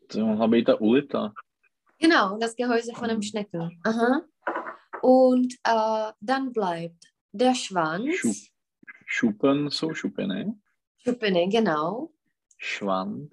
To 0.08 0.20
mohla 0.26 0.46
být 0.48 0.64
ta 0.66 0.74
ulita. 0.80 1.32
Genau, 1.98 2.38
das 2.38 2.54
Gehäuse 2.56 2.92
von 2.94 3.08
dem 3.08 3.16
Mhm. 3.16 3.22
Schnecken. 3.22 3.80
Aha. 3.84 4.20
Und 5.02 5.54
äh, 5.66 6.12
dann 6.20 6.52
bleibt 6.52 7.04
der 7.32 7.54
Schwanz. 7.54 8.50
Šupen 9.06 9.70
jsou 9.70 9.94
šupiny. 9.94 10.54
Schuppene, 10.98 11.46
genau. 11.46 12.08
Švanc. 12.58 13.30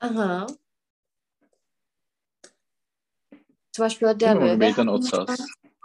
Aha. 0.00 0.46
Zum 3.72 3.82
Beispiel 3.84 4.14
der 4.14 4.34
může 4.34 4.52
Löwe. 4.52 4.72
Schwanz. 4.72 5.10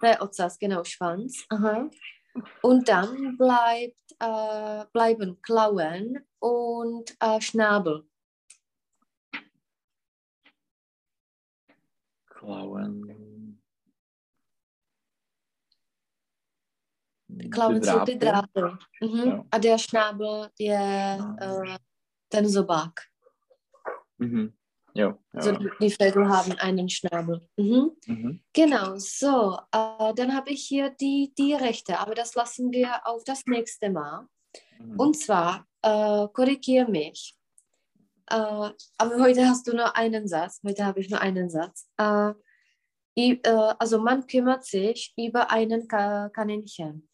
Der 0.03 0.21
Ozas, 0.21 0.57
genau, 0.57 0.83
Schwanz. 0.83 1.33
Aha. 1.49 1.89
Und 2.63 2.87
dann 2.89 3.37
bleibt, 3.37 4.10
äh, 4.21 4.85
bleiben 4.93 5.41
Klauen 5.41 6.23
und 6.39 7.15
äh, 7.19 7.41
Schnabel. 7.41 8.05
Klauen. 12.27 13.61
Klauen 17.49 17.81
sind 17.81 18.07
die 18.07 18.19
Drachen. 18.19 18.79
Mhm. 18.99 19.27
Ja. 19.27 19.45
Ah, 19.49 19.59
der 19.59 19.77
Schnabel, 19.77 20.49
der, 20.59 21.35
ah. 21.39 21.63
äh, 21.63 21.77
den 22.31 22.47
Sobak. 22.47 23.09
Mhm. 24.17 24.53
Jo, 24.93 25.17
Also 25.31 25.53
die, 25.79 25.89
Vögel 25.89 26.27
haben 26.27 26.53
einen 26.53 26.89
Schnabel. 26.89 27.47
Mhm. 27.57 27.91
Mhm. 28.05 28.41
Genau, 28.53 28.97
so. 28.97 29.57
Äh, 29.71 30.13
dann 30.15 30.35
habe 30.35 30.49
ich 30.49 30.65
hier 30.65 30.89
die, 30.89 31.33
die 31.37 31.53
Rechte, 31.53 31.99
aber 31.99 32.13
das 32.15 32.35
lassen 32.35 32.71
wir 32.71 33.07
auf 33.07 33.23
das 33.23 33.45
nächste 33.45 33.89
Mal. 33.89 34.27
Mhm. 34.79 34.99
Und 34.99 35.17
zwar, 35.17 35.65
äh, 35.81 36.27
korrigiere 36.33 36.89
mich. 36.89 37.37
Äh, 38.29 38.35
aber 38.97 39.19
heute 39.19 39.47
hast 39.47 39.67
du 39.67 39.75
nur 39.75 39.95
einen 39.95 40.27
Satz. 40.27 40.61
Heute 40.65 40.85
habe 40.85 40.99
ich 40.99 41.09
nur 41.09 41.21
einen 41.21 41.49
Satz. 41.49 41.87
Äh, 41.97 42.33
äh, 43.15 43.73
also 43.79 43.99
man 43.99 44.25
kümmert 44.27 44.65
sich 44.65 45.13
über 45.17 45.51
einen 45.51 45.87
Ka 45.87 46.29
Kaninchen. 46.29 47.07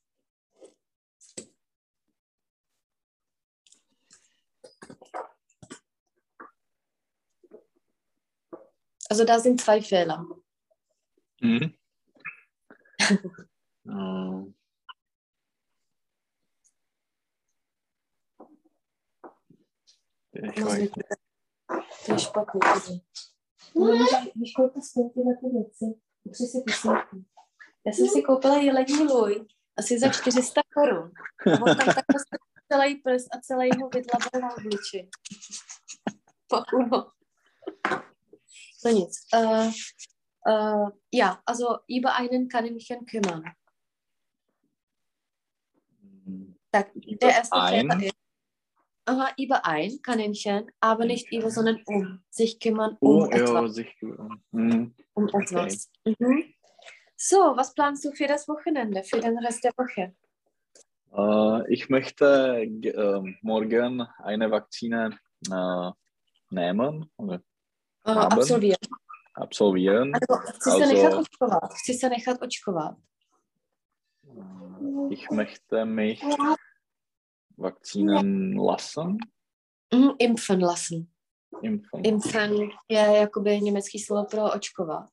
Also 9.09 9.23
da 9.25 9.39
sind 9.39 9.61
zwei 9.61 9.81
Fehler. 9.81 10.25
Mhm. 11.41 11.73
Äh, 13.89 14.57
Ich 20.55 20.65
weiß 20.65 20.79
nicht. 20.79 20.95
Špatný. 22.21 22.59
ty 25.35 25.47
věci? 25.49 25.85
Si. 26.33 26.63
Já 27.85 27.93
jsem 27.93 28.07
si 28.07 28.21
koupila 28.21 28.57
jelení 28.57 29.03
lůj 29.03 29.47
asi 29.77 29.99
za 29.99 30.09
400 30.09 30.61
korun. 30.73 31.11
A 31.47 31.61
on 31.61 31.77
tam 31.77 31.77
takhle 31.77 32.19
stojí 32.19 32.39
celý 32.71 32.95
prst 32.95 33.27
a 33.35 33.39
celý 33.41 33.69
ho 33.81 33.89
vydlabil 33.89 34.41
na 34.41 34.57
obliči. 34.57 35.09
Pakuno. 36.47 37.11
No 38.87 38.93
nic. 38.93 39.09
Uh, 39.33 39.71
uh, 40.49 40.91
ja, 41.11 41.41
also 41.45 41.79
über 41.87 42.15
einen 42.15 42.47
kann 42.47 42.65
ich 42.65 42.73
mich 42.73 42.87
kümmern. 43.09 43.43
Tak, 46.71 46.91
der 46.95 47.29
erste 47.29 47.55
ein? 47.55 47.89
Fehler 47.89 48.05
ist, 48.05 48.15
aha, 49.05 49.31
über 49.37 49.65
ein 49.65 50.01
Kaninchen, 50.01 50.71
aber 50.79 51.05
nicht 51.05 51.31
über, 51.31 51.49
sondern 51.49 51.81
um. 51.85 52.23
Sich 52.29 52.59
kümmern 52.59 52.97
um 52.99 53.23
Oh, 53.23 53.25
etwas. 53.25 53.49
ja, 53.49 53.67
sich. 53.69 53.95
Mhm. 54.51 54.95
Um 55.13 55.27
etwas. 55.29 55.89
Mhm. 56.05 56.53
So, 57.15 57.37
was 57.55 57.73
planst 57.73 58.05
du 58.05 58.11
für 58.11 58.27
das 58.27 58.47
Wochenende, 58.47 59.03
für 59.03 59.19
den 59.19 59.37
Rest 59.39 59.63
der 59.63 59.73
Woche? 59.77 60.15
Äh, 61.13 61.73
ich 61.73 61.89
möchte 61.89 62.61
äh, 62.61 63.35
morgen 63.41 64.01
eine 64.01 64.51
Vakzine 64.51 65.17
äh, 65.49 65.91
nehmen 66.49 67.09
oder 67.17 67.41
Haben. 68.07 68.33
absolvieren. 68.39 68.77
absolvieren. 69.35 70.11
Also, 70.13 70.41
chci 70.51 70.69
se 70.69 70.75
Also- 70.83 70.93
nechat 70.93 71.13
očkovat. 71.13 71.73
Chci 71.73 71.93
se 71.93 72.09
nechat 72.09 72.41
očkovat. 72.41 72.95
Ich 75.09 75.29
möchte 75.31 75.85
mich 75.85 76.21
vakcinieren 77.57 78.57
lassen. 78.57 79.17
Mhm, 79.93 80.11
impfen 80.19 80.59
lassen. 80.61 81.07
Impfen. 81.61 82.05
Impfen 82.05 82.53
je 82.89 82.99
jakoby 82.99 83.61
německý 83.61 83.99
slovo 83.99 84.25
pro 84.25 84.53
očkovat. 84.53 85.09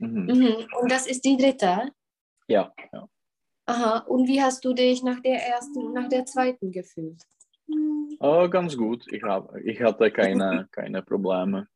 Mhm. 0.00 0.26
Mhm. 0.26 0.46
Und 0.82 0.90
das 0.90 1.06
ist 1.06 1.24
die 1.24 1.36
dritte? 1.36 1.76
Ja, 2.48 2.72
ja. 2.92 3.06
Aha. 3.66 4.06
Und 4.08 4.28
wie 4.28 4.42
hast 4.42 4.64
du 4.64 4.72
dich 4.74 5.02
nach 5.02 5.20
der 5.20 5.46
ersten 5.46 5.78
und 5.86 5.94
nach 5.94 6.08
der 6.08 6.24
zweiten 6.26 6.70
gefühlt? 6.70 7.22
Äh, 8.20 8.48
ganz 8.48 8.76
gut. 8.76 9.04
Ich, 9.12 9.22
hab, 9.22 9.54
ich 9.56 9.80
hatte 9.80 10.10
keine, 10.10 10.68
keine 10.70 11.02
Probleme. 11.02 11.66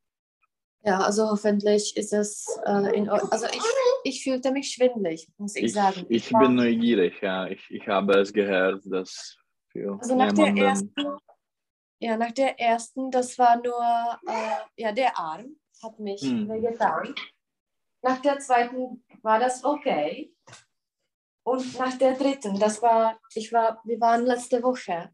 Ja, 0.84 1.00
also 1.00 1.28
hoffentlich 1.30 1.96
ist 1.96 2.12
es 2.12 2.46
äh, 2.64 2.96
in 2.96 3.10
Ordnung. 3.10 3.32
Also 3.32 3.46
ich, 3.46 3.62
ich 4.04 4.22
fühlte 4.22 4.52
mich 4.52 4.70
schwindelig, 4.72 5.28
muss 5.36 5.56
ich, 5.56 5.64
Ich, 5.64 5.72
sagen. 5.74 6.06
ich 6.08 6.32
war- 6.32 6.40
bin 6.40 6.54
neugierig, 6.54 7.20
ja. 7.20 7.46
Ich, 7.48 7.68
ich 7.70 7.86
habe 7.88 8.18
es 8.20 8.32
gehört, 8.32 8.82
dass 8.86 9.36
für 9.72 9.98
Also 10.00 10.16
nach 10.16 10.32
der 10.32 10.54
ersten, 10.56 10.92
ja, 12.00 12.16
nach 12.16 12.30
der 12.32 12.58
ersten, 12.60 13.10
das 13.10 13.36
war 13.38 13.56
nur, 13.56 14.18
äh, 14.28 14.82
ja, 14.82 14.92
der 14.92 15.18
Arm 15.18 15.56
hat 15.82 15.98
mich 15.98 16.22
Hm. 16.22 16.48
wehgetan. 16.48 17.14
Nach 18.02 18.20
der 18.22 18.38
zweiten 18.38 19.04
war 19.22 19.40
das 19.40 19.64
okay. 19.64 20.32
Und 21.44 21.78
nach 21.78 21.96
der 21.98 22.12
dritten, 22.14 22.58
das 22.60 22.80
war, 22.82 23.18
ich 23.34 23.52
war, 23.52 23.80
wir 23.84 24.00
waren 24.00 24.24
letzte 24.26 24.62
Woche 24.62 25.10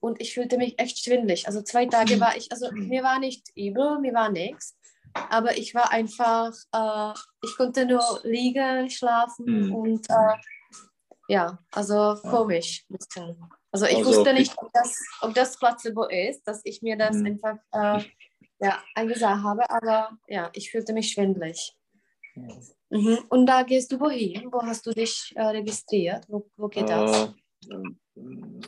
und 0.00 0.20
ich 0.20 0.34
fühlte 0.34 0.58
mich 0.58 0.78
echt 0.78 0.98
schwindelig. 0.98 1.46
Also 1.46 1.62
zwei 1.62 1.86
Tage 1.86 2.20
war 2.20 2.36
ich, 2.36 2.52
also 2.52 2.68
Hm. 2.70 2.88
mir 2.88 3.02
war 3.02 3.18
nicht 3.18 3.48
übel, 3.56 3.98
mir 4.00 4.12
war 4.12 4.28
nichts. 4.30 4.76
Aber 5.14 5.56
ich 5.56 5.74
war 5.74 5.90
einfach, 5.90 6.52
äh, 6.72 7.18
ich 7.44 7.56
konnte 7.56 7.86
nur 7.86 8.02
liegen, 8.24 8.90
schlafen 8.90 9.46
Hm. 9.46 9.74
und 9.74 10.10
äh, 10.10 10.36
ja, 11.28 11.58
also 11.72 12.16
komisch. 12.22 12.86
Also 13.70 13.86
ich 13.86 13.96
Also 13.96 14.10
wusste 14.10 14.32
nicht, 14.32 14.54
ob 14.56 14.72
das, 14.72 14.96
ob 15.20 15.34
das 15.34 15.58
Placebo 15.58 16.04
ist, 16.04 16.42
dass 16.44 16.62
ich 16.64 16.80
mir 16.82 16.96
das 16.96 17.16
Hm. 17.16 17.26
einfach 17.26 17.58
äh, 17.72 18.04
ja, 18.60 18.82
eingesagt 18.94 19.42
habe, 19.42 19.68
aber 19.70 20.18
ja, 20.26 20.50
ich 20.54 20.70
fühlte 20.70 20.92
mich 20.92 21.12
schwindelig. 21.12 21.74
Mhm. 22.90 23.18
Und 23.28 23.46
da 23.46 23.62
gehst 23.62 23.92
du 23.92 24.00
wohin? 24.00 24.48
Wo 24.50 24.62
hast 24.62 24.86
du 24.86 24.92
dich 24.92 25.32
äh, 25.36 25.42
registriert? 25.42 26.24
Wo, 26.28 26.48
wo 26.56 26.68
geht 26.68 26.88
das? 26.88 27.34
Äh, 27.68 27.82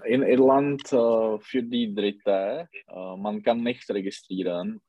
in 0.05 0.23
Irland 0.23 0.93
äh, 0.93 1.39
für 1.41 1.63
die 1.63 1.93
dritte, 1.93 2.69
man 2.87 3.43
kann 3.43 3.63
nicht 3.63 3.89
registrieren 3.91 4.81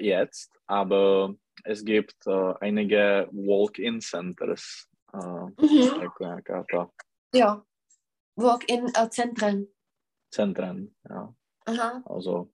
jetzt, 0.00 0.50
aber 0.66 1.34
es 1.64 1.84
gibt 1.84 2.14
äh, 2.26 2.54
einige 2.60 3.28
Walk-in-Centers. 3.32 4.88
Äh, 5.12 5.18
Mhm. 5.18 6.10
Ja, 7.34 7.64
Walk-in-Zentren. 8.36 9.68
Zentren, 10.30 10.94
ja. 11.08 11.34
Aha. 11.66 12.02
Also 12.04 12.52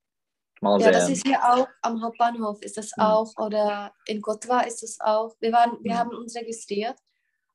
mal 0.60 0.80
Ja, 0.80 0.90
das 0.90 1.06
sehen. 1.06 1.14
ist 1.14 1.26
hier 1.26 1.40
auch 1.42 1.68
am 1.82 2.02
Hauptbahnhof 2.02 2.62
ist 2.62 2.76
das 2.76 2.92
Hm. 2.96 3.02
auch 3.04 3.32
oder 3.38 3.92
in 4.06 4.20
Kotwa 4.22 4.60
ist 4.60 4.82
es 4.82 4.98
auch. 5.00 5.34
Wir 5.40 5.52
waren, 5.52 5.78
wir 5.82 5.92
Hm. 5.92 5.98
haben 5.98 6.10
uns 6.16 6.36
registriert 6.36 6.98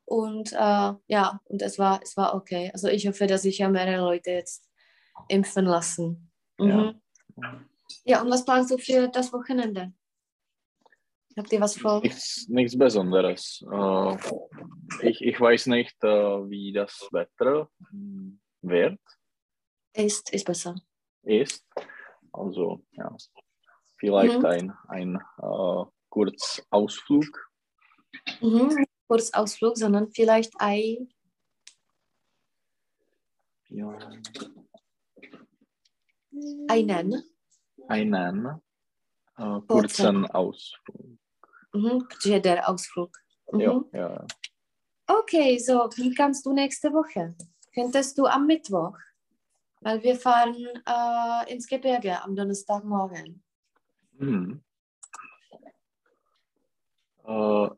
und 0.06 0.52
äh, 0.54 0.94
ja, 1.08 1.40
und 1.46 1.62
es 1.62 1.80
war, 1.80 2.02
es 2.04 2.18
war 2.18 2.36
okay. 2.36 2.70
Also 2.74 2.88
ich 2.90 3.08
hoffe, 3.08 3.28
dass 3.28 3.44
sich 3.44 3.60
ja 3.60 3.70
mehrere 3.70 4.02
Leute 4.04 4.32
jetzt 4.32 4.68
impfen 5.30 5.66
lassen. 5.66 6.32
Mhm. 6.60 6.70
Ja. 6.70 6.94
Ja, 8.06 8.22
und 8.22 8.30
was 8.30 8.46
planst 8.46 8.72
du 8.72 8.78
für 8.78 9.08
das 9.08 9.32
Wochenende? 9.34 9.94
Habt 11.38 11.52
ihr 11.54 11.62
was 11.62 11.78
vor? 11.78 12.02
Nichts, 12.02 12.48
nichts 12.48 12.78
Besonderes. 12.78 13.64
Äh, 13.72 14.18
ich, 15.08 15.22
ich 15.22 15.40
weiß 15.40 15.68
nicht, 15.68 15.96
äh, 16.04 16.08
wie 16.50 16.74
das 16.74 17.08
Wetter 17.12 17.70
mm, 17.92 18.40
wird, 18.64 19.00
Ist, 19.94 20.34
ist 20.34 20.46
besser. 20.46 20.76
ist. 21.24 21.64
Also, 22.34 22.84
ja, 22.92 23.16
vielleicht 23.98 24.40
Mhm. 24.40 24.46
ein, 24.46 24.74
ein 24.88 25.16
äh, 25.38 25.86
Kurzausflug. 26.10 27.52
Mhm. 28.42 28.68
Nicht 28.70 28.90
Kurz 29.08 29.32
Ausflug, 29.32 29.78
sondern 29.78 30.12
vielleicht 30.12 30.54
ein, 30.60 31.10
Ja, 33.70 33.98
einen. 36.68 37.24
Einen 37.88 38.62
äh, 39.38 39.62
kurzen 39.68 40.26
Ausflug. 40.26 41.18
Mhm. 41.74 42.08
Protože 42.08 42.40
der 42.40 42.70
Ausflug. 42.70 43.18
Mhm. 43.52 43.62
Ja, 43.62 43.82
ja. 43.94 44.26
Okay, 45.08 45.58
so, 45.58 45.90
wie 45.96 46.14
kannst 46.14 46.46
du 46.46 46.54
nächste 46.54 46.92
Woche? 46.92 47.36
Könntest 47.74 48.18
du 48.18 48.26
am 48.26 48.46
Mittwoch? 48.46 48.98
Weil 49.82 50.04
wir 50.04 50.16
fahren 50.16 50.56
äh, 50.86 51.54
ins 51.54 51.68
Gebirge 51.68 52.22
am 52.22 52.36
Donnerstagmorgen. 52.36 53.44
Hm. 54.18 54.62
Äh, 57.24 57.70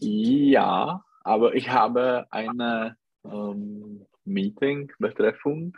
ja, 0.00 1.04
aber 1.22 1.54
ich 1.54 1.68
habe 1.68 2.26
eine 2.30 2.96
ähm, 3.24 4.06
Meeting, 4.24 4.90
Betreffung. 4.98 5.76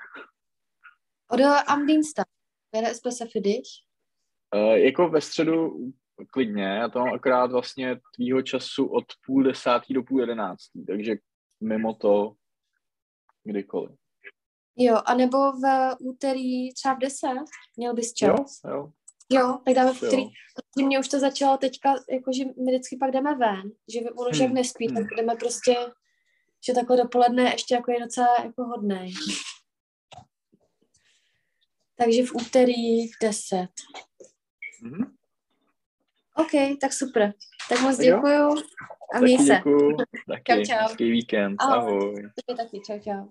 Oder 1.28 1.68
am 1.68 1.86
Dienstag. 1.86 2.26
Es 2.82 3.00
besser 3.00 3.28
für 3.28 3.40
dich? 3.42 3.66
Uh, 4.54 4.74
jako 4.74 5.08
ve 5.08 5.20
středu 5.20 5.70
klidně, 6.30 6.64
já 6.64 6.88
to 6.88 6.98
mám 6.98 7.14
akorát 7.14 7.52
vlastně 7.52 8.00
tvýho 8.14 8.42
času 8.42 8.86
od 8.86 9.04
půl 9.26 9.42
desátý 9.42 9.94
do 9.94 10.02
půl 10.02 10.20
jedenáctý, 10.20 10.84
takže 10.86 11.14
mimo 11.60 11.94
to 11.94 12.34
kdykoliv. 13.44 13.90
Jo, 14.76 14.96
anebo 15.06 15.38
v 15.52 15.96
úterý 16.00 16.74
třeba 16.74 16.94
v 16.94 16.98
10. 16.98 17.28
Měl 17.76 17.94
bys 17.94 18.12
čas? 18.12 18.60
Jo, 18.64 18.70
jo, 18.70 18.92
Jo, 19.32 19.58
tak 19.64 19.74
dáme 19.74 19.94
v 19.94 20.02
jo. 20.02 20.08
úterý. 20.08 20.24
Protože 20.54 20.86
mě 20.86 20.98
už 20.98 21.08
to 21.08 21.18
začalo 21.18 21.56
teďka, 21.58 21.94
jakože 22.10 22.44
my 22.44 22.72
vždycky 22.72 22.96
pak 22.96 23.10
jdeme 23.10 23.34
ven, 23.34 23.62
že 23.92 24.00
on 24.00 24.28
už 24.30 24.36
Hmm. 24.38 24.44
jak 24.44 24.52
nespí, 24.54 24.88
tak 24.94 25.04
jdeme 25.16 25.34
prostě 25.34 25.74
že 26.66 26.72
takhle 26.72 26.96
dopoledne 26.96 27.42
ještě 27.42 27.74
jako 27.74 27.92
je 27.92 28.00
docela 28.00 28.26
jako 28.44 28.64
hodnej. 28.64 29.14
Takže 31.96 32.22
v 32.26 32.34
úterý 32.34 33.10
10. 33.22 33.68
Mhm. 34.82 35.16
OK, 36.36 36.78
tak 36.80 36.92
super. 36.92 37.34
Tak 37.68 37.80
moc 37.80 37.98
děkuju 37.98 38.54
a 39.14 39.18
měj 39.20 39.38
se. 39.38 39.54
děkuju. 39.54 39.96
Taky. 40.28 40.66
Čau, 40.66 40.74
čau. 40.74 40.82
Hezký 40.82 41.10
víkend. 41.10 41.56
Ahoj. 41.60 41.98
Ahoj. 41.98 42.14
Taky, 42.46 42.56
taky, 42.56 42.80
čau, 42.86 42.98
čau. 42.98 43.28